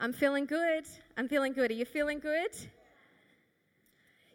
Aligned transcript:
I'm 0.00 0.12
feeling 0.12 0.46
good. 0.46 0.84
I'm 1.16 1.26
feeling 1.26 1.52
good. 1.52 1.72
Are 1.72 1.74
you 1.74 1.84
feeling 1.84 2.20
good? 2.20 2.52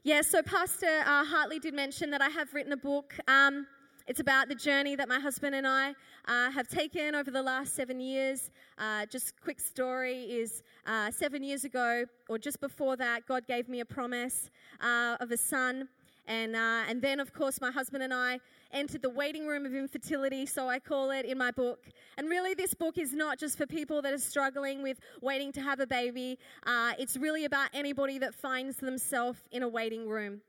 Yeah, 0.04 0.20
so 0.20 0.42
Pastor 0.42 1.00
uh, 1.06 1.24
Hartley 1.24 1.58
did 1.58 1.74
mention 1.74 2.10
that 2.10 2.22
I 2.22 2.28
have 2.28 2.54
written 2.54 2.74
a 2.74 2.78
book. 2.78 3.16
Um, 3.30 3.66
it's 4.06 4.20
about 4.20 4.50
the 4.50 4.56
journey 4.56 4.98
that 4.98 5.08
my 5.08 5.22
husband 5.22 5.56
and 5.56 5.66
I 5.66 5.94
uh, 6.28 6.52
have 6.52 6.68
taken 6.68 7.16
over 7.16 7.32
the 7.32 7.42
last 7.42 7.76
seven 7.76 8.02
years. 8.02 8.52
Uh, 8.78 9.06
just 9.06 9.40
quick 9.40 9.62
story 9.62 10.24
is 10.24 10.64
uh, 10.86 11.10
seven 11.12 11.42
years 11.42 11.64
ago, 11.64 12.04
or 12.28 12.38
just 12.38 12.60
before 12.60 12.98
that, 12.98 13.26
God 13.26 13.48
gave 13.48 13.70
me 13.70 13.80
a 13.80 13.86
promise 13.86 14.50
uh, 14.82 15.16
of 15.22 15.32
a 15.32 15.38
son. 15.38 15.88
And, 16.28 16.58
uh, 16.58 16.84
and 16.90 17.02
then, 17.02 17.22
of 17.22 17.34
course, 17.34 17.62
my 17.62 17.72
husband 17.72 18.04
and 18.04 18.14
I 18.14 18.42
entered 18.74 19.02
the 19.02 19.10
waiting 19.10 19.48
room 19.48 19.66
of 19.66 19.74
infertility, 19.74 20.46
so 20.46 20.68
I 20.68 20.80
call 20.80 21.12
it 21.12 21.26
in 21.26 21.38
my 21.38 21.52
book. 21.52 21.88
And 22.18 22.30
really, 22.30 22.54
this 22.54 22.74
book 22.74 22.98
is 22.98 23.14
not 23.14 23.40
just 23.40 23.58
for 23.58 23.66
people 23.66 24.02
that 24.02 24.14
are 24.14 24.18
struggling 24.18 24.84
with 24.84 25.00
waiting 25.22 25.52
to 25.54 25.62
have 25.62 25.80
a 25.80 25.88
baby, 25.88 26.40
uh, 26.66 26.94
it's 27.00 27.16
really 27.16 27.46
about 27.46 27.70
anybody 27.74 28.18
that 28.20 28.36
finds 28.36 28.78
themselves 28.78 29.40
in 29.52 29.64
a 29.64 29.70
waiting 29.70 30.10
room. 30.10 30.42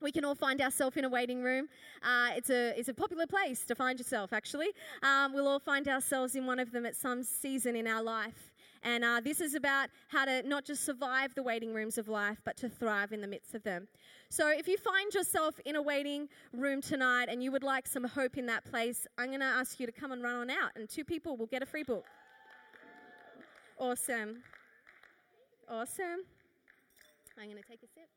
We 0.00 0.12
can 0.12 0.24
all 0.24 0.34
find 0.34 0.60
ourselves 0.60 0.96
in 0.96 1.04
a 1.04 1.08
waiting 1.08 1.42
room. 1.42 1.68
Uh, 2.02 2.30
it's, 2.36 2.50
a, 2.50 2.78
it's 2.78 2.88
a 2.88 2.94
popular 2.94 3.26
place 3.26 3.64
to 3.66 3.74
find 3.74 3.98
yourself, 3.98 4.32
actually. 4.32 4.68
Um, 5.02 5.32
we'll 5.32 5.46
all 5.46 5.60
find 5.60 5.86
ourselves 5.86 6.34
in 6.34 6.44
one 6.44 6.58
of 6.58 6.72
them 6.72 6.84
at 6.86 6.96
some 6.96 7.22
season 7.22 7.76
in 7.76 7.86
our 7.86 8.02
life. 8.02 8.51
And 8.84 9.04
uh, 9.04 9.20
this 9.22 9.40
is 9.40 9.54
about 9.54 9.90
how 10.08 10.24
to 10.24 10.42
not 10.42 10.64
just 10.64 10.84
survive 10.84 11.34
the 11.34 11.42
waiting 11.42 11.72
rooms 11.72 11.98
of 11.98 12.08
life, 12.08 12.38
but 12.44 12.56
to 12.58 12.68
thrive 12.68 13.12
in 13.12 13.20
the 13.20 13.28
midst 13.28 13.54
of 13.54 13.62
them. 13.62 13.86
So 14.28 14.48
if 14.48 14.66
you 14.66 14.76
find 14.76 15.12
yourself 15.14 15.60
in 15.64 15.76
a 15.76 15.82
waiting 15.82 16.28
room 16.52 16.80
tonight 16.80 17.26
and 17.28 17.42
you 17.42 17.52
would 17.52 17.62
like 17.62 17.86
some 17.86 18.04
hope 18.04 18.38
in 18.38 18.46
that 18.46 18.64
place, 18.64 19.06
I'm 19.18 19.28
going 19.28 19.40
to 19.40 19.46
ask 19.46 19.78
you 19.78 19.86
to 19.86 19.92
come 19.92 20.10
and 20.10 20.22
run 20.22 20.34
on 20.34 20.50
out, 20.50 20.70
and 20.74 20.88
two 20.88 21.04
people 21.04 21.36
will 21.36 21.46
get 21.46 21.62
a 21.62 21.66
free 21.66 21.84
book. 21.84 22.04
Awesome. 23.78 24.42
Awesome. 25.68 26.24
I'm 27.38 27.44
going 27.50 27.62
to 27.62 27.68
take 27.68 27.82
a 27.82 27.86
sip. 27.86 28.08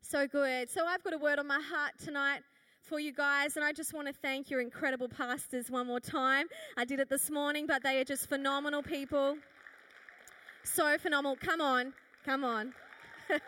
So 0.00 0.26
good. 0.26 0.68
So 0.68 0.84
I've 0.84 1.02
got 1.02 1.14
a 1.14 1.18
word 1.18 1.38
on 1.38 1.46
my 1.46 1.60
heart 1.60 1.92
tonight 2.02 2.42
for 2.82 2.98
you 2.98 3.12
guys, 3.12 3.56
and 3.56 3.64
I 3.64 3.72
just 3.72 3.94
want 3.94 4.08
to 4.08 4.12
thank 4.12 4.50
your 4.50 4.60
incredible 4.60 5.08
pastors 5.08 5.70
one 5.70 5.86
more 5.86 6.00
time. 6.00 6.46
I 6.76 6.84
did 6.84 7.00
it 7.00 7.08
this 7.08 7.30
morning, 7.30 7.66
but 7.66 7.82
they 7.82 8.00
are 8.00 8.04
just 8.04 8.28
phenomenal 8.28 8.82
people. 8.82 9.36
So 10.64 10.98
phenomenal. 10.98 11.36
Come 11.36 11.60
on, 11.60 11.92
come 12.24 12.44
on. 12.44 12.74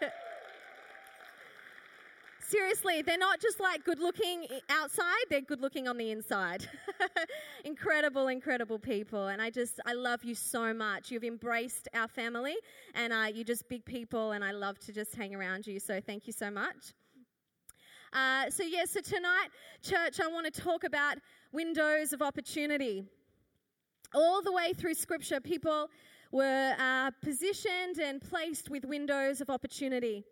Seriously, 2.47 3.03
they're 3.03 3.17
not 3.17 3.41
just 3.41 3.59
like 3.59 3.85
good 3.85 3.99
looking 3.99 4.47
outside, 4.69 5.25
they're 5.31 5.41
good 5.41 5.61
looking 5.61 5.89
on 5.89 5.97
the 5.97 6.11
inside. 6.11 6.69
incredible, 7.65 8.29
incredible 8.29 8.79
people. 8.79 9.29
And 9.29 9.41
I 9.41 9.49
just, 9.51 9.81
I 9.87 9.95
love 9.95 10.25
you 10.25 10.35
so 10.35 10.75
much. 10.75 11.11
You've 11.11 11.25
embraced 11.25 11.89
our 11.95 12.07
family 12.07 12.57
and 12.95 13.12
uh, 13.12 13.27
you're 13.33 13.45
just 13.45 13.69
big 13.69 13.85
people, 13.85 14.33
and 14.33 14.45
I 14.45 14.53
love 14.53 14.79
to 14.81 14.93
just 14.93 15.15
hang 15.15 15.35
around 15.35 15.67
you. 15.67 15.81
So 15.81 16.01
thank 16.01 16.27
you 16.27 16.33
so 16.33 16.51
much. 16.51 16.93
Uh, 18.15 18.48
so, 18.48 18.62
yeah, 18.62 18.84
so 18.84 19.01
tonight, 19.01 19.48
church, 19.83 20.20
I 20.20 20.29
want 20.29 20.53
to 20.53 20.61
talk 20.61 20.84
about 20.84 21.17
windows 21.51 22.12
of 22.12 22.23
opportunity. 22.23 23.05
All 24.15 24.41
the 24.41 24.53
way 24.53 24.73
through 24.73 24.95
Scripture, 24.95 25.41
people 25.41 25.91
were 26.31 26.77
uh, 26.79 27.11
positioned 27.21 27.98
and 27.98 28.23
placed 28.23 28.71
with 28.71 28.84
windows 28.84 29.41
of 29.41 29.51
opportunity. 29.51 30.23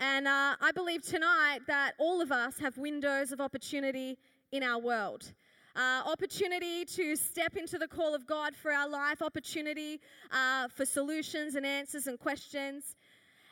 And 0.00 0.26
uh, 0.26 0.56
I 0.58 0.72
believe 0.74 1.02
tonight 1.02 1.60
that 1.66 1.92
all 1.98 2.22
of 2.22 2.32
us 2.32 2.58
have 2.58 2.78
windows 2.78 3.30
of 3.30 3.42
opportunity 3.42 4.16
in 4.50 4.62
our 4.62 4.80
world. 4.80 5.32
Uh, 5.76 6.02
opportunity 6.06 6.84
to 6.84 7.14
step 7.14 7.56
into 7.56 7.78
the 7.78 7.88
call 7.88 8.14
of 8.14 8.26
God 8.26 8.54
for 8.54 8.72
our 8.72 8.88
life, 8.88 9.20
opportunity 9.20 10.00
uh, 10.30 10.68
for 10.68 10.86
solutions 10.86 11.56
and 11.56 11.66
answers 11.66 12.06
and 12.06 12.18
questions. 12.18 12.96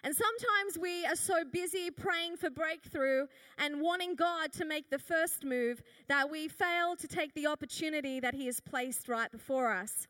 And 0.02 0.14
sometimes 0.14 0.78
we 0.78 1.04
are 1.04 1.16
so 1.16 1.44
busy 1.44 1.90
praying 1.90 2.36
for 2.36 2.48
breakthrough 2.48 3.26
and 3.58 3.80
wanting 3.80 4.14
God 4.14 4.52
to 4.54 4.64
make 4.64 4.88
the 4.88 4.98
first 4.98 5.44
move 5.44 5.82
that 6.08 6.30
we 6.30 6.48
fail 6.48 6.96
to 6.96 7.06
take 7.06 7.34
the 7.34 7.46
opportunity 7.46 8.20
that 8.20 8.34
He 8.34 8.46
has 8.46 8.60
placed 8.60 9.08
right 9.08 9.30
before 9.30 9.72
us. 9.72 10.08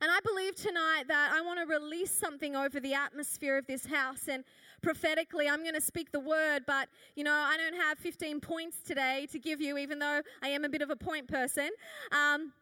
And 0.00 0.10
I 0.10 0.20
believe 0.20 0.54
tonight 0.54 1.04
that 1.08 1.32
I 1.34 1.40
want 1.40 1.58
to 1.60 1.66
release 1.66 2.12
something 2.12 2.54
over 2.54 2.78
the 2.78 2.94
atmosphere 2.94 3.58
of 3.58 3.66
this 3.66 3.86
house. 3.86 4.28
And 4.28 4.44
prophetically, 4.80 5.48
I'm 5.48 5.62
going 5.62 5.74
to 5.74 5.80
speak 5.80 6.12
the 6.12 6.20
word, 6.20 6.64
but 6.66 6.88
you 7.16 7.24
know, 7.24 7.32
I 7.32 7.56
don't 7.56 7.80
have 7.80 7.98
15 7.98 8.40
points 8.40 8.76
today 8.86 9.26
to 9.32 9.38
give 9.38 9.60
you, 9.60 9.76
even 9.76 9.98
though 9.98 10.22
I 10.42 10.48
am 10.48 10.64
a 10.64 10.68
bit 10.68 10.82
of 10.82 10.90
a 10.90 10.96
point 10.96 11.26
person. 11.26 11.70
Um, 12.12 12.52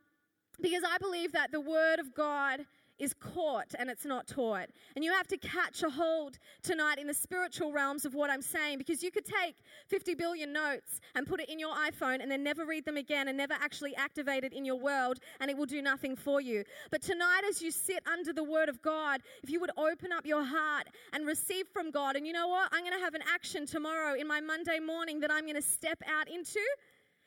because 0.60 0.82
I 0.88 0.96
believe 0.98 1.32
that 1.32 1.52
the 1.52 1.60
word 1.60 1.98
of 1.98 2.14
God 2.14 2.64
is 2.98 3.14
caught 3.14 3.74
and 3.78 3.90
it's 3.90 4.04
not 4.04 4.26
taught. 4.26 4.68
And 4.94 5.04
you 5.04 5.12
have 5.12 5.26
to 5.28 5.36
catch 5.36 5.82
a 5.82 5.90
hold 5.90 6.38
tonight 6.62 6.98
in 6.98 7.06
the 7.06 7.14
spiritual 7.14 7.72
realms 7.72 8.04
of 8.04 8.14
what 8.14 8.30
I'm 8.30 8.42
saying 8.42 8.78
because 8.78 9.02
you 9.02 9.10
could 9.10 9.24
take 9.24 9.56
50 9.88 10.14
billion 10.14 10.52
notes 10.52 11.00
and 11.14 11.26
put 11.26 11.40
it 11.40 11.48
in 11.48 11.58
your 11.58 11.74
iPhone 11.74 12.22
and 12.22 12.30
then 12.30 12.42
never 12.42 12.64
read 12.64 12.84
them 12.84 12.96
again 12.96 13.28
and 13.28 13.36
never 13.36 13.54
actually 13.54 13.94
activate 13.96 14.44
it 14.44 14.52
in 14.52 14.64
your 14.64 14.78
world 14.78 15.18
and 15.40 15.50
it 15.50 15.56
will 15.56 15.66
do 15.66 15.82
nothing 15.82 16.16
for 16.16 16.40
you. 16.40 16.64
But 16.90 17.02
tonight, 17.02 17.42
as 17.48 17.62
you 17.62 17.70
sit 17.70 18.00
under 18.10 18.32
the 18.32 18.44
Word 18.44 18.68
of 18.68 18.82
God, 18.82 19.20
if 19.42 19.50
you 19.50 19.60
would 19.60 19.70
open 19.76 20.12
up 20.12 20.26
your 20.26 20.44
heart 20.44 20.86
and 21.12 21.26
receive 21.26 21.66
from 21.68 21.90
God, 21.90 22.16
and 22.16 22.26
you 22.26 22.32
know 22.32 22.48
what? 22.48 22.68
I'm 22.72 22.82
going 22.82 22.96
to 22.96 23.04
have 23.04 23.14
an 23.14 23.22
action 23.32 23.66
tomorrow 23.66 24.14
in 24.14 24.26
my 24.26 24.40
Monday 24.40 24.78
morning 24.78 25.20
that 25.20 25.30
I'm 25.30 25.42
going 25.42 25.56
to 25.56 25.62
step 25.62 26.02
out 26.06 26.28
into 26.28 26.60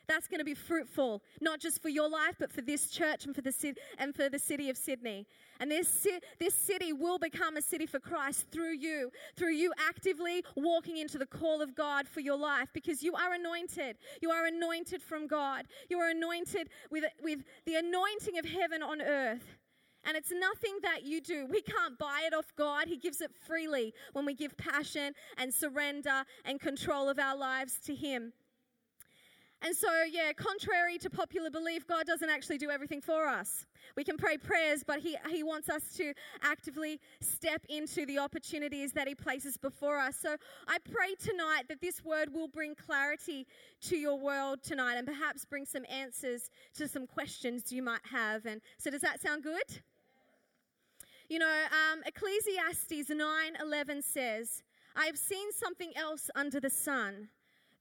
that's 0.10 0.28
going 0.28 0.40
to 0.40 0.46
be 0.46 0.56
fruitful, 0.56 1.22
not 1.40 1.60
just 1.60 1.82
for 1.82 1.90
your 1.90 2.10
life, 2.10 2.36
but 2.40 2.52
for 2.52 2.62
this 2.62 2.90
church 2.90 3.26
and 3.26 3.36
for 3.36 3.42
the 3.42 3.52
city 3.52 3.80
and 3.98 4.14
for 4.14 4.28
the 4.28 4.40
city 4.40 4.70
of 4.70 4.76
Sydney. 4.78 5.26
And 5.60 5.70
this, 5.70 6.08
this 6.40 6.56
city 6.56 6.94
will 6.94 7.20
become 7.20 7.56
a 7.58 7.62
city 7.62 7.86
for 7.86 8.00
Christ 8.00 8.48
through 8.52 8.74
you, 8.74 9.12
through 9.38 9.54
you 9.54 9.72
actively 9.88 10.44
walking 10.56 10.98
into 10.98 11.18
the 11.18 11.26
call 11.26 11.62
of 11.62 11.76
God 11.76 12.08
for 12.08 12.22
your 12.22 12.38
life 12.38 12.70
because 12.74 13.04
you 13.04 13.14
are 13.14 13.34
anointed. 13.34 13.98
You 14.22 14.32
are 14.32 14.46
anointed 14.46 15.02
from 15.02 15.28
God. 15.28 15.66
You 15.90 16.00
are 16.00 16.10
anointed 16.10 16.70
with, 16.90 17.04
with 17.22 17.40
the 17.66 17.76
anointing 17.76 18.38
of 18.40 18.46
heaven 18.46 18.82
on 18.82 19.02
earth. 19.02 19.58
And 20.06 20.16
it's 20.16 20.32
nothing 20.32 20.78
that 20.82 21.04
you 21.04 21.22
do. 21.22 21.46
We 21.46 21.62
can't 21.62 21.98
buy 22.00 22.24
it 22.26 22.34
off 22.34 22.52
God. 22.58 22.88
He 22.88 22.98
gives 22.98 23.22
it 23.22 23.32
freely 23.46 23.94
when 24.14 24.26
we 24.26 24.34
give 24.34 24.58
passion 24.58 25.14
and 25.38 25.54
surrender 25.54 26.24
and 26.46 26.60
control 26.60 27.10
of 27.10 27.20
our 27.20 27.36
lives 27.36 27.80
to 27.86 27.94
Him. 27.94 28.34
And 29.62 29.76
so, 29.76 29.90
yeah, 30.10 30.32
contrary 30.32 30.98
to 31.00 31.10
popular 31.10 31.50
belief, 31.50 31.86
God 31.86 32.06
doesn't 32.06 32.30
actually 32.30 32.58
do 32.58 32.70
everything 32.70 33.02
for 33.02 33.28
us. 33.28 33.66
We 33.98 34.06
can 34.06 34.16
pray 34.16 34.38
prayers, 34.38 34.84
but 34.86 35.00
he, 35.00 35.18
he 35.30 35.44
wants 35.44 35.70
us 35.70 35.84
to 35.98 36.14
actively 36.42 37.02
step 37.20 37.66
into 37.68 38.06
the 38.06 38.20
opportunities 38.20 38.94
that 38.94 39.08
He 39.08 39.16
places 39.16 39.58
before 39.58 39.98
us. 39.98 40.16
So 40.22 40.38
I 40.68 40.78
pray 40.92 41.16
tonight 41.16 41.64
that 41.68 41.82
this 41.82 42.04
word 42.06 42.34
will 42.34 42.48
bring 42.48 42.74
clarity 42.76 43.46
to 43.82 43.98
your 43.98 44.18
world 44.18 44.64
tonight 44.64 44.96
and 44.96 45.06
perhaps 45.06 45.44
bring 45.44 45.66
some 45.66 45.84
answers 45.92 46.50
to 46.76 46.88
some 46.88 47.06
questions 47.06 47.72
you 47.72 47.84
might 47.84 48.06
have. 48.10 48.46
And 48.46 48.62
so, 48.78 48.90
does 48.90 49.02
that 49.02 49.22
sound 49.22 49.44
good? 49.44 49.82
You 51.28 51.40
know, 51.40 51.46
um, 51.92 52.02
Ecclesiastes 52.06 53.10
9 53.10 53.58
11 53.62 54.02
says, 54.04 54.64
I 54.96 55.06
have 55.06 55.18
seen 55.18 55.52
something 55.52 55.92
else 55.98 56.30
under 56.36 56.60
the 56.60 56.70
sun 56.70 57.30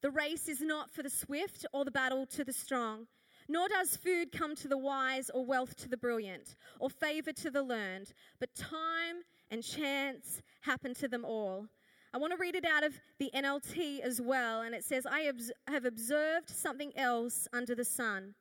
the 0.01 0.11
race 0.11 0.49
is 0.49 0.61
not 0.61 0.91
for 0.91 1.03
the 1.03 1.11
swift 1.11 1.67
or 1.73 1.85
the 1.85 1.91
battle 1.91 2.27
to 2.27 2.45
the 2.45 2.53
strong, 2.53 3.07
nor 3.49 3.69
does 3.69 3.97
food 3.97 4.31
come 4.31 4.55
to 4.57 4.69
the 4.69 4.79
wise 4.79 5.31
or 5.33 5.45
wealth 5.45 5.75
to 5.77 5.89
the 5.89 5.97
brilliant 5.97 6.55
or 6.81 6.91
favor 6.91 7.33
to 7.33 7.51
the 7.51 7.63
learned, 7.63 8.13
but 8.39 8.55
time 8.55 9.23
and 9.51 9.63
chance 9.63 10.43
happen 10.61 10.95
to 10.95 11.09
them 11.09 11.25
all. 11.25 11.67
I 12.13 12.19
want 12.19 12.33
to 12.33 12.39
read 12.39 12.55
it 12.55 12.65
out 12.65 12.85
of 12.85 12.99
the 13.19 13.31
NLT 13.35 14.01
as 14.01 14.21
well, 14.21 14.63
and 14.63 14.75
it 14.75 14.85
says, 14.85 15.07
I 15.07 15.31
have 15.69 15.85
observed 15.85 16.49
something 16.49 16.93
else 16.97 17.49
under 17.53 17.75
the 17.75 17.85
sun. 17.85 18.35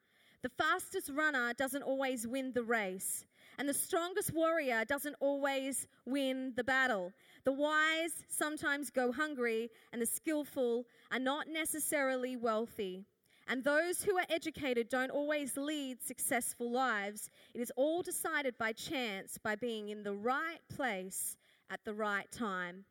The 0.43 0.49
fastest 0.49 1.09
runner 1.09 1.53
doesn't 1.53 1.83
always 1.83 2.27
win 2.27 2.53
the 2.53 2.63
race, 2.63 3.25
and 3.57 3.67
the 3.67 3.73
strongest 3.73 4.33
warrior 4.33 4.85
doesn't 4.85 5.15
always 5.19 5.87
win 6.05 6.53
the 6.55 6.63
battle. 6.63 7.11
The 7.47 7.53
wise 7.53 8.25
sometimes 8.27 8.89
go 8.89 9.13
hungry, 9.13 9.69
and 9.93 10.01
the 10.01 10.05
skillful 10.05 10.85
are 11.13 11.17
not 11.17 11.47
necessarily 11.47 12.35
wealthy. 12.35 13.05
And 13.47 13.63
those 13.63 14.03
who 14.03 14.17
are 14.17 14.25
educated 14.29 14.89
don't 14.89 15.11
always 15.11 15.55
lead 15.55 16.01
successful 16.03 16.69
lives. 16.69 17.29
It 17.55 17.61
is 17.61 17.71
all 17.77 18.01
decided 18.01 18.57
by 18.57 18.73
chance, 18.73 19.37
by 19.37 19.55
being 19.55 19.87
in 19.87 20.03
the 20.03 20.13
right 20.13 20.59
place 20.67 21.37
at 21.69 21.79
the 21.85 21.93
right 21.93 22.29
time. 22.33 22.83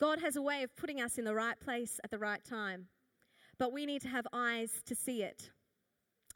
God 0.00 0.18
has 0.22 0.34
a 0.34 0.42
way 0.42 0.64
of 0.64 0.74
putting 0.74 1.00
us 1.00 1.16
in 1.16 1.24
the 1.24 1.32
right 1.32 1.60
place 1.60 2.00
at 2.02 2.10
the 2.10 2.18
right 2.18 2.42
time, 2.42 2.88
but 3.60 3.72
we 3.72 3.86
need 3.86 4.02
to 4.02 4.08
have 4.08 4.26
eyes 4.32 4.82
to 4.86 4.96
see 4.96 5.22
it. 5.22 5.50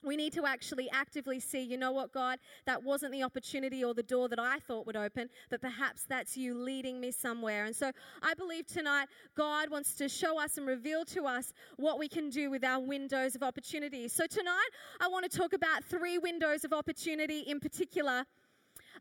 We 0.03 0.17
need 0.17 0.33
to 0.33 0.47
actually 0.47 0.89
actively 0.91 1.41
see, 1.41 1.63
you 1.63 1.77
know 1.77 1.93
what, 1.93 2.13
God, 2.13 2.39
that 2.67 2.83
wasn't 2.83 3.13
the 3.13 3.23
opportunity 3.23 3.85
or 3.85 3.95
the 3.95 4.03
door 4.03 4.29
that 4.29 4.39
I 4.39 4.59
thought 4.59 4.87
would 4.87 4.97
open, 4.97 5.29
but 5.51 5.61
perhaps 5.61 6.05
that's 6.09 6.37
you 6.37 6.55
leading 6.55 7.01
me 7.01 7.11
somewhere. 7.11 7.65
And 7.65 7.77
so 7.77 7.91
I 8.23 8.35
believe 8.35 8.67
tonight 8.67 9.09
God 9.37 9.71
wants 9.71 9.95
to 9.97 10.09
show 10.09 10.41
us 10.41 10.57
and 10.57 10.67
reveal 10.67 11.05
to 11.07 11.27
us 11.27 11.53
what 11.77 11.99
we 11.99 12.09
can 12.09 12.31
do 12.31 12.51
with 12.51 12.65
our 12.65 12.81
windows 12.81 13.35
of 13.35 13.43
opportunity. 13.43 14.09
So 14.09 14.27
tonight 14.27 14.69
I 15.01 15.09
want 15.09 15.31
to 15.31 15.37
talk 15.37 15.53
about 15.53 15.85
three 15.85 16.19
windows 16.19 16.65
of 16.65 16.73
opportunity 16.73 17.41
in 17.41 17.61
particular. 17.61 18.25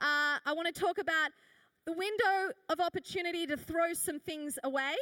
Uh, 0.02 0.38
I 0.46 0.54
want 0.54 0.74
to 0.74 0.80
talk 0.80 0.98
about 0.98 1.32
the 1.86 1.94
window 1.94 2.54
of 2.70 2.80
opportunity 2.80 3.48
to 3.48 3.58
throw 3.58 3.94
some 3.94 4.20
things 4.20 4.60
away, 4.64 4.96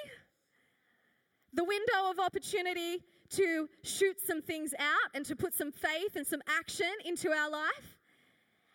the 1.54 1.64
window 1.64 2.12
of 2.12 2.20
opportunity 2.20 3.00
to 3.32 3.70
shoot 3.84 4.20
some 4.26 4.42
things 4.42 4.74
out 4.80 5.12
and 5.14 5.26
to 5.26 5.36
put 5.36 5.54
some 5.54 5.72
faith 5.72 6.16
and 6.16 6.26
some 6.26 6.42
action 6.48 6.92
into 7.06 7.32
our 7.32 7.50
life. 7.50 7.98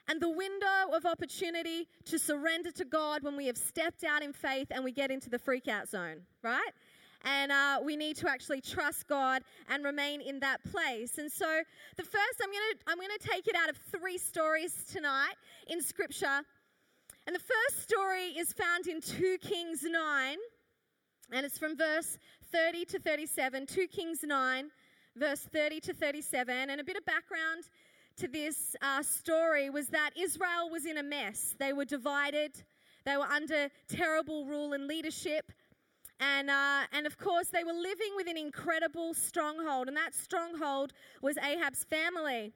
And 0.08 0.20
the 0.20 0.30
window 0.30 0.92
of 0.92 1.06
opportunity 1.06 1.86
to 2.06 2.18
surrender 2.18 2.70
to 2.72 2.84
God 2.84 3.22
when 3.22 3.36
we 3.36 3.46
have 3.46 3.56
stepped 3.56 4.04
out 4.04 4.22
in 4.22 4.32
faith 4.32 4.68
and 4.70 4.84
we 4.84 4.92
get 4.92 5.10
into 5.10 5.30
the 5.30 5.38
freak 5.38 5.68
out 5.68 5.88
zone, 5.88 6.22
right? 6.42 6.70
And 7.24 7.52
uh, 7.52 7.78
we 7.84 7.96
need 7.96 8.16
to 8.16 8.28
actually 8.28 8.60
trust 8.60 9.06
God 9.06 9.42
and 9.68 9.84
remain 9.84 10.20
in 10.20 10.40
that 10.40 10.62
place. 10.64 11.18
And 11.18 11.30
so, 11.30 11.62
the 11.96 12.02
first, 12.02 12.40
I'm 12.42 12.50
going 12.50 12.62
to 12.72 12.78
I'm 12.88 12.98
going 12.98 13.16
to 13.16 13.28
take 13.28 13.46
it 13.46 13.54
out 13.54 13.70
of 13.70 13.76
three 13.76 14.18
stories 14.18 14.74
tonight 14.90 15.34
in 15.68 15.80
Scripture. 15.80 16.42
And 17.26 17.36
the 17.36 17.40
first 17.40 17.82
story 17.82 18.30
is 18.36 18.52
found 18.52 18.88
in 18.88 19.00
2 19.00 19.38
Kings 19.40 19.84
9, 19.84 20.36
and 21.32 21.46
it's 21.46 21.58
from 21.58 21.76
verse 21.76 22.18
30 22.52 22.84
to 22.86 22.98
37, 22.98 23.66
2 23.66 23.86
Kings 23.88 24.22
9, 24.22 24.70
verse 25.16 25.40
30 25.40 25.80
to 25.80 25.94
37. 25.94 26.70
And 26.70 26.80
a 26.80 26.84
bit 26.84 26.96
of 26.96 27.04
background 27.04 27.64
to 28.18 28.28
this 28.28 28.76
uh, 28.82 29.02
story 29.02 29.70
was 29.70 29.88
that 29.88 30.10
Israel 30.16 30.68
was 30.70 30.84
in 30.84 30.98
a 30.98 31.02
mess. 31.02 31.54
They 31.58 31.72
were 31.72 31.86
divided, 31.86 32.52
they 33.04 33.16
were 33.16 33.24
under 33.24 33.68
terrible 33.88 34.44
rule 34.44 34.74
and 34.74 34.86
leadership. 34.86 35.50
And, 36.20 36.50
uh, 36.50 36.82
and 36.92 37.06
of 37.06 37.18
course, 37.18 37.48
they 37.48 37.64
were 37.64 37.72
living 37.72 38.12
with 38.14 38.28
an 38.28 38.36
incredible 38.36 39.12
stronghold, 39.12 39.88
and 39.88 39.96
that 39.96 40.14
stronghold 40.14 40.92
was 41.20 41.36
Ahab's 41.36 41.82
family. 41.82 42.52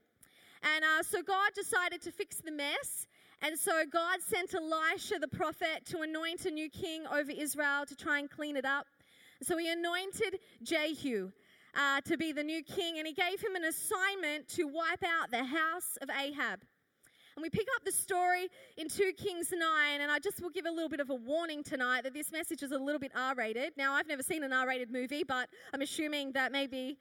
And 0.62 0.84
uh, 0.84 1.02
so 1.02 1.20
God 1.22 1.50
decided 1.54 2.00
to 2.02 2.12
fix 2.12 2.36
the 2.36 2.52
mess. 2.52 3.08
And 3.42 3.58
so 3.58 3.84
God 3.90 4.20
sent 4.22 4.54
Elisha 4.54 5.18
the 5.20 5.28
prophet 5.28 5.84
to 5.86 6.00
anoint 6.00 6.46
a 6.46 6.50
new 6.50 6.70
king 6.70 7.04
over 7.06 7.30
Israel 7.30 7.84
to 7.86 7.94
try 7.94 8.18
and 8.18 8.30
clean 8.30 8.56
it 8.56 8.64
up. 8.64 8.86
So 9.42 9.58
he 9.58 9.70
anointed 9.70 10.38
Jehu 10.62 11.30
uh, 11.74 12.00
to 12.02 12.16
be 12.16 12.32
the 12.32 12.42
new 12.42 12.62
king, 12.62 12.98
and 12.98 13.06
he 13.06 13.12
gave 13.12 13.40
him 13.40 13.54
an 13.54 13.64
assignment 13.64 14.48
to 14.48 14.64
wipe 14.64 15.04
out 15.04 15.30
the 15.30 15.44
house 15.44 15.98
of 16.00 16.08
Ahab. 16.08 16.60
And 17.36 17.42
we 17.42 17.50
pick 17.50 17.66
up 17.76 17.84
the 17.84 17.92
story 17.92 18.48
in 18.78 18.88
2 18.88 19.12
Kings 19.12 19.52
9, 19.52 20.00
and 20.00 20.10
I 20.10 20.18
just 20.18 20.40
will 20.40 20.48
give 20.48 20.64
a 20.64 20.70
little 20.70 20.88
bit 20.88 21.00
of 21.00 21.10
a 21.10 21.14
warning 21.14 21.62
tonight 21.62 22.04
that 22.04 22.14
this 22.14 22.32
message 22.32 22.62
is 22.62 22.72
a 22.72 22.78
little 22.78 22.98
bit 22.98 23.12
R 23.14 23.34
rated. 23.34 23.74
Now, 23.76 23.92
I've 23.92 24.08
never 24.08 24.22
seen 24.22 24.42
an 24.42 24.54
R 24.54 24.66
rated 24.66 24.90
movie, 24.90 25.22
but 25.22 25.50
I'm 25.74 25.82
assuming 25.82 26.32
that 26.32 26.50
maybe 26.50 26.96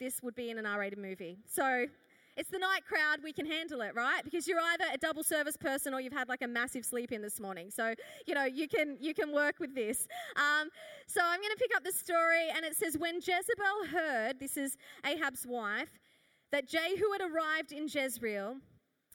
this 0.00 0.20
would 0.20 0.34
be 0.34 0.50
in 0.50 0.58
an 0.58 0.66
R 0.66 0.80
rated 0.80 0.98
movie. 0.98 1.38
So 1.46 1.86
it's 2.38 2.50
the 2.50 2.58
night 2.58 2.86
crowd, 2.86 3.18
we 3.24 3.32
can 3.32 3.44
handle 3.44 3.80
it, 3.80 3.96
right? 3.96 4.22
Because 4.22 4.46
you're 4.46 4.60
either 4.60 4.84
a 4.94 4.96
double 4.96 5.24
service 5.24 5.56
person 5.56 5.92
or 5.92 6.00
you've 6.00 6.12
had 6.12 6.28
like 6.28 6.40
a 6.42 6.46
massive 6.46 6.84
sleep 6.84 7.10
in 7.10 7.20
this 7.20 7.40
morning. 7.40 7.68
So, 7.68 7.94
you 8.26 8.34
know, 8.34 8.44
you 8.44 8.68
can 8.68 8.96
you 9.00 9.12
can 9.12 9.32
work 9.32 9.56
with 9.58 9.74
this. 9.74 10.06
Um, 10.36 10.68
so 11.08 11.20
I'm 11.22 11.40
going 11.40 11.50
to 11.50 11.58
pick 11.58 11.74
up 11.76 11.82
the 11.82 11.92
story, 11.92 12.48
and 12.54 12.64
it 12.64 12.76
says, 12.76 12.96
When 12.96 13.16
Jezebel 13.16 13.88
heard, 13.90 14.38
this 14.38 14.56
is 14.56 14.76
Ahab's 15.04 15.46
wife, 15.48 15.90
that 16.52 16.68
Jehu 16.68 17.12
had 17.12 17.22
arrived 17.22 17.72
in 17.72 17.88
Jezreel, 17.88 18.58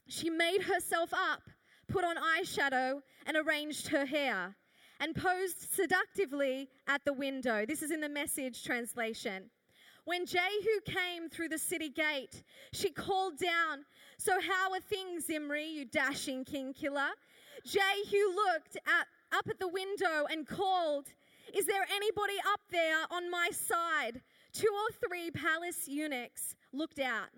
she 0.06 0.28
made 0.28 0.62
herself 0.62 1.10
up, 1.14 1.40
put 1.88 2.04
on 2.04 2.16
eyeshadow, 2.16 3.00
and 3.26 3.38
arranged 3.38 3.88
her 3.88 4.04
hair, 4.04 4.54
and 5.00 5.14
posed 5.14 5.72
seductively 5.72 6.68
at 6.86 7.02
the 7.06 7.14
window. 7.14 7.64
This 7.64 7.80
is 7.80 7.90
in 7.90 8.00
the 8.00 8.08
message 8.08 8.64
translation. 8.64 9.50
When 10.04 10.26
Jehu 10.26 10.80
came 10.84 11.30
through 11.30 11.48
the 11.48 11.58
city 11.58 11.88
gate, 11.88 12.42
she 12.72 12.90
called 12.90 13.38
down, 13.38 13.84
So 14.18 14.32
how 14.40 14.72
are 14.72 14.80
things, 14.80 15.26
Zimri, 15.26 15.66
you 15.66 15.86
dashing 15.86 16.44
king 16.44 16.74
killer? 16.74 17.08
Jehu 17.64 18.34
looked 18.34 18.76
at, 18.76 19.06
up 19.32 19.48
at 19.48 19.58
the 19.58 19.68
window 19.68 20.26
and 20.30 20.46
called, 20.46 21.06
Is 21.54 21.64
there 21.64 21.86
anybody 21.90 22.34
up 22.52 22.60
there 22.70 22.98
on 23.10 23.30
my 23.30 23.48
side? 23.50 24.20
Two 24.52 24.70
or 24.72 25.08
three 25.08 25.30
palace 25.30 25.88
eunuchs 25.88 26.54
looked 26.72 26.98
out. 26.98 27.30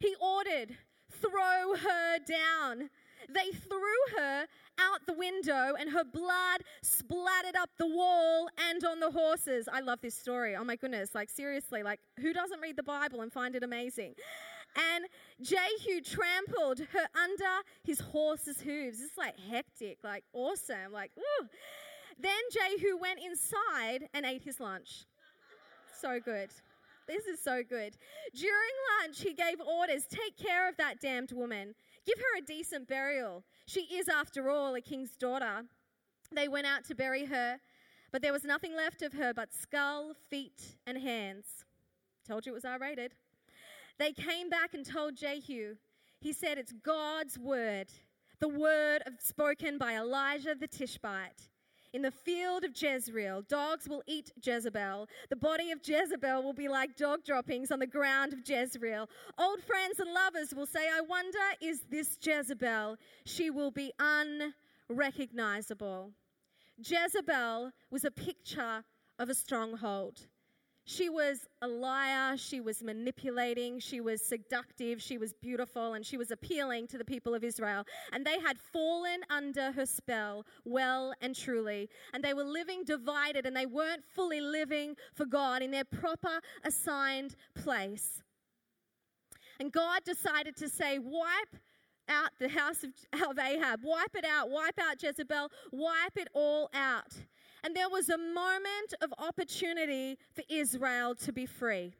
He 0.00 0.14
ordered, 0.20 0.76
Throw 1.10 1.76
her 1.76 2.18
down. 2.18 2.90
They 3.28 3.50
threw 3.50 4.18
her 4.18 4.46
out 4.78 5.06
the 5.06 5.12
window 5.12 5.74
and 5.78 5.90
her 5.90 6.04
blood 6.04 6.62
splattered 6.82 7.56
up 7.56 7.70
the 7.78 7.86
wall 7.86 8.48
and 8.70 8.82
on 8.84 9.00
the 9.00 9.10
horses. 9.10 9.68
I 9.70 9.80
love 9.80 10.00
this 10.00 10.14
story. 10.14 10.56
Oh 10.56 10.64
my 10.64 10.76
goodness. 10.76 11.14
Like, 11.14 11.30
seriously, 11.30 11.82
like, 11.82 12.00
who 12.18 12.32
doesn't 12.32 12.60
read 12.60 12.76
the 12.76 12.82
Bible 12.82 13.20
and 13.20 13.32
find 13.32 13.54
it 13.54 13.62
amazing? 13.62 14.14
And 14.76 15.04
Jehu 15.42 16.00
trampled 16.00 16.78
her 16.78 17.08
under 17.20 17.62
his 17.82 18.00
horse's 18.00 18.60
hooves. 18.60 19.00
It's 19.00 19.18
like 19.18 19.34
hectic, 19.50 19.98
like 20.04 20.24
awesome, 20.32 20.92
like, 20.92 21.10
ooh. 21.18 21.46
Then 22.18 22.32
Jehu 22.52 22.98
went 22.98 23.18
inside 23.20 24.08
and 24.14 24.26
ate 24.26 24.42
his 24.42 24.60
lunch. 24.60 25.06
So 26.00 26.20
good. 26.20 26.50
This 27.06 27.26
is 27.26 27.42
so 27.42 27.62
good. 27.68 27.96
During 28.34 28.70
lunch, 29.00 29.20
he 29.20 29.34
gave 29.34 29.60
orders 29.60 30.04
take 30.08 30.36
care 30.36 30.68
of 30.68 30.76
that 30.76 31.00
damned 31.00 31.32
woman. 31.32 31.74
Give 32.06 32.18
her 32.18 32.38
a 32.38 32.42
decent 32.42 32.88
burial. 32.88 33.44
She 33.66 33.80
is, 33.80 34.08
after 34.08 34.50
all, 34.50 34.74
a 34.74 34.80
king's 34.80 35.16
daughter. 35.16 35.64
They 36.32 36.48
went 36.48 36.66
out 36.66 36.84
to 36.86 36.94
bury 36.94 37.24
her, 37.26 37.58
but 38.12 38.22
there 38.22 38.32
was 38.32 38.44
nothing 38.44 38.74
left 38.74 39.02
of 39.02 39.12
her 39.14 39.32
but 39.34 39.52
skull, 39.52 40.14
feet, 40.28 40.76
and 40.86 40.98
hands. 40.98 41.64
Told 42.26 42.46
you 42.46 42.52
it 42.52 42.54
was 42.54 42.64
R 42.64 42.78
rated. 42.78 43.14
They 43.98 44.12
came 44.12 44.48
back 44.48 44.74
and 44.74 44.84
told 44.84 45.16
Jehu. 45.16 45.76
He 46.20 46.32
said, 46.32 46.58
It's 46.58 46.72
God's 46.72 47.38
word, 47.38 47.88
the 48.40 48.48
word 48.48 49.02
spoken 49.18 49.78
by 49.78 49.96
Elijah 49.96 50.54
the 50.54 50.68
Tishbite. 50.68 51.48
In 51.92 52.02
the 52.02 52.10
field 52.12 52.62
of 52.62 52.70
Jezreel, 52.80 53.42
dogs 53.42 53.88
will 53.88 54.04
eat 54.06 54.30
Jezebel. 54.40 55.08
The 55.28 55.36
body 55.36 55.72
of 55.72 55.80
Jezebel 55.84 56.42
will 56.42 56.52
be 56.52 56.68
like 56.68 56.96
dog 56.96 57.24
droppings 57.24 57.72
on 57.72 57.80
the 57.80 57.86
ground 57.86 58.32
of 58.32 58.48
Jezreel. 58.48 59.08
Old 59.36 59.60
friends 59.64 59.98
and 59.98 60.12
lovers 60.12 60.54
will 60.54 60.66
say, 60.66 60.88
I 60.88 61.00
wonder, 61.00 61.38
is 61.60 61.80
this 61.90 62.16
Jezebel? 62.22 62.96
She 63.24 63.50
will 63.50 63.72
be 63.72 63.92
unrecognizable. 64.88 66.12
Jezebel 66.78 67.72
was 67.90 68.04
a 68.04 68.10
picture 68.12 68.84
of 69.18 69.28
a 69.28 69.34
stronghold. 69.34 70.28
She 70.90 71.08
was 71.08 71.46
a 71.62 71.68
liar, 71.68 72.36
she 72.36 72.60
was 72.60 72.82
manipulating, 72.82 73.78
she 73.78 74.00
was 74.00 74.20
seductive, 74.20 75.00
she 75.00 75.18
was 75.18 75.32
beautiful, 75.32 75.94
and 75.94 76.04
she 76.04 76.16
was 76.16 76.32
appealing 76.32 76.88
to 76.88 76.98
the 76.98 77.04
people 77.04 77.32
of 77.32 77.44
Israel. 77.44 77.84
And 78.12 78.26
they 78.26 78.40
had 78.40 78.58
fallen 78.58 79.20
under 79.30 79.70
her 79.70 79.86
spell 79.86 80.44
well 80.64 81.14
and 81.20 81.36
truly. 81.36 81.88
And 82.12 82.24
they 82.24 82.34
were 82.34 82.42
living 82.42 82.82
divided, 82.84 83.46
and 83.46 83.56
they 83.56 83.66
weren't 83.66 84.02
fully 84.16 84.40
living 84.40 84.96
for 85.14 85.26
God 85.26 85.62
in 85.62 85.70
their 85.70 85.84
proper 85.84 86.40
assigned 86.64 87.36
place. 87.54 88.20
And 89.60 89.70
God 89.70 90.00
decided 90.04 90.56
to 90.56 90.68
say, 90.68 90.98
Wipe 90.98 91.54
out 92.08 92.30
the 92.40 92.48
house 92.48 92.82
of, 92.82 93.38
Ahab, 93.38 93.78
wipe 93.84 94.16
it 94.16 94.24
out, 94.24 94.50
wipe 94.50 94.80
out 94.80 95.00
Jezebel, 95.00 95.52
wipe 95.70 96.16
it 96.16 96.26
all 96.34 96.68
out. 96.74 97.14
And 97.64 97.76
there 97.76 97.88
was 97.88 98.08
a 98.08 98.18
moment 98.18 98.94
of 99.02 99.12
opportunity 99.18 100.18
for 100.34 100.42
Israel 100.48 101.14
to 101.16 101.32
be 101.32 101.46
free. 101.46 101.94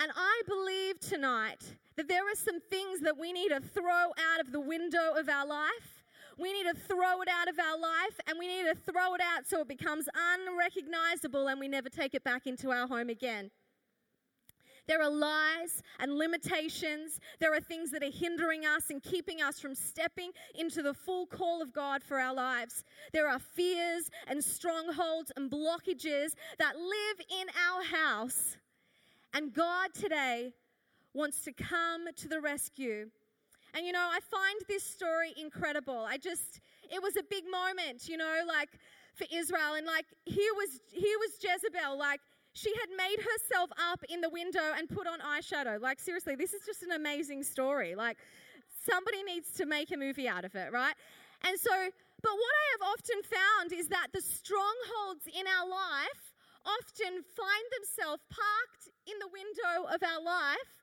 And 0.00 0.12
I 0.14 0.42
believe 0.46 1.00
tonight 1.00 1.64
that 1.96 2.08
there 2.08 2.22
are 2.22 2.36
some 2.36 2.60
things 2.60 3.00
that 3.00 3.18
we 3.18 3.32
need 3.32 3.48
to 3.48 3.60
throw 3.60 4.12
out 4.32 4.40
of 4.40 4.52
the 4.52 4.60
window 4.60 5.14
of 5.16 5.28
our 5.28 5.46
life. 5.46 6.04
We 6.38 6.52
need 6.52 6.70
to 6.72 6.74
throw 6.74 7.20
it 7.20 7.28
out 7.28 7.48
of 7.48 7.58
our 7.58 7.76
life 7.76 8.20
and 8.28 8.38
we 8.38 8.46
need 8.46 8.62
to 8.72 8.76
throw 8.76 9.14
it 9.14 9.20
out 9.20 9.46
so 9.46 9.60
it 9.60 9.68
becomes 9.68 10.08
unrecognizable 10.14 11.48
and 11.48 11.58
we 11.58 11.66
never 11.66 11.88
take 11.88 12.14
it 12.14 12.22
back 12.22 12.46
into 12.46 12.70
our 12.70 12.86
home 12.86 13.08
again. 13.08 13.50
There 14.88 15.02
are 15.02 15.10
lies 15.10 15.82
and 16.00 16.16
limitations. 16.16 17.20
There 17.38 17.54
are 17.54 17.60
things 17.60 17.90
that 17.90 18.02
are 18.02 18.10
hindering 18.10 18.64
us 18.64 18.90
and 18.90 19.02
keeping 19.02 19.42
us 19.42 19.60
from 19.60 19.74
stepping 19.74 20.30
into 20.54 20.82
the 20.82 20.94
full 20.94 21.26
call 21.26 21.62
of 21.62 21.72
God 21.74 22.02
for 22.02 22.18
our 22.18 22.34
lives. 22.34 22.84
There 23.12 23.28
are 23.28 23.38
fears 23.38 24.10
and 24.26 24.42
strongholds 24.42 25.30
and 25.36 25.50
blockages 25.50 26.30
that 26.58 26.76
live 26.76 27.26
in 27.40 27.46
our 27.68 27.84
house. 27.84 28.56
And 29.34 29.52
God 29.52 29.92
today 29.92 30.54
wants 31.12 31.44
to 31.44 31.52
come 31.52 32.06
to 32.16 32.28
the 32.28 32.40
rescue. 32.40 33.10
And 33.74 33.84
you 33.84 33.92
know, 33.92 34.08
I 34.10 34.20
find 34.30 34.60
this 34.68 34.82
story 34.82 35.34
incredible. 35.36 36.06
I 36.08 36.16
just, 36.16 36.60
it 36.90 37.02
was 37.02 37.16
a 37.16 37.22
big 37.28 37.44
moment, 37.50 38.08
you 38.08 38.16
know, 38.16 38.40
like 38.46 38.70
for 39.14 39.26
Israel. 39.30 39.74
And 39.76 39.86
like, 39.86 40.06
here 40.24 40.54
was, 40.56 40.80
here 40.90 41.18
was 41.18 41.32
Jezebel, 41.42 41.98
like, 41.98 42.20
she 42.58 42.72
had 42.74 42.90
made 42.96 43.18
herself 43.22 43.70
up 43.78 44.02
in 44.08 44.20
the 44.20 44.28
window 44.28 44.74
and 44.76 44.88
put 44.88 45.06
on 45.06 45.20
eyeshadow. 45.20 45.80
Like, 45.80 46.00
seriously, 46.00 46.34
this 46.34 46.52
is 46.52 46.62
just 46.66 46.82
an 46.82 46.92
amazing 46.92 47.42
story. 47.44 47.94
Like, 47.94 48.18
somebody 48.84 49.22
needs 49.22 49.52
to 49.52 49.66
make 49.66 49.92
a 49.92 49.96
movie 49.96 50.28
out 50.28 50.44
of 50.44 50.54
it, 50.54 50.72
right? 50.72 50.94
And 51.44 51.58
so, 51.58 51.70
but 51.70 52.32
what 52.32 52.54
I 52.62 52.66
have 52.74 52.84
often 52.94 53.22
found 53.22 53.72
is 53.72 53.88
that 53.88 54.08
the 54.12 54.20
strongholds 54.20 55.26
in 55.26 55.46
our 55.46 55.68
life 55.68 56.34
often 56.66 57.22
find 57.22 57.66
themselves 57.78 58.22
parked 58.28 58.90
in 59.06 59.14
the 59.22 59.30
window 59.30 59.86
of 59.94 60.02
our 60.02 60.22
life 60.22 60.77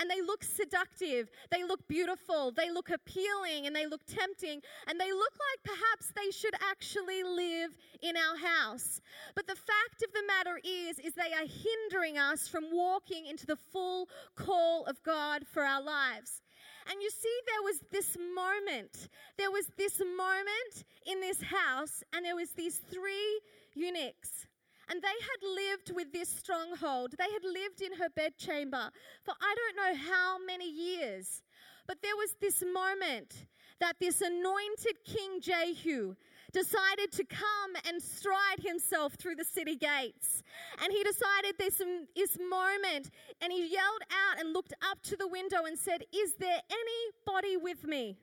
and 0.00 0.10
they 0.10 0.22
look 0.22 0.42
seductive, 0.42 1.30
they 1.50 1.62
look 1.62 1.86
beautiful, 1.86 2.50
they 2.50 2.70
look 2.70 2.88
appealing, 2.88 3.66
and 3.66 3.76
they 3.76 3.86
look 3.86 4.00
tempting, 4.06 4.62
and 4.86 4.98
they 4.98 5.12
look 5.12 5.32
like 5.32 5.76
perhaps 5.76 6.12
they 6.16 6.30
should 6.30 6.54
actually 6.70 7.22
live 7.22 7.76
in 8.02 8.16
our 8.16 8.36
house. 8.36 9.02
But 9.34 9.46
the 9.46 9.54
fact 9.54 10.02
of 10.02 10.12
the 10.12 10.26
matter 10.26 10.58
is 10.64 10.98
is 10.98 11.14
they 11.14 11.34
are 11.34 11.46
hindering 11.46 12.16
us 12.16 12.48
from 12.48 12.64
walking 12.72 13.26
into 13.26 13.46
the 13.46 13.58
full 13.72 14.08
call 14.36 14.86
of 14.86 15.02
God 15.02 15.46
for 15.46 15.62
our 15.62 15.82
lives. 15.82 16.42
And 16.90 17.00
you 17.02 17.10
see, 17.10 17.40
there 17.46 17.62
was 17.62 17.80
this 17.92 18.16
moment. 18.34 19.08
There 19.36 19.50
was 19.50 19.66
this 19.76 20.00
moment 20.00 20.84
in 21.06 21.20
this 21.20 21.40
house, 21.42 22.02
and 22.12 22.24
there 22.24 22.34
was 22.34 22.50
these 22.52 22.80
three 22.90 23.40
eunuchs 23.74 24.46
and 24.90 25.00
they 25.00 25.08
had 25.08 25.54
lived 25.54 25.92
with 25.94 26.12
this 26.12 26.28
stronghold. 26.28 27.14
They 27.16 27.32
had 27.32 27.44
lived 27.44 27.80
in 27.80 27.98
her 27.98 28.08
bedchamber 28.14 28.90
for 29.24 29.34
I 29.40 29.54
don't 29.54 29.76
know 29.76 30.12
how 30.12 30.38
many 30.44 30.68
years. 30.68 31.42
But 31.86 32.02
there 32.02 32.16
was 32.16 32.34
this 32.40 32.62
moment 32.62 33.46
that 33.80 33.96
this 33.98 34.20
anointed 34.20 35.04
King 35.06 35.40
Jehu 35.40 36.14
decided 36.52 37.12
to 37.12 37.24
come 37.24 37.72
and 37.88 38.02
stride 38.02 38.60
himself 38.60 39.14
through 39.14 39.36
the 39.36 39.44
city 39.44 39.76
gates. 39.76 40.42
And 40.82 40.92
he 40.92 41.02
decided 41.02 41.54
this, 41.58 41.80
this 42.14 42.38
moment, 42.38 43.10
and 43.40 43.52
he 43.52 43.72
yelled 43.72 44.02
out 44.10 44.40
and 44.40 44.52
looked 44.52 44.74
up 44.90 45.02
to 45.04 45.16
the 45.16 45.28
window 45.28 45.64
and 45.66 45.78
said, 45.78 46.02
Is 46.12 46.34
there 46.38 46.60
anybody 46.70 47.56
with 47.56 47.84
me? 47.84 48.18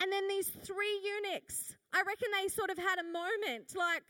And 0.00 0.12
then 0.12 0.28
these 0.28 0.48
three 0.48 1.00
eunuchs, 1.02 1.76
I 1.92 2.02
reckon 2.06 2.28
they 2.40 2.48
sort 2.48 2.70
of 2.70 2.78
had 2.78 2.98
a 2.98 3.04
moment 3.04 3.74
like, 3.76 4.02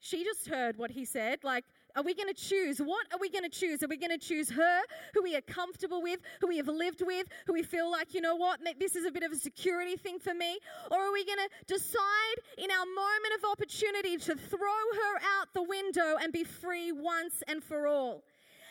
she 0.00 0.24
just 0.24 0.48
heard 0.48 0.76
what 0.76 0.90
he 0.90 1.04
said. 1.04 1.44
Like, 1.44 1.64
are 1.96 2.02
we 2.02 2.14
going 2.14 2.28
to 2.28 2.34
choose? 2.34 2.78
What 2.78 3.06
are 3.12 3.18
we 3.18 3.28
going 3.28 3.44
to 3.44 3.50
choose? 3.50 3.82
Are 3.82 3.88
we 3.88 3.96
going 3.96 4.16
to 4.16 4.18
choose 4.18 4.50
her, 4.50 4.80
who 5.14 5.22
we 5.22 5.34
are 5.34 5.40
comfortable 5.40 6.00
with, 6.00 6.20
who 6.40 6.46
we 6.46 6.56
have 6.58 6.68
lived 6.68 7.02
with, 7.04 7.26
who 7.46 7.52
we 7.52 7.62
feel 7.62 7.90
like, 7.90 8.14
you 8.14 8.20
know 8.20 8.36
what, 8.36 8.60
this 8.78 8.94
is 8.94 9.04
a 9.04 9.10
bit 9.10 9.22
of 9.22 9.32
a 9.32 9.36
security 9.36 9.96
thing 9.96 10.18
for 10.18 10.34
me? 10.34 10.58
Or 10.90 10.98
are 10.98 11.12
we 11.12 11.24
going 11.24 11.38
to 11.38 11.74
decide 11.74 12.38
in 12.56 12.70
our 12.70 12.86
moment 12.86 13.34
of 13.38 13.50
opportunity 13.50 14.16
to 14.16 14.36
throw 14.36 14.58
her 14.58 15.16
out 15.38 15.52
the 15.54 15.62
window 15.62 16.16
and 16.22 16.32
be 16.32 16.44
free 16.44 16.92
once 16.92 17.42
and 17.48 17.62
for 17.62 17.88
all? 17.88 18.22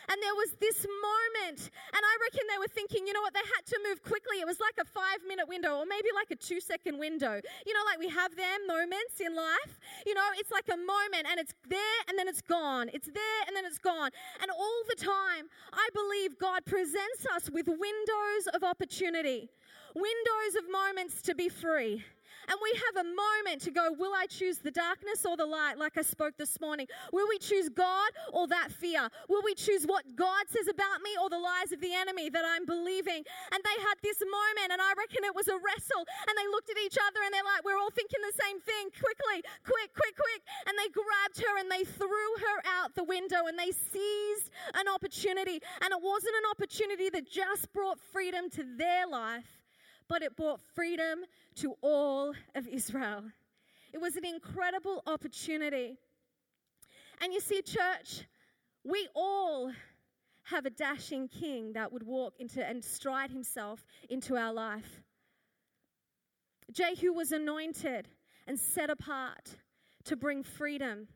And 0.09 0.17
there 0.23 0.35
was 0.35 0.55
this 0.59 0.85
moment, 0.87 1.69
and 1.91 2.01
I 2.01 2.13
reckon 2.23 2.47
they 2.47 2.57
were 2.57 2.71
thinking, 2.71 3.05
you 3.05 3.11
know 3.11 3.21
what, 3.21 3.33
they 3.33 3.43
had 3.43 3.65
to 3.67 3.77
move 3.87 4.01
quickly. 4.03 4.39
It 4.39 4.47
was 4.47 4.59
like 4.59 4.79
a 4.79 4.85
five 4.87 5.19
minute 5.27 5.47
window, 5.47 5.77
or 5.77 5.85
maybe 5.85 6.07
like 6.15 6.31
a 6.31 6.39
two 6.39 6.61
second 6.61 6.97
window. 6.97 7.41
You 7.65 7.73
know, 7.73 7.83
like 7.85 7.99
we 7.99 8.07
have 8.09 8.35
them 8.35 8.67
moments 8.67 9.19
in 9.19 9.35
life. 9.35 9.79
You 10.05 10.13
know, 10.13 10.23
it's 10.39 10.51
like 10.51 10.69
a 10.71 10.77
moment, 10.77 11.27
and 11.29 11.39
it's 11.39 11.53
there, 11.67 11.99
and 12.07 12.17
then 12.17 12.27
it's 12.27 12.41
gone. 12.41 12.89
It's 12.93 13.07
there, 13.07 13.41
and 13.47 13.55
then 13.55 13.65
it's 13.65 13.79
gone. 13.79 14.11
And 14.41 14.49
all 14.49 14.81
the 14.87 14.95
time, 14.95 15.51
I 15.73 15.89
believe 15.93 16.39
God 16.39 16.65
presents 16.65 17.27
us 17.35 17.49
with 17.49 17.67
windows 17.67 18.47
of 18.53 18.63
opportunity, 18.63 19.49
windows 19.93 20.53
of 20.57 20.71
moments 20.71 21.21
to 21.23 21.35
be 21.35 21.49
free. 21.49 22.03
And 22.48 22.58
we 22.63 22.72
have 22.88 23.06
a 23.06 23.08
moment 23.08 23.62
to 23.63 23.72
go, 23.72 23.92
will 23.92 24.13
I 24.16 24.25
choose 24.27 24.60
the 24.60 24.72
darkness 24.72 25.25
or 25.25 25.36
the 25.36 25.46
light, 25.46 25.77
like 25.77 25.98
I 25.98 26.01
spoke 26.01 26.38
this 26.38 26.60
morning? 26.62 26.88
Will 27.12 27.27
we 27.27 27.38
choose 27.38 27.68
God 27.68 28.12
or 28.32 28.48
that 28.48 28.72
fear? 28.72 29.10
Will 29.27 29.44
we 29.44 29.54
choose 29.54 29.84
what 29.84 30.04
God 30.16 30.48
says 30.48 30.68
about 30.68 31.04
me 31.04 31.12
or 31.22 31.30
the 31.30 31.39
lies 31.39 31.72
of 31.72 31.82
the 31.82 31.94
enemy 31.94 32.30
that 32.30 32.46
I'm 32.48 32.66
believing? 32.66 33.24
And 33.51 33.60
they 33.60 33.77
had 33.84 34.00
this 34.01 34.24
moment, 34.24 34.72
and 34.72 34.82
I 34.82 34.96
reckon 34.96 35.27
it 35.27 35.36
was 35.36 35.48
a 35.48 35.60
wrestle. 35.60 36.08
And 36.27 36.34
they 36.39 36.48
looked 36.48 36.70
at 36.70 36.80
each 36.80 36.96
other 36.96 37.20
and 37.20 37.34
they're 37.34 37.44
like, 37.44 37.68
we're 37.68 37.77
all 37.77 37.92
thinking 37.92 38.24
the 38.24 38.39
same 38.39 38.60
thing. 38.63 38.96
Quickly, 38.96 39.44
quick, 39.68 39.92
quick, 39.92 40.16
quick. 40.16 40.42
And 40.72 40.74
they 40.80 40.88
grabbed 40.88 41.44
her 41.44 41.60
and 41.60 41.68
they 41.68 41.84
threw 41.84 42.32
her 42.48 42.58
out 42.80 42.96
the 42.96 43.04
window 43.04 43.51
and 43.51 43.60
they 43.60 43.75
seized 43.75 44.48
an 44.74 44.88
opportunity. 44.88 45.60
And 45.84 45.92
it 45.92 46.00
wasn't 46.00 46.36
an 46.39 46.48
opportunity 46.51 47.10
that 47.12 47.27
just 47.27 47.72
brought 47.74 48.00
freedom 48.16 48.50
to 48.51 48.63
their 48.77 49.08
life 49.08 49.56
but 50.09 50.21
it 50.21 50.35
brought 50.35 50.59
freedom 50.75 51.19
to 51.55 51.75
all 51.81 52.33
of 52.55 52.67
Israel. 52.67 53.23
It 53.93 53.99
was 53.99 54.15
an 54.15 54.25
incredible 54.25 55.03
opportunity. 55.07 55.97
And 57.21 57.33
you 57.33 57.39
see, 57.39 57.61
church, 57.61 58.25
we 58.83 59.07
all 59.15 59.71
have 60.43 60.65
a 60.65 60.69
dashing 60.69 61.27
king 61.27 61.73
that 61.73 61.91
would 61.91 62.03
walk 62.03 62.35
into 62.39 62.65
and 62.65 62.83
stride 62.83 63.31
himself 63.31 63.85
into 64.09 64.37
our 64.37 64.53
life. 64.53 65.01
Jehu 66.71 67.13
was 67.13 67.31
anointed 67.31 68.07
and 68.45 68.59
set 68.59 68.89
apart 68.89 69.57
to 70.05 70.15
bring 70.15 70.43
freedom, 70.43 71.07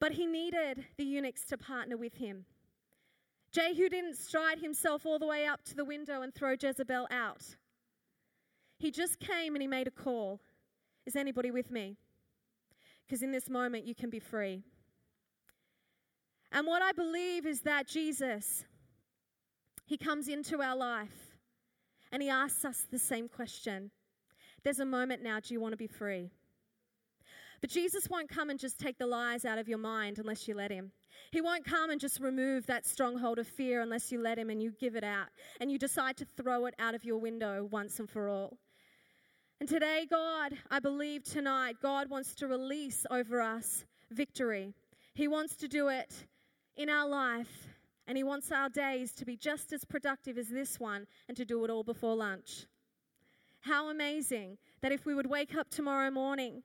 but 0.00 0.12
he 0.12 0.26
needed 0.26 0.84
the 0.98 1.04
eunuchs 1.04 1.44
to 1.46 1.56
partner 1.56 1.96
with 1.96 2.14
him. 2.14 2.44
Jehu 3.52 3.88
didn't 3.88 4.16
stride 4.16 4.58
himself 4.58 5.06
all 5.06 5.18
the 5.18 5.26
way 5.26 5.46
up 5.46 5.64
to 5.64 5.74
the 5.74 5.84
window 5.84 6.20
and 6.20 6.34
throw 6.34 6.54
Jezebel 6.60 7.06
out. 7.10 7.56
He 8.78 8.90
just 8.90 9.18
came 9.18 9.54
and 9.54 9.62
he 9.62 9.68
made 9.68 9.86
a 9.86 9.90
call. 9.90 10.40
Is 11.06 11.16
anybody 11.16 11.50
with 11.50 11.70
me? 11.70 11.96
Because 13.06 13.22
in 13.22 13.32
this 13.32 13.48
moment, 13.48 13.86
you 13.86 13.94
can 13.94 14.10
be 14.10 14.18
free. 14.18 14.62
And 16.52 16.66
what 16.66 16.82
I 16.82 16.92
believe 16.92 17.46
is 17.46 17.60
that 17.62 17.86
Jesus, 17.86 18.64
he 19.84 19.96
comes 19.96 20.28
into 20.28 20.60
our 20.62 20.76
life 20.76 21.36
and 22.12 22.22
he 22.22 22.28
asks 22.28 22.64
us 22.64 22.86
the 22.90 22.98
same 22.98 23.28
question. 23.28 23.90
There's 24.64 24.80
a 24.80 24.84
moment 24.84 25.22
now, 25.22 25.38
do 25.40 25.54
you 25.54 25.60
want 25.60 25.72
to 25.72 25.76
be 25.76 25.86
free? 25.86 26.30
But 27.60 27.70
Jesus 27.70 28.08
won't 28.10 28.28
come 28.28 28.50
and 28.50 28.58
just 28.58 28.78
take 28.78 28.98
the 28.98 29.06
lies 29.06 29.44
out 29.44 29.58
of 29.58 29.68
your 29.68 29.78
mind 29.78 30.18
unless 30.18 30.46
you 30.46 30.54
let 30.54 30.70
him. 30.70 30.92
He 31.30 31.40
won't 31.40 31.64
come 31.64 31.90
and 31.90 32.00
just 32.00 32.20
remove 32.20 32.66
that 32.66 32.86
stronghold 32.86 33.38
of 33.38 33.46
fear 33.46 33.80
unless 33.80 34.12
you 34.12 34.20
let 34.20 34.38
him 34.38 34.50
and 34.50 34.62
you 34.62 34.72
give 34.78 34.96
it 34.96 35.04
out 35.04 35.28
and 35.60 35.70
you 35.70 35.78
decide 35.78 36.16
to 36.18 36.26
throw 36.36 36.66
it 36.66 36.74
out 36.78 36.94
of 36.94 37.04
your 37.04 37.18
window 37.18 37.64
once 37.70 37.98
and 37.98 38.10
for 38.10 38.28
all. 38.28 38.58
And 39.58 39.68
today, 39.68 40.06
God, 40.08 40.52
I 40.70 40.80
believe 40.80 41.24
tonight, 41.24 41.76
God 41.80 42.10
wants 42.10 42.34
to 42.36 42.46
release 42.46 43.06
over 43.10 43.40
us 43.40 43.86
victory. 44.10 44.74
He 45.14 45.28
wants 45.28 45.56
to 45.56 45.68
do 45.68 45.88
it 45.88 46.12
in 46.76 46.90
our 46.90 47.08
life, 47.08 47.68
and 48.06 48.18
He 48.18 48.22
wants 48.22 48.52
our 48.52 48.68
days 48.68 49.12
to 49.14 49.24
be 49.24 49.34
just 49.34 49.72
as 49.72 49.82
productive 49.82 50.36
as 50.36 50.48
this 50.48 50.78
one 50.78 51.06
and 51.26 51.36
to 51.38 51.46
do 51.46 51.64
it 51.64 51.70
all 51.70 51.84
before 51.84 52.14
lunch. 52.14 52.66
How 53.60 53.88
amazing 53.88 54.58
that 54.82 54.92
if 54.92 55.06
we 55.06 55.14
would 55.14 55.26
wake 55.26 55.56
up 55.56 55.70
tomorrow 55.70 56.10
morning 56.10 56.62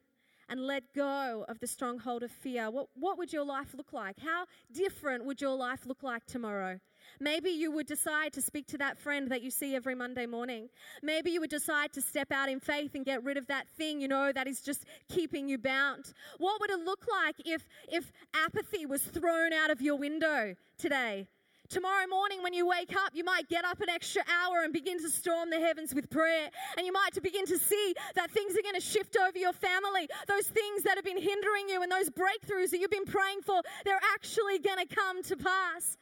and 0.50 0.60
let 0.60 0.83
go 0.93 1.45
of 1.48 1.60
the 1.60 1.67
stronghold 1.67 2.24
of 2.24 2.31
fear, 2.31 2.69
what, 2.69 2.88
what 2.93 3.17
would 3.17 3.31
your 3.31 3.45
life 3.45 3.74
look 3.74 3.93
like? 3.93 4.19
How 4.19 4.48
different 4.69 5.24
would 5.24 5.39
your 5.39 5.55
life 5.55 5.86
look 5.86 6.03
like 6.03 6.25
tomorrow? 6.25 6.77
Maybe 7.20 7.50
you 7.50 7.72
would 7.72 7.88
decide 7.88 8.34
to 8.34 8.41
speak 8.41 8.67
to 8.67 8.77
that 8.79 8.98
friend 8.98 9.29
that 9.29 9.41
you 9.41 9.51
see 9.51 9.75
every 9.75 9.96
Monday 9.96 10.25
morning. 10.25 10.70
Maybe 11.01 11.31
you 11.31 11.39
would 11.41 11.50
decide 11.50 11.93
to 11.93 12.01
step 12.01 12.31
out 12.31 12.50
in 12.50 12.60
faith 12.60 12.96
and 12.96 13.05
get 13.05 13.24
rid 13.24 13.38
of 13.38 13.48
that 13.48 13.67
thing, 13.70 14.01
you 14.01 14.08
know, 14.08 14.31
that 14.31 14.48
is 14.48 14.62
just 14.62 14.86
keeping 15.10 15.48
you 15.48 15.58
bound. 15.58 16.13
What 16.38 16.60
would 16.62 16.72
it 16.72 16.79
look 16.79 17.05
like 17.10 17.36
if, 17.46 17.67
if 17.88 18.12
apathy 18.34 18.86
was 18.86 19.01
thrown 19.01 19.53
out 19.53 19.72
of 19.72 19.81
your 19.81 19.96
window 19.96 20.55
today? 20.77 21.27
Tomorrow 21.72 22.05
morning, 22.08 22.43
when 22.43 22.53
you 22.53 22.67
wake 22.67 22.93
up, 22.93 23.12
you 23.13 23.24
might 23.24 23.48
get 23.48 23.63
up 23.63 23.79
an 23.79 23.88
extra 23.88 24.24
hour 24.27 24.65
and 24.65 24.74
begin 24.74 25.01
to 25.01 25.10
storm 25.10 25.50
the 25.50 25.58
heavens 25.58 25.96
with 25.96 26.10
prayer. 26.10 26.50
And 26.75 26.86
you 26.86 26.91
might 26.91 27.13
to 27.13 27.22
begin 27.22 27.46
to 27.46 27.58
see 27.58 27.96
that 28.15 28.29
things 28.29 28.58
are 28.58 28.62
going 28.62 28.75
to 28.75 28.81
shift 28.81 29.15
over 29.15 29.38
your 29.38 29.53
family. 29.53 30.10
Those 30.27 30.48
things 30.48 30.84
that 30.84 30.98
have 30.98 31.05
been 31.05 31.22
hindering 31.22 31.70
you 31.70 31.81
and 31.81 31.89
those 31.89 32.10
breakthroughs 32.10 32.72
that 32.72 32.81
you've 32.81 32.91
been 32.91 33.05
praying 33.05 33.43
for, 33.43 33.62
they're 33.86 34.01
actually 34.13 34.60
going 34.60 34.86
to 34.86 34.96
come 34.96 35.24
to 35.24 35.38
pass. 35.38 35.98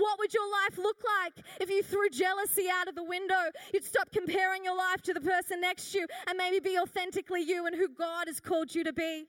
What 0.00 0.18
would 0.18 0.32
your 0.32 0.50
life 0.50 0.78
look 0.78 0.96
like 1.20 1.44
if 1.60 1.68
you 1.68 1.82
threw 1.82 2.08
jealousy 2.08 2.66
out 2.72 2.88
of 2.88 2.94
the 2.94 3.04
window? 3.04 3.50
You'd 3.74 3.84
stop 3.84 4.10
comparing 4.10 4.64
your 4.64 4.76
life 4.76 5.02
to 5.02 5.12
the 5.12 5.20
person 5.20 5.60
next 5.60 5.92
to 5.92 5.98
you 6.00 6.06
and 6.26 6.38
maybe 6.38 6.58
be 6.58 6.78
authentically 6.78 7.42
you 7.42 7.66
and 7.66 7.76
who 7.76 7.86
God 7.86 8.26
has 8.26 8.40
called 8.40 8.74
you 8.74 8.82
to 8.84 8.94
be. 8.94 9.26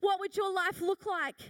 What 0.00 0.18
would 0.18 0.36
your 0.36 0.52
life 0.52 0.80
look 0.80 1.06
like 1.06 1.40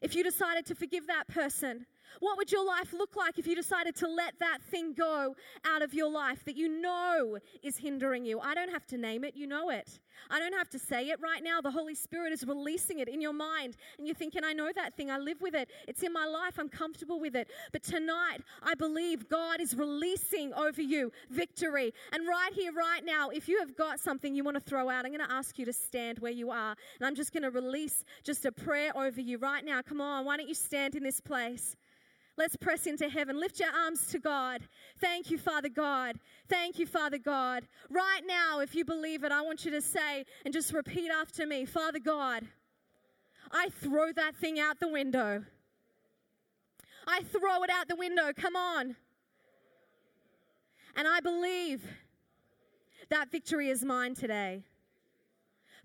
if 0.00 0.14
you 0.14 0.22
decided 0.22 0.64
to 0.66 0.76
forgive 0.76 1.08
that 1.08 1.26
person? 1.26 1.86
What 2.20 2.36
would 2.36 2.50
your 2.50 2.64
life 2.66 2.92
look 2.92 3.16
like 3.16 3.38
if 3.38 3.46
you 3.46 3.54
decided 3.54 3.94
to 3.96 4.08
let 4.08 4.38
that 4.40 4.58
thing 4.70 4.94
go 4.94 5.34
out 5.64 5.82
of 5.82 5.94
your 5.94 6.10
life 6.10 6.44
that 6.44 6.56
you 6.56 6.68
know 6.68 7.38
is 7.62 7.76
hindering 7.76 8.24
you? 8.24 8.40
I 8.40 8.54
don't 8.54 8.70
have 8.70 8.86
to 8.88 8.98
name 8.98 9.24
it, 9.24 9.36
you 9.36 9.46
know 9.46 9.70
it. 9.70 10.00
I 10.30 10.38
don't 10.38 10.54
have 10.54 10.68
to 10.70 10.78
say 10.78 11.10
it 11.10 11.20
right 11.20 11.42
now. 11.42 11.60
The 11.60 11.70
Holy 11.70 11.94
Spirit 11.94 12.32
is 12.32 12.44
releasing 12.46 12.98
it 12.98 13.08
in 13.08 13.20
your 13.20 13.32
mind, 13.32 13.76
and 13.98 14.06
you're 14.06 14.16
thinking, 14.16 14.42
I 14.44 14.52
know 14.52 14.70
that 14.74 14.96
thing, 14.96 15.10
I 15.10 15.18
live 15.18 15.40
with 15.40 15.54
it, 15.54 15.70
it's 15.86 16.02
in 16.02 16.12
my 16.12 16.26
life, 16.26 16.58
I'm 16.58 16.68
comfortable 16.68 17.20
with 17.20 17.36
it. 17.36 17.48
But 17.72 17.82
tonight, 17.82 18.38
I 18.62 18.74
believe 18.74 19.28
God 19.28 19.60
is 19.60 19.76
releasing 19.76 20.52
over 20.54 20.82
you 20.82 21.12
victory. 21.30 21.94
And 22.12 22.26
right 22.26 22.52
here, 22.52 22.72
right 22.72 23.04
now, 23.04 23.30
if 23.30 23.48
you 23.48 23.58
have 23.60 23.76
got 23.76 24.00
something 24.00 24.34
you 24.34 24.44
want 24.44 24.56
to 24.56 24.60
throw 24.60 24.88
out, 24.88 25.04
I'm 25.04 25.12
going 25.12 25.26
to 25.26 25.32
ask 25.32 25.58
you 25.58 25.64
to 25.66 25.72
stand 25.72 26.18
where 26.18 26.32
you 26.32 26.50
are, 26.50 26.74
and 26.98 27.06
I'm 27.06 27.14
just 27.14 27.32
going 27.32 27.44
to 27.44 27.50
release 27.50 28.04
just 28.24 28.44
a 28.44 28.52
prayer 28.52 28.96
over 28.96 29.20
you 29.20 29.38
right 29.38 29.64
now. 29.64 29.82
Come 29.82 30.00
on, 30.00 30.24
why 30.24 30.36
don't 30.36 30.48
you 30.48 30.54
stand 30.54 30.94
in 30.94 31.02
this 31.02 31.20
place? 31.20 31.76
Let's 32.38 32.54
press 32.54 32.86
into 32.86 33.08
heaven. 33.08 33.40
Lift 33.40 33.58
your 33.58 33.70
arms 33.70 34.06
to 34.12 34.20
God. 34.20 34.60
Thank 35.00 35.28
you, 35.28 35.38
Father 35.38 35.68
God. 35.68 36.20
Thank 36.48 36.78
you, 36.78 36.86
Father 36.86 37.18
God. 37.18 37.66
Right 37.90 38.20
now, 38.24 38.60
if 38.60 38.76
you 38.76 38.84
believe 38.84 39.24
it, 39.24 39.32
I 39.32 39.42
want 39.42 39.64
you 39.64 39.72
to 39.72 39.82
say 39.82 40.24
and 40.44 40.54
just 40.54 40.72
repeat 40.72 41.10
after 41.10 41.44
me 41.48 41.64
Father 41.64 41.98
God, 41.98 42.44
I 43.50 43.70
throw 43.80 44.12
that 44.12 44.36
thing 44.36 44.60
out 44.60 44.78
the 44.78 44.88
window. 44.88 45.42
I 47.08 47.22
throw 47.22 47.64
it 47.64 47.70
out 47.70 47.88
the 47.88 47.96
window. 47.96 48.32
Come 48.36 48.54
on. 48.54 48.94
And 50.94 51.08
I 51.08 51.18
believe 51.18 51.84
that 53.10 53.32
victory 53.32 53.68
is 53.68 53.84
mine 53.84 54.14
today. 54.14 54.62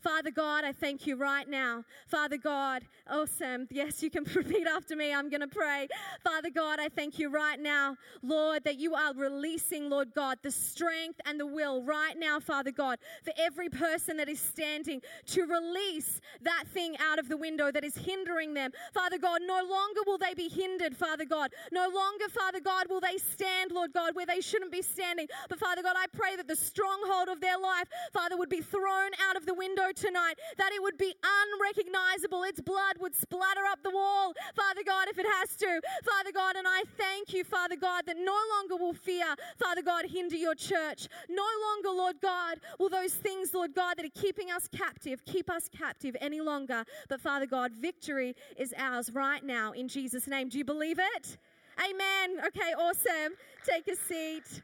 Father 0.04 0.32
God, 0.32 0.66
I 0.66 0.74
thank 0.74 1.08
you 1.08 1.16
right 1.16 1.48
now. 1.48 1.86
Father 2.08 2.38
God, 2.38 2.84
oh, 3.10 3.24
awesome. 3.24 3.68
Yes, 3.72 4.04
you 4.04 4.10
can 4.10 4.24
repeat 4.36 4.68
after 4.68 4.98
me. 4.98 5.14
I'm 5.14 5.30
going 5.30 5.42
to 5.42 5.48
pray. 5.48 5.88
Father 6.24 6.50
God, 6.50 6.80
I 6.80 6.90
thank 6.90 7.18
you 7.18 7.30
right 7.30 7.60
now, 7.60 7.96
Lord, 8.22 8.66
that 8.66 8.78
you 8.78 8.96
are 8.96 9.14
releasing, 9.14 9.90
Lord 9.90 10.14
God, 10.14 10.40
the 10.44 10.52
strength 10.52 11.22
and 11.26 11.40
the 11.40 11.46
will 11.46 11.84
right 11.84 12.18
now, 12.20 12.42
Father 12.42 12.72
God, 12.72 13.00
for 13.24 13.32
every 13.38 13.70
person 13.70 14.18
that 14.18 14.28
is 14.28 14.42
standing 14.42 15.02
to 15.28 15.44
release 15.46 16.20
that 16.42 16.66
thing 16.74 16.98
out 17.00 17.18
of 17.18 17.30
the 17.30 17.38
window 17.38 17.72
that 17.72 17.86
is 17.86 17.96
hindering 17.96 18.54
them. 18.54 18.72
Father 18.94 19.18
God, 19.18 19.40
no 19.46 19.62
longer 19.64 20.02
will 20.06 20.18
they 20.18 20.34
be 20.34 20.50
hindered, 20.50 20.98
Father 20.98 21.26
God. 21.26 21.52
No 21.72 21.88
longer, 21.88 22.28
Father 22.30 22.60
God, 22.60 22.88
will 22.90 23.00
they 23.00 23.18
stand, 23.18 23.72
Lord 23.72 23.94
God, 23.94 24.16
where 24.16 24.26
they 24.26 24.42
shouldn't 24.42 24.72
be 24.72 24.82
standing. 24.82 25.28
But 25.48 25.60
Father 25.60 25.82
God, 25.82 25.96
I 25.98 26.08
pray 26.12 26.36
that 26.36 26.48
the 26.50 26.58
stronghold 26.58 27.30
of 27.30 27.40
their 27.40 27.58
life, 27.58 27.88
Father, 28.12 28.36
would 28.36 28.50
be 28.50 28.62
thrown 28.62 29.12
out 29.30 29.38
of 29.38 29.46
the 29.46 29.54
window 29.54 29.93
tonight, 29.94 30.36
that 30.58 30.72
it 30.74 30.82
would 30.82 30.98
be 30.98 31.14
unrecognizable. 31.24 32.44
Its 32.44 32.62
blood 32.62 32.98
would 33.00 33.16
splatter 33.16 33.66
up 33.70 33.84
the 33.84 33.92
wall, 33.92 34.34
Father 34.56 34.82
God, 34.86 35.08
if 35.08 35.18
it 35.20 35.26
has 35.26 35.56
to. 35.58 35.82
Father 36.04 36.32
God, 36.34 36.56
and 36.56 36.68
I 36.68 36.84
thank 36.98 37.34
you, 37.34 37.44
Father 37.44 37.76
God, 37.76 38.06
that 38.08 38.18
no 38.18 38.38
longer 38.56 38.76
will 38.76 38.94
fear, 38.94 39.36
Father 39.58 39.82
God, 39.82 40.06
hinder 40.06 40.36
your 40.36 40.56
church. 40.56 41.08
No 41.30 41.46
longer, 41.68 41.90
Lord 41.90 42.16
God, 42.22 42.60
will 42.80 42.90
those 42.90 43.14
things, 43.14 43.54
Lord 43.54 43.74
God, 43.74 43.98
that 43.98 44.06
are 44.06 44.22
keeping 44.22 44.52
us 44.52 44.68
captive, 44.68 45.24
keep 45.26 45.50
us 45.50 45.70
captive 45.70 46.16
any 46.22 46.42
longer. 46.42 46.84
But 47.10 47.22
Father 47.22 47.46
God, 47.46 47.72
victory 47.74 48.36
is 48.58 48.74
ours 48.78 49.12
right 49.14 49.44
now 49.44 49.72
in 49.72 49.88
Jesus' 49.88 50.28
name. 50.28 50.50
Do 50.50 50.58
you 50.58 50.66
believe 50.66 51.00
it? 51.00 51.38
Amen. 51.80 52.46
Okay, 52.48 52.74
awesome. 52.78 53.34
Take 53.66 53.88
a 53.88 53.96
seat. 53.96 54.62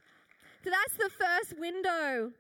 So 0.64 0.70
that's 0.70 0.98
the 0.98 1.10
first 1.10 1.60
window. 1.60 2.32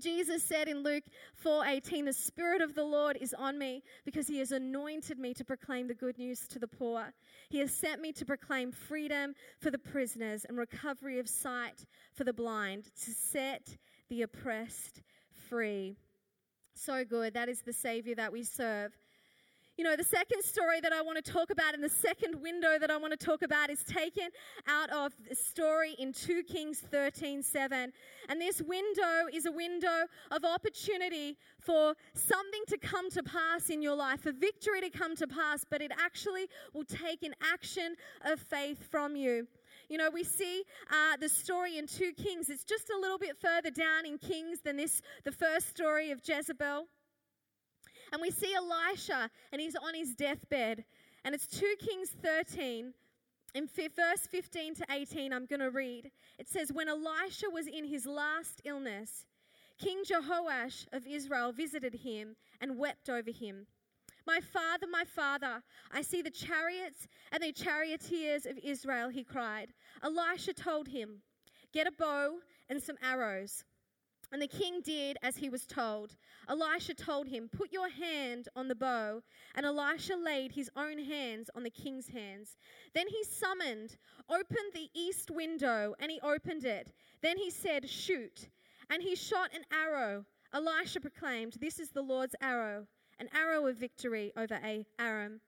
Jesus 0.00 0.42
said 0.42 0.68
in 0.68 0.82
Luke 0.82 1.04
4:18, 1.34 2.04
"The 2.04 2.12
spirit 2.12 2.60
of 2.60 2.74
the 2.74 2.84
Lord 2.84 3.16
is 3.16 3.34
on 3.34 3.58
me 3.58 3.82
because 4.04 4.28
he 4.28 4.38
has 4.38 4.52
anointed 4.52 5.18
me 5.18 5.34
to 5.34 5.44
proclaim 5.44 5.88
the 5.88 5.94
good 5.94 6.18
news 6.18 6.46
to 6.48 6.58
the 6.58 6.68
poor. 6.68 7.14
He 7.48 7.58
has 7.58 7.72
sent 7.72 8.00
me 8.00 8.12
to 8.12 8.24
proclaim 8.24 8.70
freedom 8.70 9.34
for 9.58 9.70
the 9.70 9.78
prisoners 9.78 10.44
and 10.44 10.56
recovery 10.56 11.18
of 11.18 11.28
sight 11.28 11.86
for 12.12 12.24
the 12.24 12.32
blind, 12.32 12.94
to 12.96 13.12
set 13.12 13.76
the 14.08 14.22
oppressed 14.22 15.02
free." 15.30 15.96
So 16.74 17.04
good. 17.04 17.34
That 17.34 17.48
is 17.48 17.62
the 17.62 17.72
savior 17.72 18.14
that 18.14 18.32
we 18.32 18.44
serve. 18.44 18.96
You 19.78 19.84
know, 19.84 19.94
the 19.94 20.02
second 20.02 20.42
story 20.42 20.80
that 20.80 20.92
I 20.92 21.02
want 21.02 21.24
to 21.24 21.32
talk 21.32 21.50
about 21.50 21.72
and 21.72 21.84
the 21.84 21.88
second 21.88 22.42
window 22.42 22.80
that 22.80 22.90
I 22.90 22.96
want 22.96 23.12
to 23.12 23.16
talk 23.16 23.42
about 23.42 23.70
is 23.70 23.84
taken 23.84 24.28
out 24.66 24.90
of 24.90 25.12
the 25.28 25.36
story 25.36 25.94
in 26.00 26.12
2 26.12 26.42
Kings 26.42 26.80
13 26.80 27.44
7. 27.44 27.92
And 28.28 28.40
this 28.40 28.60
window 28.60 29.28
is 29.32 29.46
a 29.46 29.52
window 29.52 30.06
of 30.32 30.44
opportunity 30.44 31.36
for 31.60 31.94
something 32.12 32.62
to 32.66 32.78
come 32.78 33.08
to 33.12 33.22
pass 33.22 33.70
in 33.70 33.80
your 33.80 33.94
life, 33.94 34.22
for 34.22 34.32
victory 34.32 34.80
to 34.80 34.90
come 34.90 35.14
to 35.14 35.28
pass, 35.28 35.64
but 35.70 35.80
it 35.80 35.92
actually 35.96 36.48
will 36.74 36.84
take 36.84 37.22
an 37.22 37.36
action 37.52 37.94
of 38.24 38.40
faith 38.40 38.82
from 38.90 39.14
you. 39.14 39.46
You 39.88 39.98
know, 39.98 40.10
we 40.12 40.24
see 40.24 40.64
uh, 40.90 41.18
the 41.18 41.28
story 41.28 41.78
in 41.78 41.86
2 41.86 42.14
Kings. 42.14 42.48
It's 42.48 42.64
just 42.64 42.90
a 42.90 42.98
little 43.00 43.16
bit 43.16 43.36
further 43.36 43.70
down 43.70 44.06
in 44.06 44.18
Kings 44.18 44.58
than 44.64 44.76
this, 44.76 45.02
the 45.22 45.30
first 45.30 45.68
story 45.68 46.10
of 46.10 46.20
Jezebel. 46.24 46.88
And 48.12 48.20
we 48.20 48.30
see 48.30 48.54
Elisha, 48.54 49.30
and 49.52 49.60
he's 49.60 49.76
on 49.76 49.94
his 49.94 50.14
deathbed. 50.14 50.84
And 51.24 51.34
it's 51.34 51.46
2 51.46 51.74
Kings 51.78 52.10
13. 52.22 52.92
In 53.54 53.66
verse 53.66 54.26
15 54.30 54.74
to 54.76 54.86
18, 54.90 55.32
I'm 55.32 55.46
going 55.46 55.60
to 55.60 55.70
read. 55.70 56.10
It 56.38 56.48
says, 56.48 56.72
When 56.72 56.88
Elisha 56.88 57.46
was 57.50 57.66
in 57.66 57.84
his 57.84 58.06
last 58.06 58.60
illness, 58.64 59.26
King 59.78 60.02
Jehoash 60.04 60.86
of 60.92 61.06
Israel 61.06 61.52
visited 61.52 61.94
him 61.94 62.36
and 62.60 62.78
wept 62.78 63.08
over 63.08 63.30
him. 63.30 63.66
My 64.26 64.40
father, 64.40 64.86
my 64.90 65.04
father, 65.04 65.62
I 65.90 66.02
see 66.02 66.20
the 66.20 66.30
chariots 66.30 67.08
and 67.32 67.42
the 67.42 67.52
charioteers 67.52 68.44
of 68.44 68.58
Israel, 68.62 69.08
he 69.08 69.24
cried. 69.24 69.72
Elisha 70.02 70.52
told 70.52 70.88
him, 70.88 71.22
Get 71.72 71.86
a 71.86 71.92
bow 71.92 72.40
and 72.68 72.82
some 72.82 72.96
arrows. 73.02 73.64
And 74.30 74.42
the 74.42 74.46
king 74.46 74.82
did 74.82 75.16
as 75.22 75.36
he 75.36 75.48
was 75.48 75.64
told. 75.64 76.16
Elisha 76.48 76.94
told 76.94 77.28
him, 77.28 77.48
Put 77.48 77.72
your 77.72 77.88
hand 77.88 78.48
on 78.54 78.68
the 78.68 78.74
bow. 78.74 79.22
And 79.54 79.64
Elisha 79.64 80.16
laid 80.16 80.52
his 80.52 80.70
own 80.76 80.98
hands 80.98 81.48
on 81.54 81.62
the 81.62 81.70
king's 81.70 82.08
hands. 82.08 82.56
Then 82.94 83.06
he 83.08 83.24
summoned, 83.24 83.96
opened 84.28 84.72
the 84.74 84.90
east 84.94 85.30
window, 85.30 85.94
and 85.98 86.10
he 86.10 86.20
opened 86.20 86.64
it. 86.64 86.92
Then 87.22 87.38
he 87.38 87.50
said, 87.50 87.88
Shoot. 87.88 88.48
And 88.90 89.02
he 89.02 89.14
shot 89.14 89.50
an 89.54 89.64
arrow. 89.72 90.24
Elisha 90.52 91.00
proclaimed, 91.00 91.56
This 91.60 91.78
is 91.78 91.90
the 91.90 92.02
Lord's 92.02 92.34
arrow, 92.40 92.86
an 93.18 93.28
arrow 93.34 93.66
of 93.66 93.76
victory 93.76 94.32
over 94.36 94.60
Aram. 94.98 95.40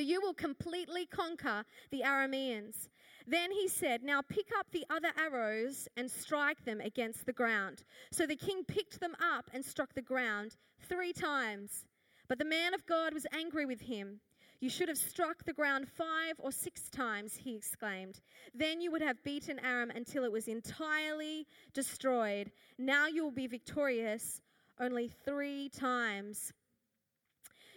For 0.00 0.04
you 0.04 0.22
will 0.22 0.32
completely 0.32 1.04
conquer 1.04 1.62
the 1.90 2.00
Arameans. 2.06 2.88
Then 3.26 3.50
he 3.52 3.68
said, 3.68 4.02
Now 4.02 4.22
pick 4.22 4.46
up 4.58 4.66
the 4.72 4.86
other 4.88 5.10
arrows 5.18 5.88
and 5.94 6.10
strike 6.10 6.64
them 6.64 6.80
against 6.80 7.26
the 7.26 7.34
ground. 7.34 7.82
So 8.10 8.26
the 8.26 8.34
king 8.34 8.64
picked 8.64 8.98
them 8.98 9.14
up 9.20 9.50
and 9.52 9.62
struck 9.62 9.92
the 9.92 10.00
ground 10.00 10.56
three 10.88 11.12
times. 11.12 11.84
But 12.28 12.38
the 12.38 12.46
man 12.46 12.72
of 12.72 12.86
God 12.86 13.12
was 13.12 13.26
angry 13.30 13.66
with 13.66 13.82
him. 13.82 14.20
You 14.58 14.70
should 14.70 14.88
have 14.88 14.96
struck 14.96 15.44
the 15.44 15.52
ground 15.52 15.86
five 15.86 16.36
or 16.38 16.50
six 16.50 16.88
times, 16.88 17.36
he 17.36 17.54
exclaimed. 17.54 18.22
Then 18.54 18.80
you 18.80 18.90
would 18.92 19.02
have 19.02 19.22
beaten 19.22 19.58
Aram 19.58 19.90
until 19.90 20.24
it 20.24 20.32
was 20.32 20.48
entirely 20.48 21.46
destroyed. 21.74 22.50
Now 22.78 23.06
you 23.06 23.22
will 23.22 23.32
be 23.32 23.48
victorious 23.48 24.40
only 24.80 25.08
three 25.26 25.68
times. 25.68 26.54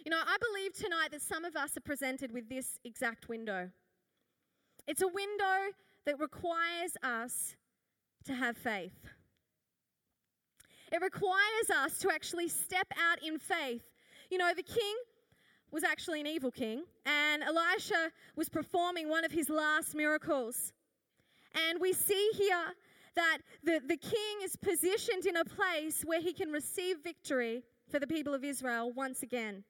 You 0.04 0.10
know, 0.10 0.20
I 0.20 0.36
believe 0.52 0.74
tonight 0.74 1.12
that 1.12 1.22
some 1.22 1.46
of 1.46 1.56
us 1.56 1.78
are 1.78 1.80
presented 1.80 2.30
with 2.30 2.46
this 2.50 2.78
exact 2.84 3.30
window. 3.30 3.70
It's 4.86 5.00
a 5.00 5.08
window 5.08 5.72
that 6.04 6.20
requires 6.20 6.94
us 7.02 7.56
to 8.26 8.34
have 8.34 8.54
faith. 8.58 8.92
It 10.92 11.00
requires 11.00 11.70
us 11.74 11.98
to 12.00 12.10
actually 12.12 12.48
step 12.48 12.86
out 13.02 13.22
in 13.22 13.38
faith. 13.38 13.82
You 14.30 14.36
know, 14.36 14.52
the 14.54 14.62
king 14.62 14.94
was 15.70 15.84
actually 15.84 16.20
an 16.20 16.26
evil 16.26 16.50
king, 16.50 16.84
and 17.06 17.42
Elisha 17.42 18.12
was 18.36 18.50
performing 18.50 19.08
one 19.08 19.24
of 19.24 19.32
his 19.32 19.48
last 19.48 19.94
miracles. 19.94 20.74
And 21.68 21.80
we 21.80 21.94
see 21.94 22.30
here 22.34 22.74
that 23.16 23.38
the, 23.62 23.80
the 23.86 23.96
king 23.96 24.42
is 24.42 24.54
positioned 24.56 25.24
in 25.24 25.38
a 25.38 25.44
place 25.46 26.02
where 26.04 26.20
he 26.20 26.34
can 26.34 26.50
receive 26.50 26.98
victory 27.02 27.62
for 27.90 27.98
the 27.98 28.06
people 28.06 28.34
of 28.34 28.44
Israel 28.44 28.92
once 28.92 29.22
again. 29.22 29.64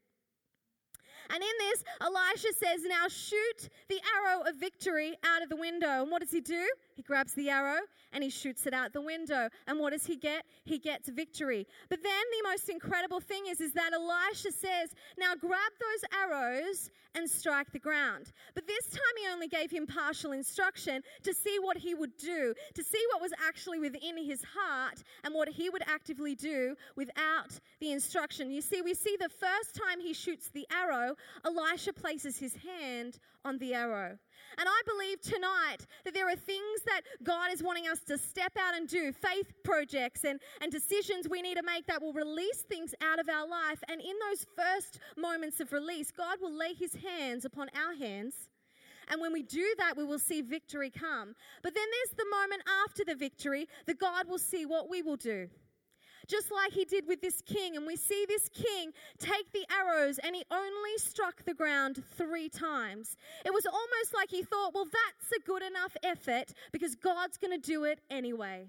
And 1.31 1.43
in 1.43 1.51
this, 1.59 1.85
Elisha 2.01 2.53
says, 2.59 2.85
Now 2.85 3.09
shoot 3.09 3.69
the 3.89 4.01
arrow 4.17 4.43
of 4.43 4.57
victory 4.57 5.17
out 5.25 5.43
of 5.43 5.49
the 5.49 5.57
window. 5.57 6.03
And 6.03 6.11
what 6.11 6.21
does 6.21 6.31
he 6.31 6.41
do? 6.41 6.67
He 6.95 7.03
grabs 7.03 7.35
the 7.35 7.51
arrow 7.51 7.81
and 8.13 8.23
he 8.23 8.31
shoots 8.31 8.67
it 8.67 8.75
out 8.75 8.93
the 8.93 9.01
window. 9.01 9.49
And 9.67 9.79
what 9.79 9.93
does 9.93 10.07
he 10.07 10.17
get? 10.17 10.45
He 10.65 10.79
gets 10.79 11.09
victory. 11.09 11.67
But 11.89 12.03
then 12.03 12.13
the 12.13 12.49
most 12.49 12.69
incredible 12.69 13.21
thing 13.21 13.47
is, 13.49 13.61
is 13.61 13.73
that 13.73 13.93
Elisha 13.93 14.53
says, 14.53 14.95
Now 15.19 15.35
grab 15.35 15.73
those 15.81 16.11
arrows 16.17 16.91
and 17.15 17.29
strike 17.29 17.71
the 17.73 17.79
ground. 17.79 18.33
But 18.55 18.67
this 18.67 18.87
time 18.91 19.01
he 19.21 19.33
only 19.33 19.49
gave 19.49 19.71
him 19.71 19.87
partial 19.87 20.33
instruction 20.33 21.03
to 21.23 21.35
see 21.35 21.59
what 21.61 21.77
he 21.77 21.95
would 21.95 22.17
do, 22.17 22.55
to 22.75 22.83
see 22.83 23.03
what 23.13 23.21
was 23.21 23.33
actually 23.47 23.79
within 23.79 24.17
his 24.17 24.43
heart 24.43 25.03
and 25.23 25.35
what 25.35 25.49
he 25.49 25.71
would 25.71 25.83
actively 25.87 26.35
do 26.35 26.75
without 26.97 27.59
the 27.81 27.93
instruction. 27.93 28.51
You 28.51 28.61
see, 28.61 28.83
we 28.83 28.95
see 28.95 29.17
the 29.19 29.29
first 29.29 29.75
time 29.75 30.01
he 30.01 30.13
shoots 30.13 30.51
the 30.51 30.67
arrow, 30.73 31.15
Elisha 31.45 31.93
places 31.93 32.37
his 32.37 32.55
hand 32.55 33.19
on 33.45 33.59
the 33.59 33.75
arrow. 33.75 34.19
And 34.59 34.69
I 34.69 34.81
believe 34.87 35.21
tonight 35.21 35.87
that 36.05 36.15
there 36.15 36.29
are 36.29 36.37
things 36.37 36.83
that 36.87 37.03
God 37.23 37.53
is 37.53 37.63
wanting 37.63 37.89
us 37.89 38.01
to 38.07 38.19
step 38.19 38.53
out 38.59 38.75
and 38.75 38.89
do, 38.89 39.13
faith 39.13 39.53
projects 39.65 40.25
and, 40.25 40.41
and 40.61 40.71
decisions 40.71 41.29
we 41.29 41.43
need 41.43 41.57
to 41.57 41.63
make 41.63 41.87
that 41.87 42.03
will 42.03 42.13
release 42.13 42.63
things 42.63 42.95
out 43.03 43.19
of 43.19 43.29
our 43.29 43.47
life. 43.47 43.83
And 43.89 44.01
in 44.01 44.15
those 44.29 44.47
first 44.57 45.01
moments 45.17 45.61
of 45.61 45.73
release, 45.73 46.11
God 46.11 46.39
will 46.41 46.57
lay 46.57 46.75
his 46.75 46.95
hands 46.95 47.45
upon 47.45 47.69
our 47.75 47.95
hands. 47.95 48.35
And 49.09 49.21
when 49.21 49.33
we 49.33 49.43
do 49.43 49.75
that, 49.79 49.97
we 49.97 50.05
will 50.05 50.19
see 50.19 50.41
victory 50.41 50.91
come. 50.91 51.35
But 51.63 51.75
then 51.75 51.85
there's 51.91 52.17
the 52.17 52.37
moment 52.37 52.63
after 52.87 53.05
the 53.05 53.15
victory 53.15 53.69
that 53.87 53.99
God 53.99 54.29
will 54.29 54.39
see 54.39 54.65
what 54.65 54.89
we 54.89 55.03
will 55.03 55.17
do 55.17 55.49
just 56.27 56.51
like 56.51 56.73
he 56.73 56.85
did 56.85 57.07
with 57.07 57.21
this 57.21 57.41
king. 57.43 57.77
And 57.77 57.87
we 57.87 57.97
see 57.97 58.25
this 58.29 58.49
king 58.49 58.93
take 59.19 59.53
the 59.53 59.67
arrows 59.73 60.19
and 60.19 60.35
he 60.35 60.45
only 60.51 60.97
struck 60.99 61.45
the 61.45 61.55
ground 61.55 62.03
three 62.17 62.49
times. 62.49 63.17
It 63.45 63.53
was 63.53 63.67
almost 63.67 64.15
like 64.15 64.31
he 64.31 64.43
thought, 64.43 64.75
well, 64.75 64.85
that's 64.87 65.33
a 65.37 65.47
good 65.47 65.63
enough 65.63 65.97
effort 66.03 66.53
because 66.73 66.95
God's 66.95 67.37
going 67.39 67.53
to 67.53 67.67
do 67.67 67.85
it 67.85 68.01
anyway. 68.11 68.67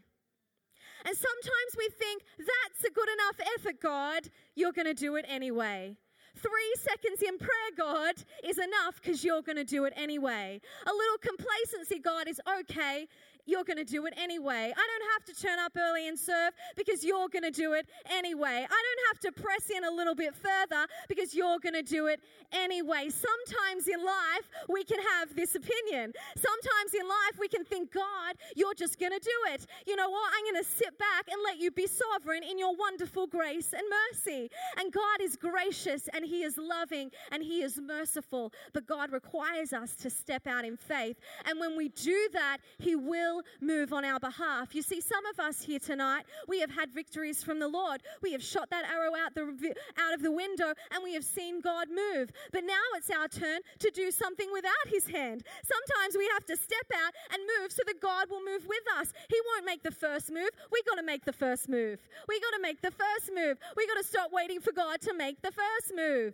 And 1.06 1.15
sometimes 1.15 1.78
we 1.78 1.89
think, 2.00 2.24
that's 2.39 2.84
a 2.84 2.91
good 2.91 3.10
enough 3.13 3.54
effort, 3.58 3.80
God, 3.80 4.28
you're 4.56 4.72
going 4.72 4.88
to 4.88 4.96
do 4.96 5.15
it 5.18 5.26
anyway. 5.28 5.96
Three 6.36 6.76
seconds 6.80 7.22
in 7.22 7.38
prayer, 7.38 7.72
God, 7.78 8.15
is 8.44 8.58
enough 8.58 9.02
because 9.02 9.24
you're 9.24 9.41
going 9.41 9.56
to 9.56 9.63
do 9.63 9.86
it 9.86 9.94
anyway. 9.96 10.60
A 10.86 10.91
little 10.91 11.18
complacency, 11.22 12.00
God, 12.00 12.28
is 12.28 12.41
okay 12.60 13.08
you're 13.45 13.63
going 13.63 13.77
to 13.77 13.86
do 13.86 14.05
it 14.05 14.13
anyway. 14.17 14.73
I 14.75 14.88
don't 14.88 15.10
have 15.13 15.25
to 15.36 15.41
turn 15.41 15.60
up 15.60 15.73
early 15.77 16.08
and 16.08 16.17
serve 16.17 16.53
because 16.75 17.03
you're 17.03 17.29
going 17.29 17.43
to 17.43 17.51
do 17.51 17.73
it 17.73 17.88
anyway. 18.10 18.65
I 18.69 18.81
don't 18.86 19.01
have 19.08 19.19
to 19.21 19.41
press 19.41 19.69
in 19.69 19.84
a 19.84 19.91
little 19.91 20.15
bit 20.15 20.34
further 20.36 20.88
because 21.08 21.34
you're 21.34 21.60
going 21.60 21.73
to 21.73 21.84
do 21.84 22.08
it 22.08 22.19
anyway. 22.51 23.10
Sometimes 23.10 23.88
in 23.88 24.03
life, 24.03 24.49
we 24.69 24.84
can 24.84 24.99
have 25.13 25.36
this 25.36 25.55
opinion. 25.55 26.13
Sometimes 26.36 26.93
in 26.93 27.08
life, 27.08 27.39
we 27.39 27.47
can 27.47 27.63
think, 27.65 27.91
God, 27.93 28.36
you're 28.55 28.73
just 28.73 28.99
going 28.99 29.12
to 29.12 29.19
do 29.19 29.53
it. 29.53 29.65
You 29.86 29.95
know 29.95 30.10
what? 30.10 30.31
I'm 30.36 30.53
going 30.53 30.63
to 30.63 30.69
sit 30.69 30.97
back 30.97 31.27
and 31.31 31.41
let 31.43 31.60
you 31.60 31.71
be 31.71 31.88
sovereign 31.88 32.43
in 32.43 32.58
your 32.58 32.75
wonderful 32.75 33.27
grace 33.27 33.73
and 33.73 33.84
mercy. 34.12 34.49
And 34.77 34.91
God 34.91 35.21
is 35.21 35.36
gracious 35.36 36.08
and 36.13 36.25
He 36.25 36.43
is 36.43 36.58
loving 36.58 37.12
and 37.31 37.43
He 37.43 37.62
is 37.62 37.79
merciful. 37.79 38.53
But 38.73 38.88
God 38.88 39.12
requires 39.12 39.73
us 39.73 39.95
to 39.97 40.10
step 40.10 40.47
out 40.47 40.65
in 40.65 40.77
faith. 40.77 41.17
And 41.45 41.60
when 41.60 41.77
we 41.77 41.89
do 41.89 42.29
that, 42.34 42.58
He 42.79 42.95
will 42.95 43.35
will 43.36 43.43
move 43.62 43.93
on 43.93 44.06
our 44.06 44.19
behalf. 44.19 44.74
You 44.74 44.82
see, 44.82 45.02
some 45.02 45.26
of 45.26 45.39
us 45.39 45.62
here 45.62 45.80
tonight, 45.80 46.24
we 46.48 46.60
have 46.62 46.71
had 46.71 46.91
victories 46.91 47.43
from 47.43 47.60
the 47.60 47.67
Lord. 47.67 48.02
We 48.21 48.32
have 48.32 48.43
shot 48.43 48.69
that 48.69 48.86
arrow 48.86 49.15
out, 49.15 49.34
the, 49.36 49.76
out 49.98 50.13
of 50.13 50.21
the 50.21 50.32
window 50.32 50.74
and 50.91 51.04
we 51.04 51.13
have 51.13 51.24
seen 51.24 51.62
God 51.62 51.88
move. 51.89 52.32
But 52.52 52.63
now 52.63 52.74
it's 52.95 53.10
our 53.10 53.28
turn 53.28 53.62
to 53.80 53.91
do 53.91 54.12
something 54.12 54.48
without 54.52 54.88
His 54.88 55.08
hand. 55.08 55.43
Sometimes 55.63 56.15
we 56.17 56.30
have 56.34 56.45
to 56.45 56.56
step 56.56 56.88
out 57.06 57.13
and 57.32 57.41
move 57.60 57.71
so 57.71 57.84
that 57.86 58.02
God 58.02 58.30
will 58.30 58.43
move 58.43 58.65
with 58.67 58.84
us. 59.00 59.12
He 59.30 59.38
won't 59.54 59.65
make 59.65 59.84
the 59.84 59.91
first 59.91 60.32
move. 60.32 60.50
We 60.71 60.82
got 60.84 60.95
to 60.95 61.04
make 61.04 61.26
the 61.26 61.34
first 61.34 61.69
move. 61.69 62.00
We 62.28 62.39
got 62.39 62.56
to 62.56 62.62
make 62.62 62.82
the 62.82 62.91
first 62.91 63.32
move. 63.34 63.58
We 63.76 63.88
got 63.88 63.98
to 63.98 64.04
stop 64.04 64.32
waiting 64.32 64.62
for 64.62 64.71
God 64.71 65.02
to 65.02 65.13
make 65.13 65.41
the 65.41 65.52
first 65.52 65.93
move. 65.95 66.34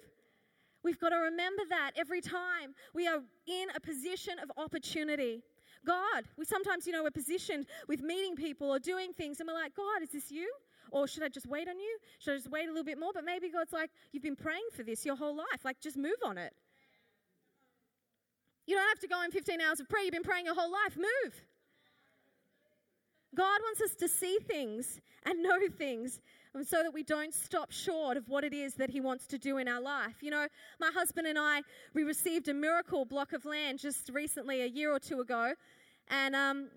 We've 0.84 1.00
got 1.00 1.10
to 1.10 1.18
remember 1.18 1.64
that 1.70 1.92
every 1.96 2.22
time 2.22 2.74
we 2.94 3.08
are 3.08 3.20
in 3.48 3.68
a 3.76 3.80
position 3.80 4.40
of 4.40 4.52
opportunity. 4.58 5.44
God. 5.86 6.26
We 6.38 6.46
sometimes, 6.46 6.86
you 6.86 6.94
know, 6.94 7.04
we're 7.04 7.12
positioned 7.12 7.66
with 7.88 8.02
meeting 8.02 8.36
people 8.36 8.70
or 8.70 8.80
doing 8.80 9.14
things 9.14 9.40
and 9.40 9.48
we're 9.48 9.54
like, 9.54 9.76
God, 9.76 10.02
is 10.02 10.10
this 10.10 10.32
you? 10.32 10.52
Or 10.92 11.08
should 11.08 11.24
I 11.24 11.30
just 11.30 11.48
wait 11.48 11.70
on 11.70 11.80
you? 11.80 11.98
Should 12.20 12.34
I 12.34 12.38
just 12.38 12.52
wait 12.52 12.66
a 12.66 12.68
little 12.68 12.84
bit 12.84 13.00
more? 13.00 13.12
But 13.14 13.24
maybe 13.24 13.50
God's 13.50 13.72
like, 13.72 13.92
you've 14.12 14.24
been 14.24 14.36
praying 14.36 14.68
for 14.74 14.84
this 14.84 15.06
your 15.06 15.16
whole 15.16 15.36
life. 15.36 15.64
Like, 15.64 15.80
just 15.80 15.96
move 15.98 16.18
on 16.26 16.38
it. 16.38 16.54
You 18.68 18.76
don't 18.76 18.88
have 18.88 19.00
to 19.00 19.08
go 19.08 19.24
in 19.24 19.32
15 19.32 19.62
hours 19.62 19.80
of 19.80 19.90
prayer. 19.90 20.04
You've 20.04 20.14
been 20.14 20.24
praying 20.24 20.46
your 20.46 20.56
whole 20.56 20.72
life. 20.72 20.98
Move. 20.98 21.44
God 23.42 23.60
wants 23.64 23.82
us 23.82 23.96
to 23.96 24.08
see 24.08 24.38
things 24.48 25.02
and 25.26 25.42
know 25.42 25.58
things 25.76 26.20
so 26.64 26.84
that 26.84 26.94
we 26.94 27.02
don't 27.02 27.34
stop 27.34 27.72
short 27.72 28.16
of 28.16 28.30
what 28.30 28.44
it 28.44 28.54
is 28.54 28.76
that 28.76 28.92
He 28.92 29.02
wants 29.02 29.26
to 29.26 29.40
do 29.40 29.58
in 29.58 29.68
our 29.68 29.82
life. 29.82 30.18
You 30.22 30.30
know, 30.30 30.48
my 30.80 30.92
husband 30.94 31.26
and 31.26 31.40
I, 31.40 31.64
we 31.96 32.04
received 32.04 32.50
a 32.50 32.54
miracle 32.54 33.04
block 33.04 33.34
of 33.34 33.44
land 33.44 33.80
just 33.80 34.12
recently, 34.14 34.62
a 34.62 34.68
year 34.68 34.94
or 34.94 35.00
two 35.00 35.22
ago. 35.22 35.54
And 36.10 36.36
um, 36.36 36.68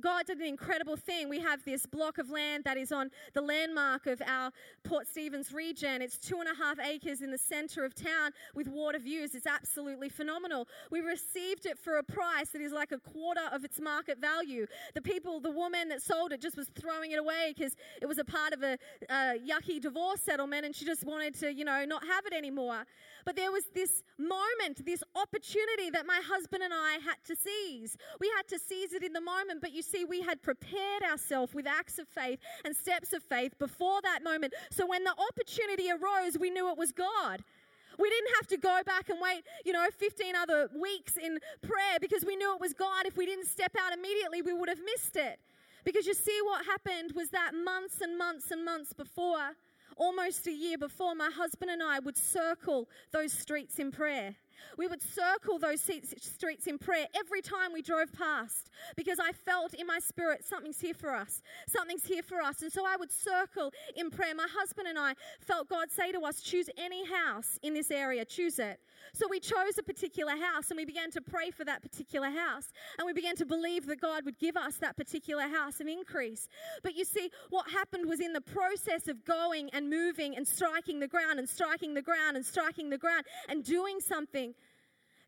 God 0.00 0.26
did 0.26 0.38
an 0.38 0.46
incredible 0.46 0.96
thing. 0.96 1.28
We 1.28 1.40
have 1.40 1.64
this 1.64 1.86
block 1.86 2.18
of 2.18 2.30
land 2.30 2.64
that 2.64 2.76
is 2.76 2.92
on 2.92 3.10
the 3.32 3.40
landmark 3.40 4.06
of 4.06 4.20
our 4.26 4.50
Port 4.82 5.06
Stephens 5.06 5.52
region. 5.52 6.02
It's 6.02 6.18
two 6.18 6.40
and 6.40 6.48
a 6.48 6.54
half 6.54 6.78
acres 6.80 7.22
in 7.22 7.30
the 7.30 7.38
center 7.38 7.84
of 7.84 7.94
town 7.94 8.32
with 8.54 8.68
water 8.68 8.98
views. 8.98 9.34
It's 9.34 9.46
absolutely 9.46 10.08
phenomenal. 10.08 10.68
We 10.90 11.00
received 11.00 11.66
it 11.66 11.78
for 11.78 11.98
a 11.98 12.02
price 12.02 12.50
that 12.50 12.60
is 12.60 12.72
like 12.72 12.92
a 12.92 12.98
quarter 12.98 13.42
of 13.52 13.64
its 13.64 13.80
market 13.80 14.18
value. 14.20 14.66
The 14.94 15.02
people, 15.02 15.40
the 15.40 15.50
woman 15.50 15.88
that 15.88 16.02
sold 16.02 16.32
it 16.32 16.40
just 16.40 16.56
was 16.56 16.68
throwing 16.74 17.12
it 17.12 17.18
away 17.18 17.54
because 17.56 17.76
it 18.02 18.06
was 18.06 18.18
a 18.18 18.24
part 18.24 18.52
of 18.52 18.62
a, 18.62 18.78
a 19.08 19.38
yucky 19.38 19.80
divorce 19.80 20.20
settlement 20.20 20.64
and 20.64 20.74
she 20.74 20.84
just 20.84 21.04
wanted 21.04 21.34
to, 21.40 21.52
you 21.52 21.64
know, 21.64 21.84
not 21.84 22.04
have 22.04 22.26
it 22.26 22.32
anymore. 22.32 22.84
But 23.24 23.36
there 23.36 23.50
was 23.50 23.64
this 23.74 24.02
moment, 24.18 24.84
this 24.84 25.02
opportunity 25.14 25.90
that 25.90 26.06
my 26.06 26.20
husband 26.26 26.62
and 26.62 26.72
I 26.74 26.98
had 27.04 27.16
to 27.26 27.36
seize. 27.36 27.96
We 28.20 28.30
had 28.36 28.46
to 28.48 28.58
seize 28.58 28.92
it 28.92 29.02
in 29.02 29.12
the 29.12 29.20
moment, 29.20 29.60
but 29.60 29.72
you 29.72 29.82
see, 29.82 30.04
we 30.04 30.20
had 30.22 30.42
prepared 30.42 31.02
ourselves 31.02 31.54
with 31.54 31.66
acts 31.66 31.98
of 31.98 32.06
faith 32.08 32.38
and 32.64 32.76
steps 32.76 33.12
of 33.12 33.22
faith 33.22 33.58
before 33.58 34.02
that 34.02 34.22
moment. 34.22 34.54
So 34.70 34.86
when 34.86 35.04
the 35.04 35.14
opportunity 35.28 35.90
arose, 35.90 36.38
we 36.38 36.50
knew 36.50 36.70
it 36.70 36.78
was 36.78 36.92
God. 36.92 37.42
We 37.98 38.10
didn't 38.10 38.34
have 38.36 38.46
to 38.48 38.56
go 38.56 38.80
back 38.84 39.08
and 39.08 39.20
wait, 39.20 39.44
you 39.64 39.72
know, 39.72 39.86
15 39.96 40.34
other 40.34 40.68
weeks 40.78 41.16
in 41.16 41.38
prayer 41.62 41.98
because 42.00 42.24
we 42.24 42.36
knew 42.36 42.54
it 42.54 42.60
was 42.60 42.74
God. 42.74 43.06
If 43.06 43.16
we 43.16 43.26
didn't 43.26 43.46
step 43.46 43.72
out 43.80 43.92
immediately, 43.96 44.42
we 44.42 44.52
would 44.52 44.68
have 44.68 44.80
missed 44.84 45.16
it. 45.16 45.38
Because 45.84 46.06
you 46.06 46.14
see, 46.14 46.38
what 46.44 46.64
happened 46.64 47.12
was 47.14 47.28
that 47.30 47.52
months 47.54 48.00
and 48.00 48.16
months 48.16 48.50
and 48.50 48.64
months 48.64 48.92
before, 48.92 49.54
almost 49.96 50.46
a 50.46 50.52
year 50.52 50.78
before, 50.78 51.14
my 51.14 51.30
husband 51.30 51.70
and 51.70 51.82
I 51.82 51.98
would 51.98 52.16
circle 52.16 52.88
those 53.12 53.32
streets 53.32 53.78
in 53.78 53.92
prayer. 53.92 54.34
We 54.76 54.86
would 54.86 55.02
circle 55.02 55.58
those 55.58 55.80
streets 55.80 56.66
in 56.66 56.78
prayer 56.78 57.06
every 57.14 57.42
time 57.42 57.72
we 57.72 57.82
drove 57.82 58.12
past 58.12 58.70
because 58.96 59.18
I 59.20 59.32
felt 59.32 59.74
in 59.74 59.86
my 59.86 59.98
spirit 59.98 60.44
something's 60.44 60.80
here 60.80 60.94
for 60.94 61.14
us. 61.14 61.42
Something's 61.68 62.04
here 62.04 62.22
for 62.22 62.40
us. 62.40 62.62
And 62.62 62.72
so 62.72 62.84
I 62.86 62.96
would 62.96 63.12
circle 63.12 63.72
in 63.96 64.10
prayer. 64.10 64.34
My 64.34 64.48
husband 64.58 64.88
and 64.88 64.98
I 64.98 65.14
felt 65.40 65.68
God 65.68 65.90
say 65.90 66.12
to 66.12 66.20
us, 66.20 66.40
choose 66.40 66.68
any 66.76 67.06
house 67.06 67.58
in 67.62 67.74
this 67.74 67.90
area, 67.90 68.24
choose 68.24 68.58
it. 68.58 68.80
So 69.12 69.26
we 69.28 69.38
chose 69.38 69.78
a 69.78 69.82
particular 69.82 70.32
house 70.32 70.70
and 70.70 70.76
we 70.76 70.84
began 70.84 71.10
to 71.12 71.20
pray 71.20 71.50
for 71.50 71.64
that 71.64 71.82
particular 71.82 72.30
house. 72.30 72.72
And 72.98 73.06
we 73.06 73.12
began 73.12 73.36
to 73.36 73.46
believe 73.46 73.86
that 73.86 74.00
God 74.00 74.24
would 74.24 74.38
give 74.38 74.56
us 74.56 74.76
that 74.78 74.96
particular 74.96 75.46
house 75.46 75.80
of 75.80 75.86
increase. 75.86 76.48
But 76.82 76.96
you 76.96 77.04
see, 77.04 77.30
what 77.50 77.70
happened 77.70 78.08
was 78.08 78.20
in 78.20 78.32
the 78.32 78.40
process 78.40 79.06
of 79.08 79.24
going 79.24 79.70
and 79.70 79.88
moving 79.88 80.36
and 80.36 80.46
striking 80.46 80.98
the 80.98 81.06
ground 81.06 81.38
and 81.38 81.48
striking 81.48 81.94
the 81.94 82.02
ground 82.02 82.36
and 82.36 82.44
striking 82.44 82.90
the 82.90 82.98
ground 82.98 83.24
and 83.48 83.62
doing 83.62 84.00
something, 84.00 84.43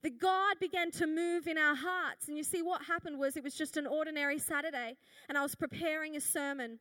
that 0.02 0.20
God 0.20 0.56
began 0.61 0.90
to 0.92 1.06
move 1.06 1.46
in 1.46 1.59
our 1.59 1.74
hearts. 1.74 2.28
And 2.28 2.37
you 2.37 2.44
see, 2.44 2.62
what 2.62 2.82
happened 2.85 3.18
was 3.18 3.37
it 3.37 3.44
was 3.44 3.54
just 3.54 3.76
an 3.76 3.87
ordinary 3.87 4.38
Saturday, 4.38 4.96
and 5.28 5.37
I 5.37 5.42
was 5.42 5.54
preparing 5.54 6.16
a 6.16 6.20
sermon. 6.20 6.78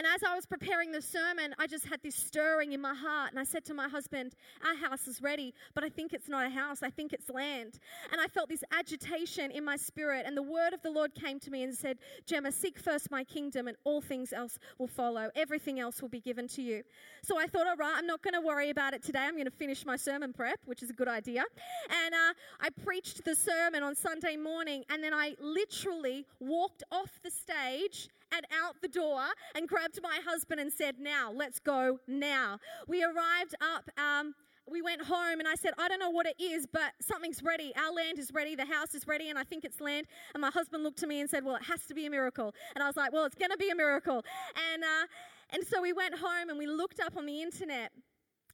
And 0.00 0.06
as 0.06 0.22
I 0.22 0.34
was 0.34 0.46
preparing 0.46 0.92
the 0.92 1.02
sermon, 1.02 1.54
I 1.58 1.66
just 1.66 1.84
had 1.84 2.02
this 2.02 2.14
stirring 2.14 2.72
in 2.72 2.80
my 2.80 2.94
heart. 2.94 3.32
And 3.32 3.38
I 3.38 3.44
said 3.44 3.66
to 3.66 3.74
my 3.74 3.86
husband, 3.86 4.34
Our 4.64 4.74
house 4.74 5.06
is 5.06 5.20
ready, 5.20 5.52
but 5.74 5.84
I 5.84 5.90
think 5.90 6.14
it's 6.14 6.26
not 6.26 6.46
a 6.46 6.48
house, 6.48 6.82
I 6.82 6.88
think 6.88 7.12
it's 7.12 7.28
land. 7.28 7.78
And 8.10 8.18
I 8.18 8.26
felt 8.26 8.48
this 8.48 8.64
agitation 8.72 9.50
in 9.50 9.62
my 9.62 9.76
spirit. 9.76 10.24
And 10.24 10.34
the 10.34 10.42
word 10.42 10.72
of 10.72 10.80
the 10.80 10.90
Lord 10.90 11.14
came 11.14 11.38
to 11.40 11.50
me 11.50 11.64
and 11.64 11.74
said, 11.74 11.98
Gemma, 12.24 12.50
seek 12.50 12.78
first 12.78 13.10
my 13.10 13.24
kingdom, 13.24 13.68
and 13.68 13.76
all 13.84 14.00
things 14.00 14.32
else 14.32 14.58
will 14.78 14.86
follow. 14.86 15.28
Everything 15.36 15.80
else 15.80 16.00
will 16.00 16.08
be 16.08 16.20
given 16.20 16.48
to 16.48 16.62
you. 16.62 16.82
So 17.22 17.38
I 17.38 17.46
thought, 17.46 17.66
All 17.66 17.76
right, 17.76 17.92
I'm 17.94 18.06
not 18.06 18.22
going 18.22 18.32
to 18.32 18.40
worry 18.40 18.70
about 18.70 18.94
it 18.94 19.02
today. 19.02 19.20
I'm 19.20 19.34
going 19.34 19.44
to 19.44 19.50
finish 19.50 19.84
my 19.84 19.96
sermon 19.96 20.32
prep, 20.32 20.60
which 20.64 20.82
is 20.82 20.88
a 20.88 20.94
good 20.94 21.08
idea. 21.08 21.44
And 21.90 22.14
uh, 22.14 22.32
I 22.58 22.70
preached 22.86 23.26
the 23.26 23.36
sermon 23.36 23.82
on 23.82 23.94
Sunday 23.94 24.38
morning, 24.38 24.82
and 24.88 25.04
then 25.04 25.12
I 25.12 25.34
literally 25.38 26.24
walked 26.40 26.84
off 26.90 27.10
the 27.22 27.30
stage 27.30 28.08
and 28.32 28.46
out 28.62 28.76
the 28.82 28.88
door 28.88 29.22
and 29.54 29.68
grabbed 29.68 29.98
my 30.02 30.20
husband 30.24 30.60
and 30.60 30.72
said, 30.72 30.96
Now, 30.98 31.32
let's 31.34 31.58
go 31.58 31.98
now. 32.06 32.58
We 32.88 33.04
arrived 33.04 33.54
up. 33.60 33.90
Um, 33.98 34.34
we 34.70 34.82
went 34.82 35.02
home 35.02 35.40
and 35.40 35.48
I 35.48 35.56
said, 35.56 35.72
I 35.78 35.88
don't 35.88 35.98
know 35.98 36.10
what 36.10 36.26
it 36.26 36.40
is, 36.40 36.66
but 36.72 36.92
something's 37.00 37.42
ready. 37.42 37.72
Our 37.76 37.92
land 37.92 38.18
is 38.18 38.32
ready. 38.32 38.54
The 38.54 38.66
house 38.66 38.94
is 38.94 39.06
ready, 39.06 39.28
and 39.28 39.38
I 39.38 39.42
think 39.42 39.64
it's 39.64 39.80
land. 39.80 40.06
And 40.34 40.40
my 40.40 40.50
husband 40.50 40.84
looked 40.84 40.98
to 41.00 41.06
me 41.06 41.20
and 41.20 41.28
said, 41.28 41.44
Well, 41.44 41.56
it 41.56 41.64
has 41.64 41.84
to 41.86 41.94
be 41.94 42.06
a 42.06 42.10
miracle. 42.10 42.54
And 42.74 42.82
I 42.82 42.86
was 42.86 42.96
like, 42.96 43.12
Well, 43.12 43.24
it's 43.24 43.34
going 43.34 43.50
to 43.50 43.56
be 43.56 43.70
a 43.70 43.74
miracle. 43.74 44.24
And, 44.72 44.84
uh, 44.84 45.06
and 45.52 45.66
so 45.66 45.82
we 45.82 45.92
went 45.92 46.16
home 46.18 46.48
and 46.48 46.58
we 46.58 46.66
looked 46.66 47.00
up 47.00 47.16
on 47.16 47.26
the 47.26 47.42
internet. 47.42 47.90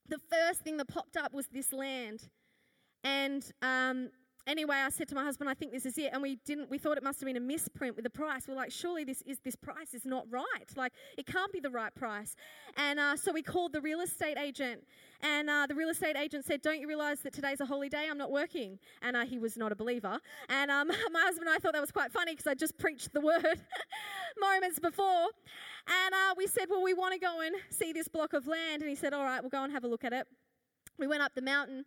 The 0.09 0.19
first 0.31 0.61
thing 0.61 0.77
that 0.79 0.89
popped 0.89 1.17
up 1.17 1.35
was 1.35 1.47
this 1.49 1.73
land. 1.73 2.29
And 3.05 3.45
um, 3.63 4.11
anyway, 4.47 4.77
I 4.77 4.91
said 4.91 5.09
to 5.09 5.15
my 5.15 5.25
husband, 5.25 5.51
I 5.51 5.55
think 5.55 5.73
this 5.73 5.87
is 5.87 5.99
it. 5.99 6.11
And 6.13 6.23
we 6.23 6.37
didn't, 6.45 6.71
we 6.71 6.79
thought 6.79 6.97
it 6.97 7.03
must 7.03 7.21
have 7.21 7.27
been 7.27 7.37
a 7.37 7.41
misprint 7.41 7.97
with 7.97 8.05
the 8.05 8.11
price. 8.11 8.47
We're 8.49 8.55
like, 8.55 8.71
surely 8.71 9.05
this 9.05 9.23
is, 9.23 9.39
this 9.45 9.57
price 9.57 9.95
is 9.95 10.05
not 10.05 10.27
right. 10.31 10.45
Like, 10.77 10.93
it 11.19 11.27
can't 11.27 11.53
be 11.53 11.61
the 11.61 11.71
right 11.71 11.95
price. 11.95 12.37
And 12.77 12.99
uh, 12.99 13.17
so 13.17 13.33
we 13.33 13.43
called 13.43 13.73
the 13.73 13.81
real 13.81 14.01
estate 14.01 14.39
agent. 14.39 14.83
And 15.23 15.49
uh, 15.49 15.67
the 15.67 15.75
real 15.75 15.89
estate 15.89 16.17
agent 16.17 16.45
said, 16.45 16.63
Don't 16.63 16.81
you 16.81 16.87
realize 16.87 17.21
that 17.21 17.33
today's 17.33 17.61
a 17.61 17.67
holy 17.67 17.89
day? 17.89 18.07
I'm 18.11 18.19
not 18.19 18.31
working. 18.31 18.79
And 19.03 19.17
uh, 19.17 19.25
he 19.25 19.39
was 19.39 19.57
not 19.57 19.73
a 19.73 19.77
believer. 19.77 20.19
And 20.49 20.71
um, 20.71 20.89
my 21.13 21.21
husband 21.21 21.49
and 21.49 21.57
I 21.57 21.59
thought 21.59 21.73
that 21.73 21.81
was 21.81 21.93
quite 21.93 22.13
funny 22.13 22.33
because 22.33 22.47
I 22.47 22.55
just 22.55 22.79
preached 22.79 23.13
the 23.13 23.21
word 23.21 23.43
moments 24.41 24.79
before. 24.79 25.29
And 25.89 26.15
uh, 26.15 26.35
we 26.37 26.47
said, 26.47 26.67
Well, 26.69 26.83
we 26.83 26.95
want 26.95 27.15
to 27.15 27.19
go 27.19 27.41
and 27.41 27.57
see 27.71 27.93
this 27.93 28.09
block 28.09 28.33
of 28.35 28.47
land. 28.47 28.83
And 28.83 28.91
he 28.91 28.97
said, 28.97 29.15
All 29.15 29.25
right, 29.25 29.41
we'll 29.41 29.51
go 29.51 29.63
and 29.63 29.73
have 29.73 29.85
a 29.85 29.89
look 29.89 30.05
at 30.05 30.13
it. 30.13 30.27
We 30.99 31.07
went 31.07 31.23
up 31.23 31.35
the 31.35 31.43
mountain 31.43 31.85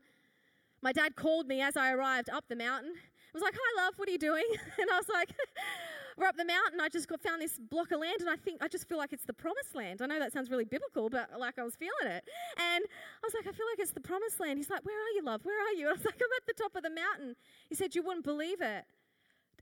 my 0.81 0.91
dad 0.91 1.15
called 1.15 1.47
me 1.47 1.61
as 1.61 1.77
I 1.77 1.91
arrived 1.91 2.29
up 2.29 2.45
the 2.47 2.55
mountain. 2.55 2.93
I 2.95 3.31
was 3.33 3.43
like, 3.43 3.53
Hi, 3.55 3.83
love, 3.83 3.93
what 3.97 4.07
are 4.09 4.11
you 4.11 4.17
doing? 4.17 4.45
And 4.79 4.89
I 4.89 4.97
was 4.97 5.09
like, 5.09 5.29
We're 6.17 6.25
up 6.25 6.35
the 6.35 6.45
mountain. 6.45 6.81
I 6.81 6.89
just 6.89 7.07
got 7.07 7.21
found 7.21 7.41
this 7.41 7.57
block 7.57 7.91
of 7.91 8.01
land, 8.01 8.19
and 8.19 8.29
I 8.29 8.35
think 8.35 8.61
I 8.61 8.67
just 8.67 8.89
feel 8.89 8.97
like 8.97 9.13
it's 9.13 9.23
the 9.23 9.33
promised 9.33 9.73
land. 9.73 10.01
I 10.01 10.05
know 10.05 10.19
that 10.19 10.33
sounds 10.33 10.49
really 10.49 10.65
biblical, 10.65 11.09
but 11.09 11.29
like 11.39 11.57
I 11.57 11.63
was 11.63 11.75
feeling 11.75 12.07
it. 12.07 12.23
And 12.57 12.83
I 12.83 13.23
was 13.23 13.33
like, 13.33 13.47
I 13.47 13.55
feel 13.55 13.65
like 13.71 13.79
it's 13.79 13.93
the 13.93 14.01
promised 14.01 14.39
land. 14.39 14.57
He's 14.57 14.69
like, 14.69 14.85
Where 14.85 14.97
are 14.97 15.11
you, 15.15 15.23
love? 15.23 15.45
Where 15.45 15.59
are 15.59 15.73
you? 15.73 15.87
And 15.89 15.95
I 15.95 15.97
was 15.97 16.05
like, 16.05 16.15
I'm 16.15 16.33
at 16.35 16.45
the 16.45 16.61
top 16.61 16.75
of 16.75 16.83
the 16.83 16.89
mountain. 16.89 17.35
He 17.69 17.75
said, 17.75 17.95
You 17.95 18.03
wouldn't 18.03 18.25
believe 18.25 18.61
it 18.61 18.85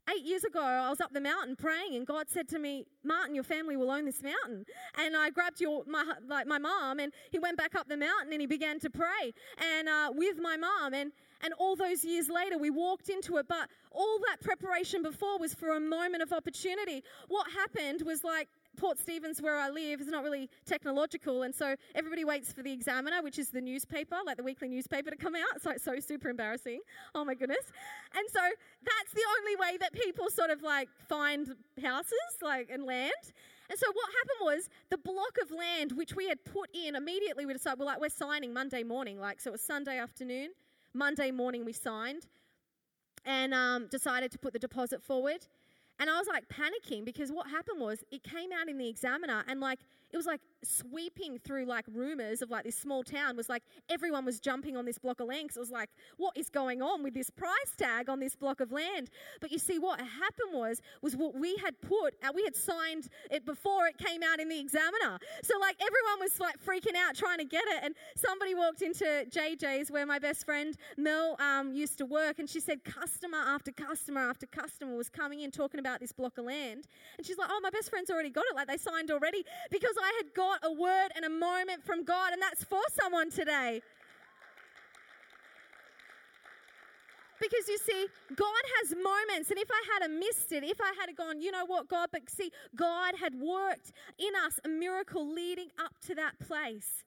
eight 0.09 0.23
years 0.23 0.43
ago, 0.43 0.61
I 0.61 0.89
was 0.89 1.01
up 1.01 1.13
the 1.13 1.21
mountain 1.21 1.55
praying, 1.55 1.95
and 1.95 2.05
God 2.05 2.29
said 2.29 2.47
to 2.49 2.59
me, 2.59 2.85
"Martin, 3.03 3.35
your 3.35 3.43
family 3.43 3.75
will 3.75 3.91
own 3.91 4.05
this 4.05 4.21
mountain." 4.23 4.65
And 4.97 5.15
I 5.15 5.29
grabbed 5.29 5.61
your 5.61 5.83
my 5.85 6.03
like 6.27 6.47
my 6.47 6.57
mom, 6.57 6.99
and 6.99 7.13
he 7.31 7.39
went 7.39 7.57
back 7.57 7.75
up 7.75 7.87
the 7.87 7.97
mountain 7.97 8.31
and 8.31 8.41
he 8.41 8.47
began 8.47 8.79
to 8.79 8.89
pray, 8.89 9.33
and 9.57 9.87
uh, 9.89 10.11
with 10.13 10.37
my 10.39 10.57
mom, 10.57 10.93
and 10.93 11.11
and 11.41 11.53
all 11.59 11.75
those 11.75 12.03
years 12.03 12.29
later, 12.29 12.57
we 12.57 12.69
walked 12.69 13.09
into 13.09 13.37
it. 13.37 13.47
But 13.47 13.69
all 13.91 14.19
that 14.27 14.41
preparation 14.41 15.03
before 15.03 15.37
was 15.39 15.53
for 15.53 15.69
a 15.69 15.79
moment 15.79 16.23
of 16.23 16.33
opportunity. 16.33 17.03
What 17.27 17.47
happened 17.51 18.01
was 18.03 18.23
like 18.23 18.49
Port 18.77 18.99
Stephens, 18.99 19.41
where 19.41 19.57
I 19.57 19.69
live, 19.69 19.99
is 19.99 20.07
not 20.07 20.23
really 20.23 20.49
technological, 20.65 21.43
and 21.43 21.53
so 21.53 21.75
everybody 21.95 22.23
waits 22.23 22.53
for 22.53 22.63
the 22.63 22.71
Examiner, 22.71 23.21
which 23.21 23.39
is 23.39 23.49
the 23.49 23.59
newspaper, 23.59 24.15
like 24.25 24.37
the 24.37 24.43
weekly 24.43 24.69
newspaper, 24.69 25.09
to 25.09 25.17
come 25.17 25.35
out. 25.35 25.61
So 25.61 25.71
It's 25.71 25.83
so 25.83 25.99
super 25.99 26.29
embarrassing. 26.29 26.79
Oh 27.13 27.25
my 27.25 27.33
goodness! 27.33 27.65
And 28.15 28.25
so 28.31 28.39
that's 28.39 29.11
the 29.13 29.23
only 29.39 29.55
way 29.55 29.77
that 29.77 29.91
people 29.91 30.29
sort 30.29 30.51
of 30.51 30.61
like 30.61 30.89
find 31.09 31.55
houses, 31.83 32.13
like 32.41 32.69
and 32.71 32.83
land. 32.83 33.11
And 33.69 33.77
so 33.77 33.87
what 33.91 34.05
happened 34.05 34.57
was 34.57 34.69
the 34.89 34.97
block 34.97 35.37
of 35.41 35.51
land 35.51 35.91
which 35.91 36.15
we 36.15 36.27
had 36.29 36.43
put 36.45 36.69
in 36.73 36.95
immediately 36.95 37.45
we 37.45 37.51
decided 37.51 37.79
well 37.79 37.87
like 37.87 37.99
we're 37.99 38.09
signing 38.09 38.53
Monday 38.53 38.83
morning, 38.83 39.19
like 39.19 39.41
so 39.41 39.49
it 39.49 39.53
was 39.53 39.61
Sunday 39.61 39.99
afternoon. 39.99 40.49
Monday 40.93 41.31
morning 41.31 41.65
we 41.65 41.73
signed 41.73 42.27
and 43.25 43.53
um, 43.53 43.87
decided 43.91 44.31
to 44.31 44.39
put 44.39 44.53
the 44.53 44.59
deposit 44.59 45.03
forward. 45.03 45.45
And 45.99 46.09
I 46.09 46.17
was 46.17 46.27
like 46.27 46.45
panicking 46.49 47.05
because 47.05 47.31
what 47.31 47.47
happened 47.47 47.79
was 47.79 48.03
it 48.11 48.23
came 48.23 48.51
out 48.51 48.69
in 48.69 48.77
the 48.77 48.87
examiner 48.87 49.43
and 49.47 49.59
like 49.59 49.79
it 50.11 50.17
was 50.17 50.25
like 50.25 50.41
sweeping 50.63 51.37
through 51.37 51.65
like 51.65 51.85
rumors 51.93 52.41
of 52.41 52.49
like 52.49 52.63
this 52.63 52.77
small 52.77 53.03
town 53.03 53.35
was 53.35 53.49
like 53.49 53.63
everyone 53.89 54.25
was 54.25 54.39
jumping 54.39 54.77
on 54.77 54.85
this 54.85 54.97
block 54.97 55.19
of 55.19 55.27
land. 55.27 55.51
it 55.55 55.59
was 55.59 55.71
like, 55.71 55.89
what 56.17 56.35
is 56.37 56.49
going 56.49 56.81
on 56.81 57.03
with 57.03 57.13
this 57.13 57.29
price 57.29 57.75
tag 57.77 58.09
on 58.09 58.19
this 58.19 58.35
block 58.35 58.59
of 58.61 58.71
land? 58.71 59.09
But 59.41 59.51
you 59.51 59.59
see, 59.59 59.79
what 59.79 59.99
happened 59.99 60.53
was 60.53 60.81
was 61.01 61.15
what 61.15 61.35
we 61.35 61.57
had 61.57 61.79
put, 61.81 62.15
uh, 62.23 62.31
we 62.33 62.43
had 62.43 62.55
signed 62.55 63.09
it 63.29 63.45
before 63.45 63.87
it 63.87 63.97
came 63.97 64.23
out 64.23 64.39
in 64.39 64.47
the 64.49 64.59
examiner. 64.59 65.19
So 65.43 65.57
like 65.59 65.75
everyone 65.81 66.19
was 66.21 66.39
like 66.39 66.55
freaking 66.63 66.95
out 66.95 67.15
trying 67.15 67.39
to 67.39 67.45
get 67.45 67.63
it. 67.67 67.83
And 67.83 67.95
somebody 68.15 68.55
walked 68.55 68.81
into 68.81 69.05
JJ's 69.29 69.91
where 69.91 70.05
my 70.05 70.19
best 70.19 70.45
friend 70.45 70.75
Mel 70.97 71.35
um, 71.39 71.73
used 71.73 71.97
to 71.97 72.05
work, 72.05 72.39
and 72.39 72.49
she 72.49 72.59
said 72.59 72.83
customer 72.83 73.37
after 73.37 73.71
customer 73.71 74.21
after 74.21 74.45
customer 74.45 74.95
was 74.95 75.09
coming 75.09 75.41
in 75.41 75.51
talking 75.51 75.79
about 75.79 75.99
this 75.99 76.11
block 76.11 76.37
of 76.37 76.45
land. 76.45 76.87
And 77.17 77.27
she's 77.27 77.37
like, 77.37 77.49
oh, 77.51 77.59
my 77.61 77.69
best 77.69 77.89
friend's 77.89 78.09
already 78.09 78.29
got 78.29 78.45
it. 78.49 78.55
Like 78.55 78.67
they 78.67 78.77
signed 78.77 79.11
already 79.11 79.43
because 79.69 79.96
I 80.01 80.13
had 80.17 80.33
got 80.33 80.59
a 80.63 80.71
word 80.71 81.09
and 81.15 81.25
a 81.25 81.29
moment 81.29 81.83
from 81.85 82.03
God, 82.03 82.33
and 82.33 82.41
that's 82.41 82.63
for 82.63 82.81
someone 82.99 83.29
today. 83.29 83.81
Because 87.39 87.67
you 87.67 87.77
see, 87.77 88.07
God 88.35 88.63
has 88.79 88.95
moments, 88.95 89.51
and 89.51 89.59
if 89.59 89.69
I 89.69 89.99
had 90.01 90.11
missed 90.11 90.51
it, 90.51 90.63
if 90.63 90.81
I 90.81 90.93
had 90.99 91.15
gone, 91.15 91.39
you 91.39 91.51
know 91.51 91.65
what, 91.65 91.87
God, 91.87 92.09
but 92.11 92.27
see, 92.29 92.51
God 92.75 93.13
had 93.19 93.35
worked 93.35 93.91
in 94.17 94.33
us 94.45 94.59
a 94.65 94.69
miracle 94.69 95.31
leading 95.31 95.69
up 95.77 95.93
to 96.07 96.15
that 96.15 96.39
place. 96.39 97.03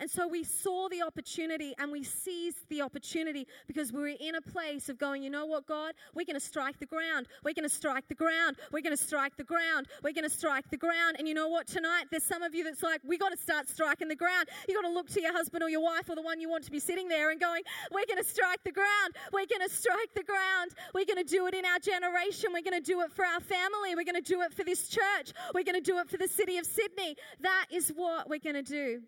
And 0.00 0.10
so 0.10 0.26
we 0.26 0.42
saw 0.42 0.88
the 0.88 1.02
opportunity 1.02 1.74
and 1.78 1.92
we 1.92 2.02
seized 2.02 2.68
the 2.68 2.82
opportunity 2.82 3.46
because 3.66 3.92
we 3.92 4.00
were 4.00 4.08
in 4.08 4.34
a 4.34 4.40
place 4.40 4.88
of 4.88 4.98
going, 4.98 5.22
you 5.22 5.30
know 5.30 5.46
what, 5.46 5.66
God? 5.66 5.94
We're 6.14 6.24
going 6.24 6.38
to 6.38 6.44
strike 6.44 6.78
the 6.80 6.86
ground. 6.86 7.26
We're 7.44 7.54
going 7.54 7.68
to 7.68 7.74
strike 7.74 8.08
the 8.08 8.14
ground. 8.14 8.56
We're 8.72 8.82
going 8.82 8.96
to 8.96 9.02
strike 9.02 9.36
the 9.36 9.44
ground. 9.44 9.86
We're 10.02 10.12
going 10.12 10.28
to 10.28 10.34
strike 10.34 10.68
the 10.70 10.76
ground. 10.76 11.16
And 11.18 11.28
you 11.28 11.34
know 11.34 11.48
what? 11.48 11.66
Tonight, 11.66 12.06
there's 12.10 12.24
some 12.24 12.42
of 12.42 12.54
you 12.54 12.64
that's 12.64 12.82
like, 12.82 13.00
we 13.04 13.18
got 13.18 13.30
to 13.30 13.36
start 13.36 13.68
striking 13.68 14.08
the 14.08 14.16
ground. 14.16 14.48
You 14.68 14.74
got 14.74 14.88
to 14.88 14.92
look 14.92 15.08
to 15.10 15.20
your 15.20 15.32
husband 15.32 15.62
or 15.62 15.70
your 15.70 15.82
wife 15.82 16.08
or 16.08 16.16
the 16.16 16.22
one 16.22 16.40
you 16.40 16.50
want 16.50 16.64
to 16.64 16.70
be 16.70 16.80
sitting 16.80 17.08
there 17.08 17.30
and 17.30 17.40
going, 17.40 17.62
we're 17.92 18.06
going 18.06 18.22
to 18.22 18.28
strike 18.28 18.62
the 18.64 18.72
ground. 18.72 19.14
We're 19.32 19.46
going 19.46 19.66
to 19.66 19.74
strike 19.74 20.12
the 20.14 20.24
ground. 20.24 20.72
We're 20.92 21.06
going 21.06 21.24
to 21.24 21.30
do 21.30 21.46
it 21.46 21.54
in 21.54 21.64
our 21.64 21.78
generation. 21.78 22.50
We're 22.52 22.62
going 22.62 22.82
to 22.82 22.84
do 22.84 23.00
it 23.02 23.12
for 23.12 23.24
our 23.24 23.40
family. 23.40 23.94
We're 23.94 24.04
going 24.04 24.22
to 24.22 24.22
do 24.22 24.42
it 24.42 24.52
for 24.52 24.64
this 24.64 24.88
church. 24.88 25.32
We're 25.54 25.64
going 25.64 25.80
to 25.80 25.80
do 25.80 25.98
it 25.98 26.10
for 26.10 26.16
the 26.16 26.28
city 26.28 26.58
of 26.58 26.66
Sydney. 26.66 27.16
That 27.40 27.66
is 27.70 27.88
what 27.88 28.28
we're 28.28 28.38
going 28.38 28.56
to 28.56 28.62
do. 28.62 29.02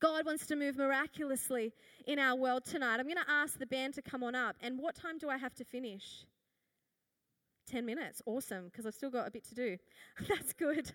God 0.00 0.26
wants 0.26 0.46
to 0.46 0.56
move 0.56 0.76
miraculously 0.76 1.72
in 2.06 2.18
our 2.18 2.36
world 2.36 2.64
tonight. 2.64 3.00
I'm 3.00 3.06
going 3.06 3.16
to 3.16 3.30
ask 3.30 3.58
the 3.58 3.66
band 3.66 3.94
to 3.94 4.02
come 4.02 4.22
on 4.22 4.34
up. 4.34 4.56
And 4.60 4.78
what 4.78 4.94
time 4.94 5.18
do 5.18 5.28
I 5.28 5.36
have 5.36 5.54
to 5.56 5.64
finish? 5.64 6.24
10 7.70 7.84
minutes. 7.84 8.22
Awesome, 8.26 8.66
because 8.66 8.86
I've 8.86 8.94
still 8.94 9.10
got 9.10 9.26
a 9.26 9.30
bit 9.30 9.44
to 9.48 9.54
do. 9.54 9.76
That's 10.28 10.52
good. 10.52 10.92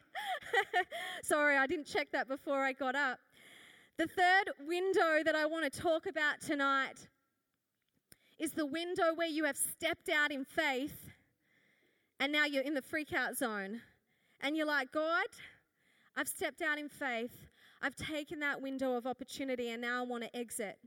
Sorry, 1.23 1.57
I 1.57 1.67
didn't 1.67 1.85
check 1.85 2.09
that 2.13 2.27
before 2.27 2.63
I 2.63 2.73
got 2.73 2.95
up. 2.95 3.19
The 3.97 4.07
third 4.07 4.51
window 4.67 5.21
that 5.23 5.35
I 5.35 5.45
want 5.45 5.71
to 5.71 5.79
talk 5.79 6.07
about 6.07 6.41
tonight 6.41 7.07
is 8.39 8.51
the 8.51 8.65
window 8.65 9.13
where 9.15 9.27
you 9.27 9.45
have 9.45 9.57
stepped 9.57 10.09
out 10.09 10.31
in 10.31 10.45
faith 10.45 11.11
and 12.19 12.31
now 12.31 12.45
you're 12.45 12.63
in 12.63 12.73
the 12.73 12.81
freak 12.81 13.13
out 13.13 13.37
zone. 13.37 13.81
And 14.41 14.57
you're 14.57 14.65
like, 14.65 14.91
God, 14.91 15.25
I've 16.15 16.27
stepped 16.27 16.61
out 16.61 16.77
in 16.77 16.89
faith. 16.89 17.47
I've 17.83 17.95
taken 17.97 18.39
that 18.39 18.61
window 18.61 18.95
of 18.95 19.05
opportunity 19.05 19.69
and 19.71 19.81
now 19.81 19.99
I 19.99 20.05
want 20.05 20.23
to 20.23 20.33
exit. 20.33 20.77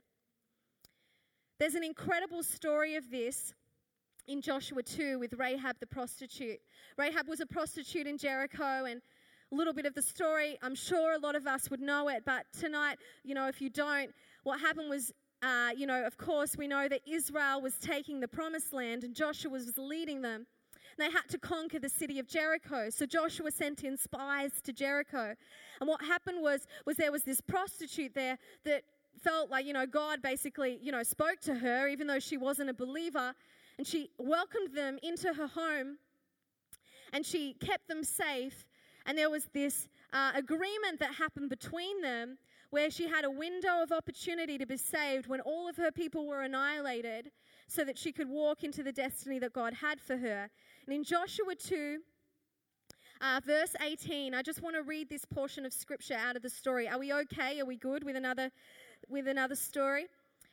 There's 1.61 1.75
an 1.75 1.85
incredible 1.85 2.43
story 2.43 2.97
of 2.97 3.11
this 3.11 3.53
in 4.27 4.41
Joshua 4.41 4.83
2 4.83 5.19
with 5.19 5.35
Rahab 5.35 5.77
the 5.79 5.87
prostitute. 5.87 6.59
Rahab 6.97 7.29
was 7.29 7.41
a 7.41 7.47
prostitute 7.47 8.07
in 8.07 8.17
Jericho 8.17 8.87
and 8.87 9.03
a 9.53 9.55
little 9.55 9.75
bit 9.75 9.85
of 9.85 9.95
the 9.95 10.01
story, 10.01 10.59
I'm 10.63 10.75
sure 10.75 11.13
a 11.15 11.19
lot 11.19 11.37
of 11.37 11.47
us 11.47 11.71
would 11.71 11.81
know 11.81 12.09
it, 12.09 12.25
but 12.25 12.47
tonight, 12.59 12.99
you 13.23 13.35
know, 13.35 13.47
if 13.47 13.61
you 13.61 13.69
don't, 13.69 14.11
what 14.43 14.59
happened 14.59 14.89
was 14.89 15.13
uh, 15.43 15.69
you 15.77 15.87
know, 15.87 16.03
of 16.05 16.17
course, 16.17 16.57
we 16.57 16.67
know 16.67 16.89
that 16.89 17.03
Israel 17.07 17.61
was 17.61 17.75
taking 17.75 18.21
the 18.21 18.29
promised 18.29 18.73
land 18.73 19.05
and 19.05 19.15
Joshua 19.15 19.51
was 19.51 19.77
leading 19.77 20.23
them. 20.23 20.47
They 20.99 21.11
had 21.11 21.29
to 21.29 21.39
conquer 21.39 21.79
the 21.79 21.89
city 21.89 22.19
of 22.19 22.27
Jericho. 22.27 22.91
So 22.91 23.07
Joshua 23.07 23.51
sent 23.51 23.85
in 23.85 23.97
spies 23.97 24.53
to 24.65 24.73
Jericho. 24.73 25.35
And 25.81 25.89
what 25.89 26.03
happened 26.03 26.43
was, 26.43 26.67
was 26.87 26.97
there 26.97 27.13
was 27.13 27.23
this 27.23 27.41
prostitute 27.41 28.15
there 28.15 28.39
that 28.65 28.83
felt 29.23 29.51
like, 29.51 29.67
you 29.67 29.73
know, 29.73 29.87
God 29.87 30.23
basically, 30.23 30.79
you 30.83 30.93
know, 30.93 31.03
spoke 31.03 31.41
to 31.43 31.55
her, 31.55 31.89
even 31.89 32.07
though 32.07 32.19
she 32.19 32.37
wasn't 32.37 32.71
a 32.71 32.75
believer. 32.75 33.35
And 33.79 33.87
she 33.87 34.11
welcomed 34.19 34.75
them 34.75 34.99
into 35.03 35.35
her 35.35 35.47
home 35.47 35.99
and 37.13 37.25
she 37.25 37.55
kept 37.55 37.89
them 37.89 38.03
safe. 38.03 38.67
And 39.05 39.17
there 39.17 39.31
was 39.31 39.49
this 39.53 39.89
uh, 40.13 40.33
agreement 40.35 40.99
that 41.01 41.15
happened 41.15 41.51
between 41.51 42.01
them 42.01 42.39
where 42.71 42.91
she 42.91 43.07
had 43.09 43.25
a 43.25 43.31
window 43.31 43.83
of 43.83 43.93
opportunity 43.93 44.59
to 44.59 44.67
be 44.67 44.77
saved 44.77 45.27
when 45.27 45.41
all 45.41 45.69
of 45.69 45.77
her 45.77 45.93
people 45.93 46.27
were 46.27 46.43
annihilated 46.43 47.31
so 47.67 47.85
that 47.85 47.99
she 47.99 48.13
could 48.13 48.29
walk 48.29 48.65
into 48.65 48.83
the 48.83 48.93
destiny 48.93 49.39
that 49.41 49.53
God 49.53 49.75
had 49.75 50.01
for 50.01 50.17
her. 50.17 50.49
And 50.87 50.95
in 50.95 51.05
Joshua 51.05 51.55
2, 51.55 51.99
uh, 53.21 53.41
verse 53.45 53.75
18, 53.81 54.35
I 54.35 54.43
just 54.43 54.63
want 54.63 54.77
to 54.77 54.83
read 54.83 55.09
this 55.09 55.25
portion 55.25 55.65
of 55.65 55.73
scripture 55.73 56.15
out 56.15 56.37
of 56.37 56.43
the 56.43 56.51
story. 56.51 56.89
Are 56.89 56.99
we 56.99 57.13
okay? 57.13 57.61
Are 57.61 57.65
we 57.65 57.77
good 57.77 58.05
with 58.05 58.17
another, 58.17 58.51
with 59.09 59.27
another 59.27 59.57
story? 59.57 60.07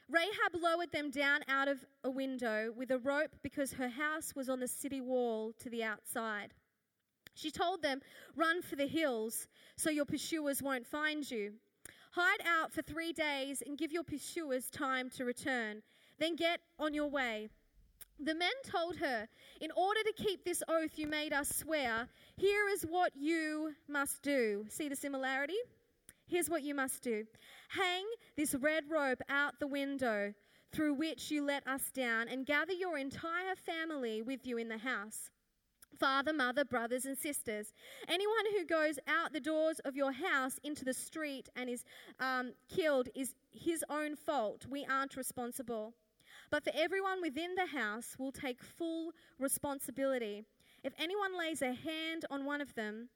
Rahab 0.10 0.62
lowered 0.62 0.92
them 0.92 1.12
down 1.12 1.42
out 1.48 1.68
of 1.68 1.86
a 2.04 2.10
window 2.10 2.74
with 2.76 2.92
a 2.92 3.00
rope 3.00 3.36
because 3.42 3.74
her 3.74 3.90
house 3.90 4.34
was 4.36 4.50
on 4.50 4.60
the 4.60 4.68
city 4.68 5.02
wall 5.02 5.54
to 5.60 5.70
the 5.70 5.84
outside. 5.84 6.54
She 7.36 7.52
told 7.52 7.82
them, 7.82 8.02
Run 8.36 8.62
for 8.62 8.76
the 8.76 8.88
hills 8.88 9.48
so 9.76 9.90
your 9.90 10.06
pursuers 10.06 10.62
won't 10.62 10.86
find 10.86 11.30
you. 11.30 11.54
Hide 12.12 12.42
out 12.46 12.72
for 12.72 12.84
three 12.84 13.12
days 13.12 13.64
and 13.66 13.78
give 13.78 13.92
your 13.92 14.04
pursuers 14.04 14.70
time 14.70 15.10
to 15.12 15.26
return. 15.26 15.82
Then 16.20 16.36
get 16.36 16.60
on 16.80 16.94
your 16.94 17.08
way. 17.08 17.50
The 18.20 18.36
men 18.36 18.54
told 18.64 18.98
her, 18.98 19.28
In 19.60 19.72
order 19.72 20.02
to 20.04 20.14
keep 20.14 20.46
this 20.46 20.64
oath 20.68 20.98
you 20.98 21.08
made 21.08 21.34
us 21.34 21.50
swear, 21.50 22.08
here 22.38 22.68
is 22.70 22.84
what 22.84 23.12
you 23.16 23.74
must 23.88 24.22
do. 24.22 24.66
See 24.70 24.88
the 24.88 24.96
similarity? 24.96 25.58
Here's 26.28 26.50
what 26.50 26.64
you 26.64 26.74
must 26.74 27.04
do 27.04 27.26
hang 27.70 28.06
this 28.38 28.56
red 28.56 28.84
rope 28.90 29.22
out 29.30 29.60
the 29.60 29.68
window. 29.68 30.34
through 30.72 30.96
which 30.96 31.30
you 31.30 31.46
let 31.46 31.68
us 31.68 31.92
down, 31.92 32.28
and 32.28 32.48
gather 32.48 32.74
your 32.74 32.98
entire 32.98 33.56
family 33.56 34.24
with 34.24 34.48
you 34.48 34.58
in 34.58 34.70
the 34.70 34.80
house 34.80 35.30
father, 36.00 36.34
mother, 36.34 36.66
brothers, 36.66 37.06
and 37.06 37.18
sisters. 37.18 37.74
Anyone 38.08 38.46
who 38.58 38.66
goes 38.66 38.98
out 39.08 39.32
the 39.32 39.40
doors 39.40 39.80
of 39.86 39.96
your 39.96 40.12
house 40.12 40.60
into 40.64 40.84
the 40.84 40.94
street 40.94 41.50
and 41.56 41.70
is 41.70 41.86
um, 42.20 42.54
killed 42.68 43.10
is 43.16 43.36
his 43.52 43.84
own 43.90 44.16
fault. 44.16 44.66
We 44.70 44.86
aren't 44.86 45.16
responsible. 45.16 45.94
But 46.54 46.66
for 46.66 46.72
everyone 46.76 47.20
within 47.20 47.56
the 47.56 47.66
house 47.66 48.16
will 48.20 48.32
take 48.32 48.62
full 48.62 49.14
responsibility. 49.40 50.44
If 50.84 50.94
anyone 51.00 51.36
lays 51.36 51.64
a 51.64 51.74
hand 51.74 52.26
on 52.30 52.46
one 52.46 52.62
of 52.62 52.76
them, 52.76 53.10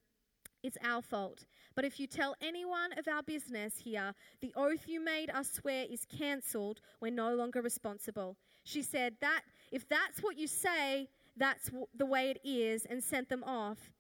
it's 0.64 0.80
our 0.84 1.04
fault. 1.04 1.46
But 1.76 1.86
if 1.86 2.00
you 2.00 2.08
tell 2.08 2.34
anyone 2.42 2.94
of 2.98 3.08
our 3.08 3.22
business 3.22 3.76
here, 3.78 4.16
the 4.42 4.52
oath 4.56 4.88
you 4.88 5.00
made 5.00 5.30
us 5.30 5.52
swear 5.52 5.86
is 5.88 6.04
cancelled, 6.06 6.82
we're 7.00 7.12
no 7.12 7.36
longer 7.36 7.62
responsible. 7.62 8.38
She 8.64 8.82
said, 8.82 9.18
That 9.22 9.42
if 9.72 9.88
that's 9.88 10.24
what 10.24 10.36
you 10.36 10.48
say, 10.48 11.08
that's 11.36 11.70
the 11.96 12.08
way 12.08 12.32
it 12.32 12.40
is, 12.44 12.86
and 12.86 13.04
sent 13.04 13.30
them 13.30 13.44
off. 13.44 13.92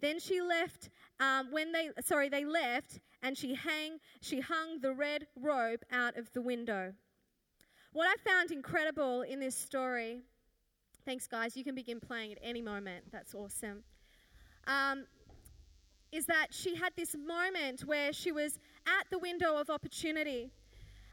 Then 0.00 0.20
she 0.20 0.40
left, 0.40 0.90
um, 1.18 1.50
when 1.50 1.72
they, 1.72 1.90
sorry, 2.04 2.28
they 2.28 2.44
left, 2.44 3.00
and 3.20 3.36
she 3.36 3.56
hang, 3.56 3.98
she 4.20 4.38
hung 4.38 4.78
the 4.80 4.92
red 4.92 5.26
robe 5.34 5.82
out 5.90 6.16
of 6.16 6.32
the 6.34 6.40
window. 6.40 6.92
What 7.96 8.06
I 8.06 8.30
found 8.30 8.50
incredible 8.50 9.22
in 9.22 9.40
this 9.40 9.56
story, 9.56 10.20
thanks 11.06 11.26
guys, 11.26 11.56
you 11.56 11.64
can 11.64 11.74
begin 11.74 11.98
playing 11.98 12.32
at 12.32 12.38
any 12.42 12.60
moment. 12.60 13.06
That's 13.10 13.34
awesome. 13.34 13.84
Um, 14.66 15.06
is 16.12 16.26
that 16.26 16.48
she 16.50 16.74
had 16.74 16.92
this 16.94 17.16
moment 17.16 17.86
where 17.86 18.12
she 18.12 18.32
was 18.32 18.58
at 18.86 19.06
the 19.10 19.18
window 19.18 19.56
of 19.56 19.70
opportunity. 19.70 20.50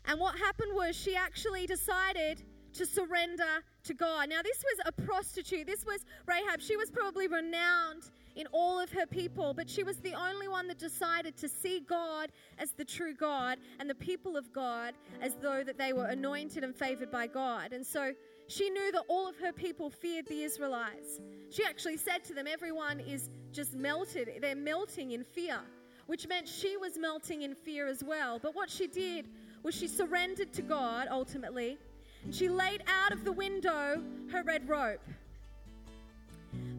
And 0.03 0.19
what 0.19 0.37
happened 0.37 0.73
was 0.75 0.93
she 0.93 1.15
actually 1.15 1.67
decided 1.67 2.43
to 2.73 2.85
surrender 2.85 3.63
to 3.85 3.93
God. 3.93 4.27
Now, 4.27 4.41
this 4.43 4.61
was 4.61 4.85
a 4.85 5.01
prostitute. 5.03 5.65
This 5.65 5.85
was 5.85 6.03
Rahab. 6.27 6.59
She 6.59 6.75
was 6.75 6.91
probably 6.91 7.29
renowned 7.29 8.11
in 8.35 8.47
all 8.51 8.79
of 8.79 8.91
her 8.91 9.05
people, 9.05 9.53
but 9.53 9.69
she 9.69 9.83
was 9.83 9.97
the 9.97 10.13
only 10.13 10.47
one 10.47 10.67
that 10.67 10.77
decided 10.77 11.35
to 11.37 11.47
see 11.49 11.79
God 11.79 12.31
as 12.57 12.71
the 12.71 12.85
true 12.85 13.13
God 13.13 13.57
and 13.79 13.89
the 13.89 13.95
people 13.95 14.37
of 14.37 14.51
God 14.53 14.93
as 15.21 15.35
though 15.41 15.63
that 15.63 15.77
they 15.77 15.93
were 15.93 16.05
anointed 16.05 16.63
and 16.63 16.75
favored 16.75 17.11
by 17.11 17.27
God. 17.27 17.73
And 17.73 17.85
so 17.85 18.13
she 18.47 18.69
knew 18.69 18.91
that 18.91 19.03
all 19.07 19.27
of 19.27 19.37
her 19.37 19.53
people 19.53 19.89
feared 19.89 20.27
the 20.27 20.43
Israelites. 20.43 21.21
She 21.49 21.63
actually 21.63 21.97
said 21.97 22.23
to 22.25 22.33
them, 22.33 22.47
Everyone 22.47 22.99
is 22.99 23.29
just 23.51 23.75
melted. 23.75 24.29
They're 24.41 24.55
melting 24.55 25.11
in 25.11 25.23
fear, 25.23 25.59
which 26.07 26.27
meant 26.27 26.47
she 26.47 26.77
was 26.77 26.97
melting 26.97 27.43
in 27.43 27.55
fear 27.55 27.87
as 27.87 28.03
well. 28.03 28.39
But 28.39 28.55
what 28.55 28.69
she 28.69 28.87
did 28.87 29.27
was 29.61 29.75
she 29.75 29.87
surrendered 29.87 30.51
to 30.53 30.61
God 30.61 31.07
ultimately 31.09 31.77
she 32.31 32.47
laid 32.47 32.83
out 32.87 33.11
of 33.11 33.25
the 33.25 33.31
window 33.31 34.01
her 34.31 34.43
red 34.43 34.67
rope. 34.67 35.01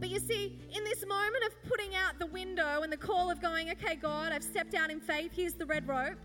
But 0.01 0.11
you 0.11 0.19
see, 0.19 0.59
in 0.75 0.85
this 0.85 1.05
moment 1.07 1.45
of 1.47 1.63
putting 1.69 1.95
out 1.95 2.19
the 2.19 2.27
window 2.27 2.83
and 2.83 2.93
the 2.93 2.97
call 2.97 3.31
of 3.31 3.41
going, 3.41 3.71
okay, 3.71 3.97
God, 3.97 4.33
I've 4.33 4.43
stepped 4.43 4.75
out 4.75 4.91
in 4.91 5.01
faith, 5.01 5.33
here's 5.35 5.55
the 5.55 5.67
red 5.67 5.89
rope. 5.89 6.19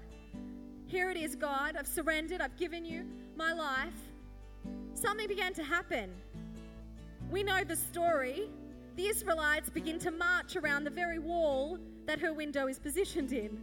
Here 0.87 1.09
it 1.11 1.17
is, 1.17 1.35
God, 1.35 1.75
I've 1.77 1.87
surrendered, 1.87 2.41
I've 2.41 2.57
given 2.57 2.83
you 2.83 3.05
my 3.35 3.53
life. 3.53 3.93
Something 4.93 5.27
began 5.27 5.53
to 5.53 5.63
happen. 5.63 6.11
We 7.29 7.43
know 7.43 7.63
the 7.63 7.75
story. 7.75 8.49
The 8.95 9.05
Israelites 9.05 9.69
begin 9.69 9.99
to 9.99 10.11
march 10.11 10.55
around 10.55 10.83
the 10.83 10.89
very 10.89 11.19
wall 11.19 11.77
that 12.05 12.19
her 12.19 12.33
window 12.33 12.67
is 12.67 12.79
positioned 12.79 13.31
in. 13.31 13.57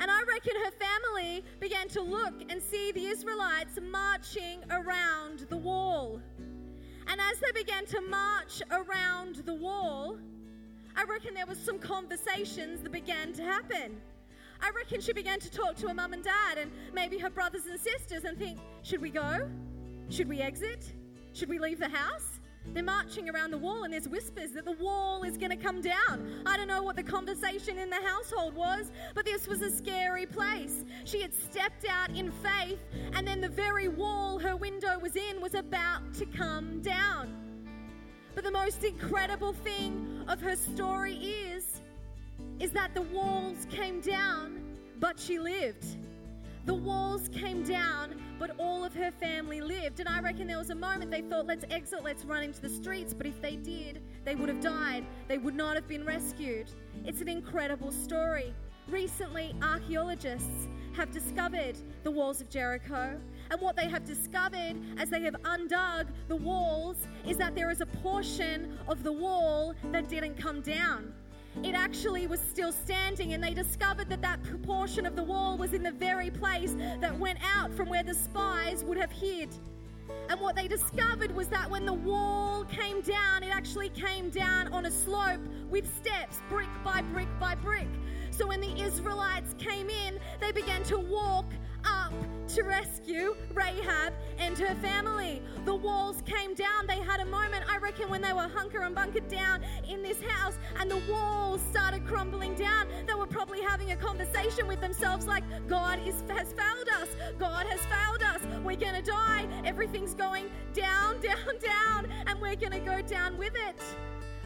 And 0.00 0.10
I 0.10 0.22
reckon 0.22 0.52
her 0.64 0.70
family 0.70 1.42
began 1.58 1.88
to 1.88 2.02
look 2.02 2.34
and 2.50 2.62
see 2.62 2.92
the 2.92 3.06
Israelites 3.06 3.78
marching 3.82 4.60
around 4.70 5.46
the 5.48 5.56
wall. 5.56 6.20
And 7.08 7.20
as 7.20 7.38
they 7.40 7.52
began 7.52 7.86
to 7.86 8.00
march 8.02 8.62
around 8.70 9.36
the 9.46 9.54
wall, 9.54 10.18
I 10.94 11.04
reckon 11.04 11.32
there 11.34 11.46
was 11.46 11.58
some 11.58 11.78
conversations 11.78 12.82
that 12.82 12.92
began 12.92 13.32
to 13.34 13.42
happen. 13.42 14.00
I 14.60 14.70
reckon 14.76 15.00
she 15.00 15.12
began 15.12 15.40
to 15.40 15.50
talk 15.50 15.76
to 15.76 15.88
her 15.88 15.94
mum 15.94 16.12
and 16.12 16.22
dad 16.22 16.58
and 16.58 16.70
maybe 16.92 17.16
her 17.18 17.30
brothers 17.30 17.66
and 17.66 17.78
sisters 17.80 18.24
and 18.24 18.36
think, 18.36 18.58
should 18.82 19.00
we 19.00 19.10
go? 19.10 19.48
Should 20.10 20.28
we 20.28 20.40
exit? 20.40 20.92
Should 21.32 21.48
we 21.48 21.58
leave 21.58 21.78
the 21.78 21.88
house? 21.88 22.37
They're 22.74 22.82
marching 22.82 23.28
around 23.28 23.50
the 23.50 23.58
wall, 23.58 23.84
and 23.84 23.92
there's 23.92 24.08
whispers 24.08 24.52
that 24.52 24.64
the 24.64 24.72
wall 24.72 25.22
is 25.22 25.36
going 25.36 25.50
to 25.50 25.56
come 25.56 25.80
down. 25.80 26.42
I 26.46 26.56
don't 26.56 26.68
know 26.68 26.82
what 26.82 26.96
the 26.96 27.02
conversation 27.02 27.78
in 27.78 27.90
the 27.90 28.00
household 28.04 28.54
was, 28.54 28.92
but 29.14 29.24
this 29.24 29.46
was 29.46 29.62
a 29.62 29.70
scary 29.70 30.26
place. 30.26 30.84
She 31.04 31.20
had 31.20 31.34
stepped 31.34 31.86
out 31.88 32.10
in 32.10 32.30
faith, 32.30 32.80
and 33.14 33.26
then 33.26 33.40
the 33.40 33.48
very 33.48 33.88
wall 33.88 34.38
her 34.38 34.56
window 34.56 34.98
was 34.98 35.16
in 35.16 35.40
was 35.40 35.54
about 35.54 36.14
to 36.14 36.26
come 36.26 36.80
down. 36.82 37.34
But 38.34 38.44
the 38.44 38.50
most 38.50 38.84
incredible 38.84 39.52
thing 39.52 40.24
of 40.28 40.40
her 40.40 40.56
story 40.56 41.14
is 41.14 41.80
is 42.60 42.70
that 42.72 42.94
the 42.94 43.02
walls 43.02 43.66
came 43.70 44.00
down, 44.00 44.60
but 44.98 45.18
she 45.18 45.38
lived. 45.38 45.84
The 46.68 46.74
walls 46.74 47.30
came 47.30 47.62
down, 47.62 48.20
but 48.38 48.50
all 48.58 48.84
of 48.84 48.92
her 48.92 49.10
family 49.10 49.62
lived. 49.62 50.00
And 50.00 50.08
I 50.08 50.20
reckon 50.20 50.46
there 50.46 50.58
was 50.58 50.68
a 50.68 50.74
moment 50.74 51.10
they 51.10 51.22
thought, 51.22 51.46
let's 51.46 51.64
exit, 51.70 52.04
let's 52.04 52.26
run 52.26 52.42
into 52.42 52.60
the 52.60 52.68
streets. 52.68 53.14
But 53.14 53.26
if 53.26 53.40
they 53.40 53.56
did, 53.56 54.02
they 54.26 54.34
would 54.34 54.50
have 54.50 54.60
died. 54.60 55.06
They 55.28 55.38
would 55.38 55.54
not 55.54 55.76
have 55.76 55.88
been 55.88 56.04
rescued. 56.04 56.70
It's 57.06 57.22
an 57.22 57.28
incredible 57.28 57.90
story. 57.90 58.52
Recently, 58.86 59.54
archaeologists 59.62 60.68
have 60.92 61.10
discovered 61.10 61.78
the 62.02 62.10
walls 62.10 62.42
of 62.42 62.50
Jericho. 62.50 63.18
And 63.50 63.60
what 63.62 63.74
they 63.74 63.88
have 63.88 64.04
discovered 64.04 64.76
as 64.98 65.08
they 65.08 65.22
have 65.22 65.36
undug 65.44 66.08
the 66.28 66.36
walls 66.36 66.98
is 67.26 67.38
that 67.38 67.54
there 67.54 67.70
is 67.70 67.80
a 67.80 67.86
portion 67.86 68.78
of 68.88 69.04
the 69.04 69.12
wall 69.12 69.74
that 69.90 70.10
didn't 70.10 70.36
come 70.36 70.60
down 70.60 71.14
it 71.64 71.74
actually 71.74 72.26
was 72.26 72.40
still 72.40 72.72
standing, 72.72 73.32
and 73.32 73.42
they 73.42 73.54
discovered 73.54 74.08
that 74.10 74.22
that 74.22 74.42
proportion 74.42 75.06
of 75.06 75.16
the 75.16 75.22
wall 75.22 75.56
was 75.56 75.72
in 75.72 75.82
the 75.82 75.92
very 75.92 76.30
place 76.30 76.76
that 77.00 77.18
went 77.18 77.38
out 77.56 77.72
from 77.74 77.88
where 77.88 78.02
the 78.02 78.14
spies 78.14 78.84
would 78.84 78.98
have 78.98 79.10
hid. 79.12 79.48
And 80.28 80.40
what 80.40 80.56
they 80.56 80.68
discovered 80.68 81.34
was 81.34 81.48
that 81.48 81.70
when 81.70 81.84
the 81.84 81.92
wall 81.92 82.64
came 82.64 83.00
down, 83.00 83.42
it 83.42 83.54
actually 83.54 83.88
came 83.90 84.30
down 84.30 84.68
on 84.72 84.86
a 84.86 84.90
slope 84.90 85.40
with 85.70 85.86
steps, 85.96 86.42
brick 86.48 86.68
by 86.84 87.02
brick 87.02 87.28
by 87.40 87.54
brick. 87.54 87.88
So 88.30 88.46
when 88.46 88.60
the 88.60 88.80
Israelites 88.80 89.54
came 89.58 89.90
in, 89.90 90.18
they 90.40 90.52
began 90.52 90.82
to 90.84 90.98
walk 90.98 91.46
up 92.08 92.48
to 92.48 92.62
rescue 92.62 93.36
Rahab 93.52 94.14
and 94.38 94.58
her 94.58 94.74
family. 94.76 95.42
The 95.64 95.74
walls 95.74 96.22
came 96.24 96.54
down. 96.54 96.86
They 96.86 97.00
had 97.00 97.20
a 97.20 97.24
moment, 97.24 97.64
I 97.70 97.76
reckon, 97.78 98.08
when 98.08 98.22
they 98.22 98.32
were 98.32 98.48
hunker 98.48 98.80
and 98.80 98.94
bunkered 98.94 99.28
down 99.28 99.62
in 99.88 100.02
this 100.02 100.20
house 100.22 100.58
and 100.80 100.90
the 100.90 101.00
walls 101.10 101.60
started 101.70 102.06
crumbling 102.06 102.54
down. 102.54 102.88
They 103.06 103.14
were 103.14 103.26
probably 103.26 103.60
having 103.60 103.92
a 103.92 103.96
conversation 103.96 104.66
with 104.66 104.80
themselves 104.80 105.26
like, 105.26 105.44
God 105.68 106.00
is, 106.06 106.22
has 106.28 106.52
failed 106.52 106.88
us. 107.00 107.08
God 107.38 107.66
has 107.66 107.80
failed 107.80 108.22
us. 108.22 108.40
We're 108.64 108.76
going 108.76 108.94
to 108.94 109.10
die. 109.10 109.46
Everything's 109.64 110.14
going 110.14 110.48
down, 110.72 111.20
down, 111.20 111.58
down, 111.60 112.08
and 112.26 112.40
we're 112.40 112.56
going 112.56 112.72
to 112.72 112.80
go 112.80 113.02
down 113.02 113.36
with 113.36 113.52
it. 113.54 113.82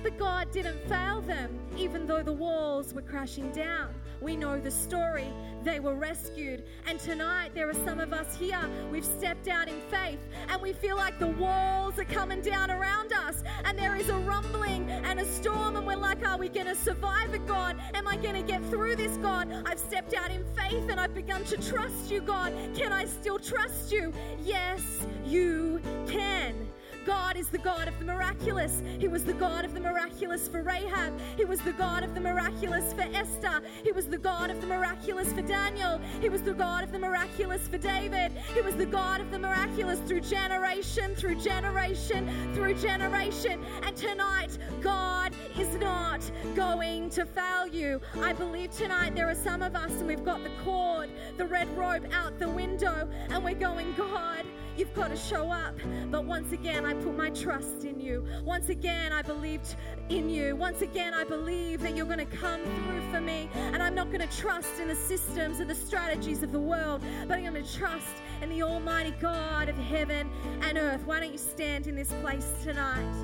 But 0.02 0.18
God 0.18 0.50
didn't 0.50 0.80
fail 0.88 1.20
them, 1.20 1.58
even 1.76 2.06
though 2.06 2.22
the 2.22 2.32
walls 2.32 2.92
were 2.92 3.02
crashing 3.02 3.52
down. 3.52 3.94
We 4.20 4.36
know 4.36 4.58
the 4.58 4.70
story. 4.70 5.26
They 5.62 5.78
were 5.78 5.94
rescued. 5.94 6.64
And 6.86 6.98
tonight, 6.98 7.50
there 7.54 7.68
are 7.68 7.74
some 7.74 8.00
of 8.00 8.12
us 8.12 8.36
here. 8.36 8.60
We've 8.90 9.04
stepped 9.04 9.48
out 9.48 9.68
in 9.68 9.80
faith 9.90 10.18
and 10.48 10.60
we 10.60 10.72
feel 10.72 10.96
like 10.96 11.18
the 11.18 11.28
walls 11.28 11.98
are 11.98 12.04
coming 12.04 12.40
down 12.40 12.70
around 12.70 13.12
us. 13.12 13.42
And 13.64 13.78
there 13.78 13.94
is 13.96 14.08
a 14.08 14.18
rumbling 14.18 14.90
and 14.90 15.20
a 15.20 15.24
storm. 15.24 15.76
And 15.76 15.86
we're 15.86 15.96
like, 15.96 16.26
are 16.26 16.38
we 16.38 16.48
going 16.48 16.66
to 16.66 16.74
survive 16.74 17.34
it, 17.34 17.46
God? 17.46 17.80
Am 17.94 18.08
I 18.08 18.16
going 18.16 18.34
to 18.34 18.42
get 18.42 18.64
through 18.70 18.96
this, 18.96 19.16
God? 19.18 19.52
I've 19.66 19.78
stepped 19.78 20.14
out 20.14 20.30
in 20.30 20.44
faith 20.56 20.88
and 20.88 20.98
I've 20.98 21.14
begun 21.14 21.44
to 21.44 21.56
trust 21.56 22.10
you, 22.10 22.20
God. 22.20 22.52
Can 22.74 22.92
I 22.92 23.04
still 23.04 23.38
trust 23.38 23.92
you? 23.92 24.12
Yes, 24.42 24.82
you 25.24 25.80
can. 26.08 26.68
God 27.04 27.36
is 27.36 27.48
the 27.48 27.58
God 27.58 27.88
of 27.88 27.98
the 27.98 28.04
miraculous. 28.04 28.82
He 28.98 29.08
was 29.08 29.24
the 29.24 29.32
God 29.32 29.64
of 29.64 29.74
the 29.74 29.80
miraculous 29.80 30.48
for 30.48 30.62
Rahab. 30.62 31.18
He 31.36 31.44
was 31.44 31.60
the 31.60 31.72
God 31.72 32.04
of 32.04 32.14
the 32.14 32.20
miraculous 32.20 32.92
for 32.92 33.02
Esther. 33.02 33.60
He 33.82 33.92
was 33.92 34.06
the 34.06 34.18
God 34.18 34.50
of 34.50 34.60
the 34.60 34.66
miraculous 34.66 35.32
for 35.32 35.42
Daniel. 35.42 36.00
He 36.20 36.28
was 36.28 36.42
the 36.42 36.54
God 36.54 36.84
of 36.84 36.92
the 36.92 36.98
miraculous 36.98 37.66
for 37.68 37.78
David. 37.78 38.32
He 38.54 38.60
was 38.60 38.76
the 38.76 38.86
God 38.86 39.20
of 39.20 39.30
the 39.30 39.38
miraculous 39.38 39.98
through 40.00 40.20
generation, 40.20 41.14
through 41.14 41.36
generation, 41.36 42.54
through 42.54 42.74
generation. 42.74 43.64
And 43.82 43.96
tonight, 43.96 44.58
God 44.80 45.32
is 45.58 45.74
not 45.76 46.20
going 46.54 47.10
to 47.10 47.26
fail 47.26 47.66
you. 47.66 48.00
I 48.20 48.32
believe 48.32 48.70
tonight 48.70 49.14
there 49.14 49.28
are 49.28 49.34
some 49.34 49.62
of 49.62 49.74
us 49.74 49.90
and 49.92 50.06
we've 50.06 50.24
got 50.24 50.42
the 50.42 50.50
cord, 50.64 51.10
the 51.36 51.46
red 51.46 51.68
rope 51.76 52.04
out 52.12 52.38
the 52.38 52.48
window, 52.48 53.08
and 53.30 53.44
we're 53.44 53.54
going, 53.54 53.92
God, 53.94 54.44
You've 54.76 54.94
got 54.94 55.10
to 55.10 55.16
show 55.16 55.50
up. 55.50 55.74
But 56.10 56.24
once 56.24 56.52
again, 56.52 56.84
I 56.84 56.94
put 56.94 57.16
my 57.16 57.30
trust 57.30 57.84
in 57.84 58.00
you. 58.00 58.24
Once 58.44 58.68
again, 58.68 59.12
I 59.12 59.22
believed 59.22 59.76
in 60.08 60.30
you. 60.30 60.56
Once 60.56 60.82
again, 60.82 61.14
I 61.14 61.24
believe 61.24 61.80
that 61.82 61.96
you're 61.96 62.06
going 62.06 62.18
to 62.18 62.36
come 62.36 62.62
through 62.62 63.02
for 63.12 63.20
me. 63.20 63.48
And 63.54 63.82
I'm 63.82 63.94
not 63.94 64.10
going 64.10 64.26
to 64.26 64.36
trust 64.36 64.80
in 64.80 64.88
the 64.88 64.96
systems 64.96 65.60
and 65.60 65.68
the 65.68 65.74
strategies 65.74 66.42
of 66.42 66.52
the 66.52 66.60
world, 66.60 67.02
but 67.28 67.38
I'm 67.38 67.44
going 67.44 67.62
to 67.62 67.74
trust 67.78 68.14
in 68.40 68.48
the 68.48 68.62
Almighty 68.62 69.14
God 69.20 69.68
of 69.68 69.76
heaven 69.76 70.30
and 70.62 70.78
earth. 70.78 71.02
Why 71.04 71.20
don't 71.20 71.32
you 71.32 71.38
stand 71.38 71.86
in 71.86 71.94
this 71.94 72.12
place 72.22 72.50
tonight? 72.62 73.14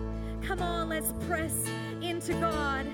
Come 0.42 0.62
on, 0.62 0.88
let's 0.88 1.12
press 1.26 1.54
into 2.00 2.32
God. 2.34 2.87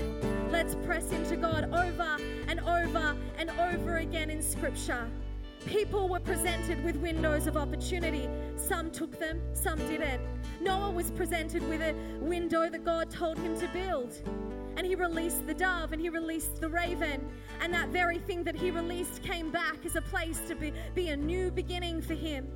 Let's 0.50 0.74
press 0.76 1.10
into 1.12 1.36
God 1.36 1.64
over 1.74 2.16
and 2.48 2.60
over 2.60 3.16
and 3.38 3.50
over 3.50 3.98
again 3.98 4.30
in 4.30 4.40
Scripture. 4.40 5.08
People 5.66 6.08
were 6.08 6.20
presented 6.20 6.84
with 6.84 6.96
windows 6.96 7.46
of 7.46 7.56
opportunity. 7.56 8.28
Some 8.56 8.90
took 8.90 9.18
them, 9.18 9.40
some 9.54 9.78
didn't. 9.78 10.20
Noah 10.60 10.90
was 10.90 11.10
presented 11.10 11.66
with 11.68 11.80
a 11.80 11.94
window 12.20 12.68
that 12.68 12.84
God 12.84 13.10
told 13.10 13.38
him 13.38 13.58
to 13.58 13.66
build. 13.68 14.12
And 14.76 14.86
he 14.86 14.94
released 14.94 15.46
the 15.46 15.54
dove 15.54 15.92
and 15.92 16.00
he 16.00 16.10
released 16.10 16.60
the 16.60 16.68
raven. 16.68 17.26
And 17.60 17.72
that 17.72 17.88
very 17.88 18.18
thing 18.18 18.44
that 18.44 18.54
he 18.54 18.70
released 18.70 19.22
came 19.22 19.50
back 19.50 19.86
as 19.86 19.96
a 19.96 20.02
place 20.02 20.40
to 20.48 20.54
be, 20.54 20.72
be 20.94 21.08
a 21.08 21.16
new 21.16 21.50
beginning 21.50 22.02
for 22.02 22.14
him. 22.14 22.46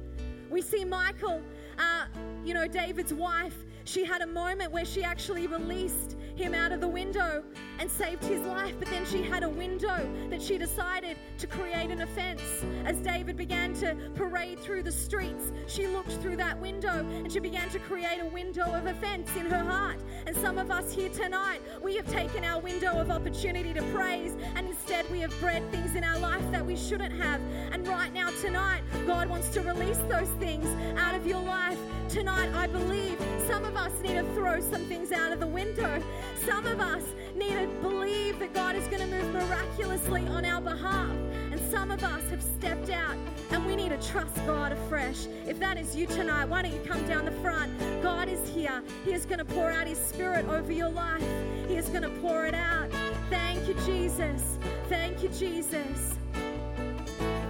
We 0.50 0.61
see 0.61 0.84
Michal, 0.84 1.40
uh, 1.78 2.06
you 2.44 2.52
know, 2.54 2.66
David's 2.66 3.14
wife, 3.14 3.56
she 3.84 4.04
had 4.04 4.20
a 4.20 4.26
moment 4.26 4.70
where 4.70 4.84
she 4.84 5.02
actually 5.02 5.46
released 5.46 6.17
him 6.39 6.55
out 6.55 6.72
of 6.72 6.80
the 6.80 6.89
window 6.89 7.43
and 7.80 7.91
saved 7.91 8.24
his 8.24 8.41
life, 8.43 8.74
but 8.78 8.89
then 8.89 9.05
she 9.05 9.22
had 9.22 9.43
a 9.43 9.49
window 9.49 10.09
that 10.30 10.41
she 10.41 10.57
decided 10.57 11.16
to 11.39 11.47
create 11.47 11.91
an 11.91 12.01
offense. 12.01 12.41
As 12.84 12.97
David 12.99 13.36
began 13.36 13.74
to 13.74 13.97
parade 14.14 14.61
through 14.61 14.84
the 14.84 14.93
streets, 14.93 15.53
she 15.66 15.86
looked 15.89 16.12
through 16.12 16.36
that 16.36 16.59
window 16.61 17.05
and 17.11 17.30
she 17.30 17.41
began 17.41 17.68
to 17.70 17.78
create 17.80 18.20
a 18.20 18.26
window 18.26 18.62
of 18.62 18.86
offense 18.86 19.34
in 19.36 19.47
her 19.47 19.64
heart. 19.64 20.01
And 20.26 20.36
some 20.36 20.59
of 20.59 20.70
us 20.70 20.93
here 20.93 21.11
tonight, 21.11 21.61
we 21.82 21.97
have 21.97 22.07
taken 22.07 22.45
our 22.45 22.61
window 22.61 22.93
of 22.93 23.11
opportunity 23.11 23.74
to 23.74 23.82
praise, 23.95 24.36
and 24.55 24.68
instead 24.68 25.11
we 25.11 25.20
have 25.20 25.39
bred 25.41 25.68
things 25.72 25.97
in 25.97 26.05
our 26.05 26.18
life 26.20 26.49
that 26.53 26.64
we 26.64 26.76
shouldn't 26.76 27.12
have. 27.20 27.41
And 27.72 27.86
right 27.89 28.12
now, 28.12 28.30
tonight, 28.41 28.82
God 29.07 29.28
wants 29.28 29.49
to 29.51 29.61
release 29.61 29.99
those 30.09 30.28
things 30.39 30.66
out 30.99 31.14
of 31.14 31.26
your 31.26 31.43
life. 31.43 31.78
Tonight, 32.09 32.50
I 32.54 32.66
believe 32.66 33.18
some 33.46 33.66
of 33.66 33.76
us 33.76 33.92
need 34.00 34.14
to 34.14 34.22
throw 34.32 34.61
some 34.61 34.82
things 34.86 35.12
out 35.12 35.30
of 35.30 35.40
the 35.40 35.46
window. 35.46 36.02
Some 36.46 36.66
of 36.66 36.80
us 36.80 37.02
need 37.36 37.52
to 37.52 37.66
believe 37.82 38.38
that 38.38 38.54
God 38.54 38.76
is 38.76 38.86
going 38.88 39.00
to 39.00 39.06
move 39.06 39.30
miraculously 39.34 40.26
on 40.28 40.46
our 40.46 40.62
behalf. 40.62 41.11
And 41.50 41.61
some 41.70 41.90
of 41.90 42.02
us 42.02 42.22
have 42.30 42.42
stepped 42.42 42.88
out 42.88 43.14
and 43.50 43.66
we 43.66 43.76
need 43.76 43.90
to 43.90 44.11
trust 44.11 44.34
God 44.46 44.72
afresh. 44.72 45.26
If 45.46 45.59
that 45.59 45.76
is 45.76 45.94
you 45.94 46.06
tonight, 46.06 46.46
why 46.46 46.62
don't 46.62 46.72
you 46.72 46.80
come 46.80 47.06
down 47.06 47.26
the 47.26 47.32
front? 47.42 47.70
God 48.02 48.30
is 48.30 48.48
here. 48.54 48.82
He 49.04 49.12
is 49.12 49.26
going 49.26 49.40
to 49.40 49.44
pour 49.44 49.70
out 49.70 49.86
His 49.86 49.98
Spirit 49.98 50.46
over 50.46 50.72
your 50.72 50.88
life, 50.88 51.22
He 51.68 51.76
is 51.76 51.90
going 51.90 52.04
to 52.04 52.11
pour 52.20 52.46
it 52.46 52.54
out. 52.54 52.90
Thank 53.28 53.68
you, 53.68 53.74
Jesus. 53.84 54.59
Thank 54.88 55.22
you, 55.22 55.28
Jesus. 55.28 56.14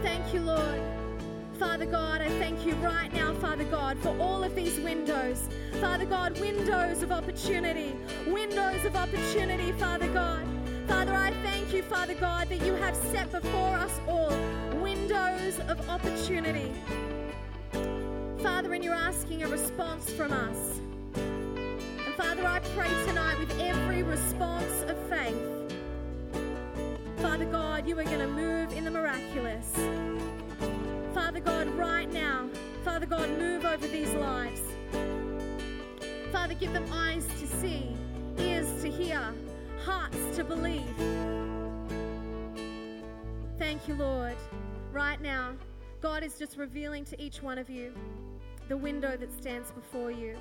Thank 0.03 0.35
you, 0.35 0.41
Lord. 0.41 0.81
Father 1.59 1.87
God, 1.87 2.21
I 2.21 2.29
thank 2.39 2.65
you 2.65 2.75
right 2.75 3.13
now, 3.13 3.35
Father 3.35 3.48
God, 3.71 3.99
for 3.99 4.17
all 4.19 4.43
of 4.43 4.55
these 4.55 4.79
windows. 4.81 5.49
Father 5.81 6.05
God, 6.05 6.39
windows 6.41 7.03
of 7.03 7.13
opportunity, 7.13 7.95
windows 8.27 8.85
of 8.85 8.97
opportunity, 8.97 9.73
Father 9.73 10.09
God. 10.09 10.47
Father, 10.87 11.13
I 11.15 11.33
thank 11.43 11.73
you, 11.73 11.83
Father 11.83 12.15
God, 12.15 12.49
that 12.49 12.65
you 12.65 12.75
have 12.75 12.97
set 12.97 13.31
before 13.31 13.77
us 13.77 14.01
all 14.09 14.33
windows 14.81 15.59
of 15.69 15.89
opportunity. 15.89 16.73
Father, 18.43 18.73
and 18.73 18.83
you're 18.83 18.95
asking 18.95 19.43
a 19.43 19.49
response 19.49 20.11
from 20.11 20.33
us. 20.33 20.81
And 21.15 22.15
Father, 22.17 22.47
I 22.47 22.61
pray 22.75 22.89
tonight 23.07 23.39
with 23.39 23.61
every 23.61 24.03
response 24.03 24.83
of 24.87 24.97
faith. 25.09 25.59
Father 27.19 27.47
God, 27.47 27.87
you 27.87 27.99
are 27.99 28.05
going 28.05 28.21
to 28.21 28.29
move 28.29 28.73
in 28.73 28.85
the 28.85 28.91
miraculous. 28.91 29.73
Father 31.13 31.41
God, 31.41 31.69
right 31.71 32.11
now, 32.13 32.49
Father 32.89 33.05
God, 33.05 33.29
move 33.39 33.67
over 33.67 33.87
these 33.87 34.11
lives. 34.15 34.63
Father, 36.33 36.55
give 36.55 36.73
them 36.73 36.87
eyes 36.91 37.27
to 37.39 37.47
see, 37.47 37.95
ears 38.39 38.83
to 38.83 38.91
hear, 38.91 39.23
hearts 39.85 40.17
to 40.37 40.43
believe. 40.43 40.89
Thank 43.59 43.89
you, 43.89 43.95
Lord. 43.95 44.37
Right 44.91 45.21
now, 45.21 45.53
God 46.01 46.25
is 46.25 46.39
just 46.39 46.57
revealing 46.57 47.05
to 47.05 47.23
each 47.23 47.43
one 47.43 47.59
of 47.59 47.69
you 47.69 47.93
the 48.69 48.77
window 48.77 49.19
that 49.19 49.39
stands 49.39 49.71
before 49.71 50.11
you. 50.11 50.39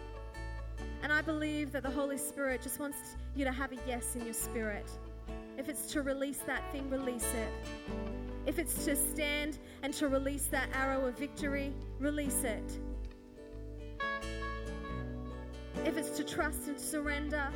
And 1.03 1.11
I 1.11 1.21
believe 1.21 1.73
that 1.73 1.83
the 1.83 1.91
Holy 1.91 2.17
Spirit 2.17 2.61
just 2.61 2.79
wants 2.79 3.17
you 3.35 3.43
to 3.43 3.51
have 3.51 3.73
a 3.73 3.77
yes 3.85 4.15
in 4.15 4.23
your 4.23 4.33
spirit. 4.33 4.89
If 5.57 5.67
it's 5.67 5.91
to 5.91 6.01
release 6.01 6.39
that 6.47 6.63
thing, 6.71 6.89
release 6.89 7.27
it. 7.35 7.51
If 8.47 8.59
it's 8.59 8.85
to 8.85 8.95
stand 8.95 9.59
and 9.83 9.93
to 9.95 10.07
release 10.07 10.45
that 10.45 10.69
arrow 10.73 11.05
of 11.05 11.17
victory, 11.17 11.73
release 11.99 12.43
it. 12.45 12.79
If 15.85 15.97
it's 15.97 16.11
to 16.11 16.23
trust 16.23 16.69
and 16.69 16.79
surrender, 16.79 17.49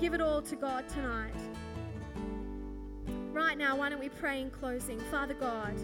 give 0.00 0.14
it 0.14 0.22
all 0.22 0.40
to 0.40 0.56
God 0.56 0.88
tonight. 0.88 1.34
Right 3.32 3.58
now, 3.58 3.76
why 3.76 3.90
don't 3.90 4.00
we 4.00 4.08
pray 4.08 4.40
in 4.40 4.50
closing? 4.50 4.98
Father 4.98 5.34
God, 5.34 5.74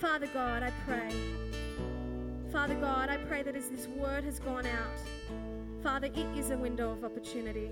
Father 0.00 0.28
God, 0.32 0.62
I 0.62 0.72
pray. 0.86 1.10
Father 2.50 2.74
God, 2.76 3.10
I 3.10 3.18
pray 3.18 3.42
that 3.42 3.54
as 3.54 3.68
this 3.68 3.86
word 3.88 4.24
has 4.24 4.38
gone 4.38 4.66
out, 4.66 4.98
Father, 5.82 6.06
it 6.06 6.38
is 6.38 6.50
a 6.50 6.56
window 6.56 6.90
of 6.90 7.04
opportunity. 7.04 7.70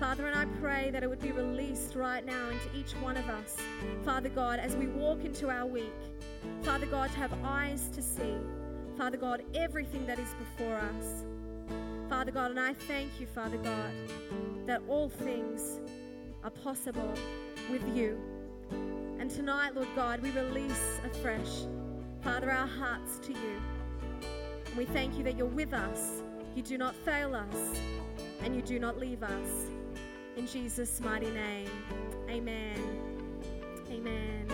Father, 0.00 0.26
and 0.26 0.34
I 0.34 0.46
pray 0.62 0.90
that 0.92 1.02
it 1.02 1.10
would 1.10 1.20
be 1.20 1.30
released 1.30 1.94
right 1.94 2.24
now 2.24 2.48
into 2.48 2.74
each 2.74 2.92
one 3.02 3.18
of 3.18 3.28
us. 3.28 3.58
Father 4.02 4.30
God, 4.30 4.58
as 4.58 4.74
we 4.74 4.86
walk 4.86 5.26
into 5.26 5.50
our 5.50 5.66
week, 5.66 5.92
Father 6.62 6.86
God, 6.86 7.10
to 7.10 7.18
have 7.18 7.34
eyes 7.44 7.90
to 7.90 8.00
see. 8.00 8.34
Father 8.96 9.18
God, 9.18 9.42
everything 9.54 10.06
that 10.06 10.18
is 10.18 10.34
before 10.38 10.76
us. 10.76 11.26
Father 12.08 12.30
God, 12.30 12.50
and 12.50 12.58
I 12.58 12.72
thank 12.72 13.20
you, 13.20 13.26
Father 13.26 13.58
God, 13.58 13.92
that 14.64 14.80
all 14.88 15.10
things 15.10 15.80
are 16.42 16.50
possible 16.50 17.12
with 17.70 17.86
you. 17.94 18.18
And 19.18 19.30
tonight, 19.30 19.74
Lord 19.74 19.88
God, 19.94 20.22
we 20.22 20.30
release 20.30 20.98
afresh, 21.04 21.66
Father, 22.22 22.50
our 22.50 22.66
hearts 22.66 23.18
to 23.26 23.32
you. 23.32 23.62
And 24.64 24.76
we 24.78 24.86
thank 24.86 25.18
you 25.18 25.24
that 25.24 25.36
you're 25.36 25.46
with 25.46 25.74
us. 25.74 26.22
You 26.56 26.62
do 26.62 26.78
not 26.78 26.94
fail 27.04 27.34
us, 27.34 27.80
and 28.42 28.56
you 28.56 28.62
do 28.62 28.78
not 28.78 28.98
leave 28.98 29.22
us. 29.22 29.69
In 30.36 30.46
Jesus' 30.46 31.00
mighty 31.00 31.30
name, 31.30 31.68
amen. 32.28 32.78
Amen. 33.90 34.46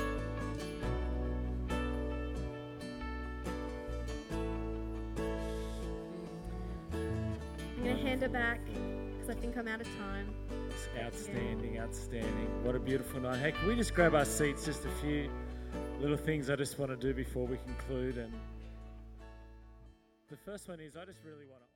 I'm 7.77 7.85
going 7.85 7.97
to 7.97 8.03
hand 8.03 8.23
it 8.23 8.33
back 8.33 8.61
because 8.65 9.31
I 9.31 9.35
think 9.35 9.57
I'm 9.57 9.69
out 9.69 9.81
of 9.81 9.87
time. 9.99 10.35
Outstanding, 11.01 11.79
outstanding. 11.79 12.65
What 12.65 12.75
a 12.75 12.81
beautiful 12.81 13.21
night. 13.21 13.39
Hey, 13.39 13.53
can 13.53 13.69
we 13.69 13.77
just 13.77 13.95
grab 13.95 14.15
our 14.15 14.25
seats? 14.25 14.65
Just 14.65 14.85
a 14.87 14.91
few 15.03 15.31
little 16.01 16.17
things 16.17 16.51
I 16.51 16.57
just 16.57 16.79
want 16.79 16.91
to 16.91 16.97
do 16.97 17.15
before 17.15 17.47
we 17.47 17.59
conclude. 17.59 18.19
And 18.19 18.33
the 20.29 20.37
first 20.37 20.69
one 20.69 20.81
is 20.81 20.97
I 20.97 21.05
just 21.05 21.19
really 21.25 21.47
want 21.47 21.63
to. 21.63 21.76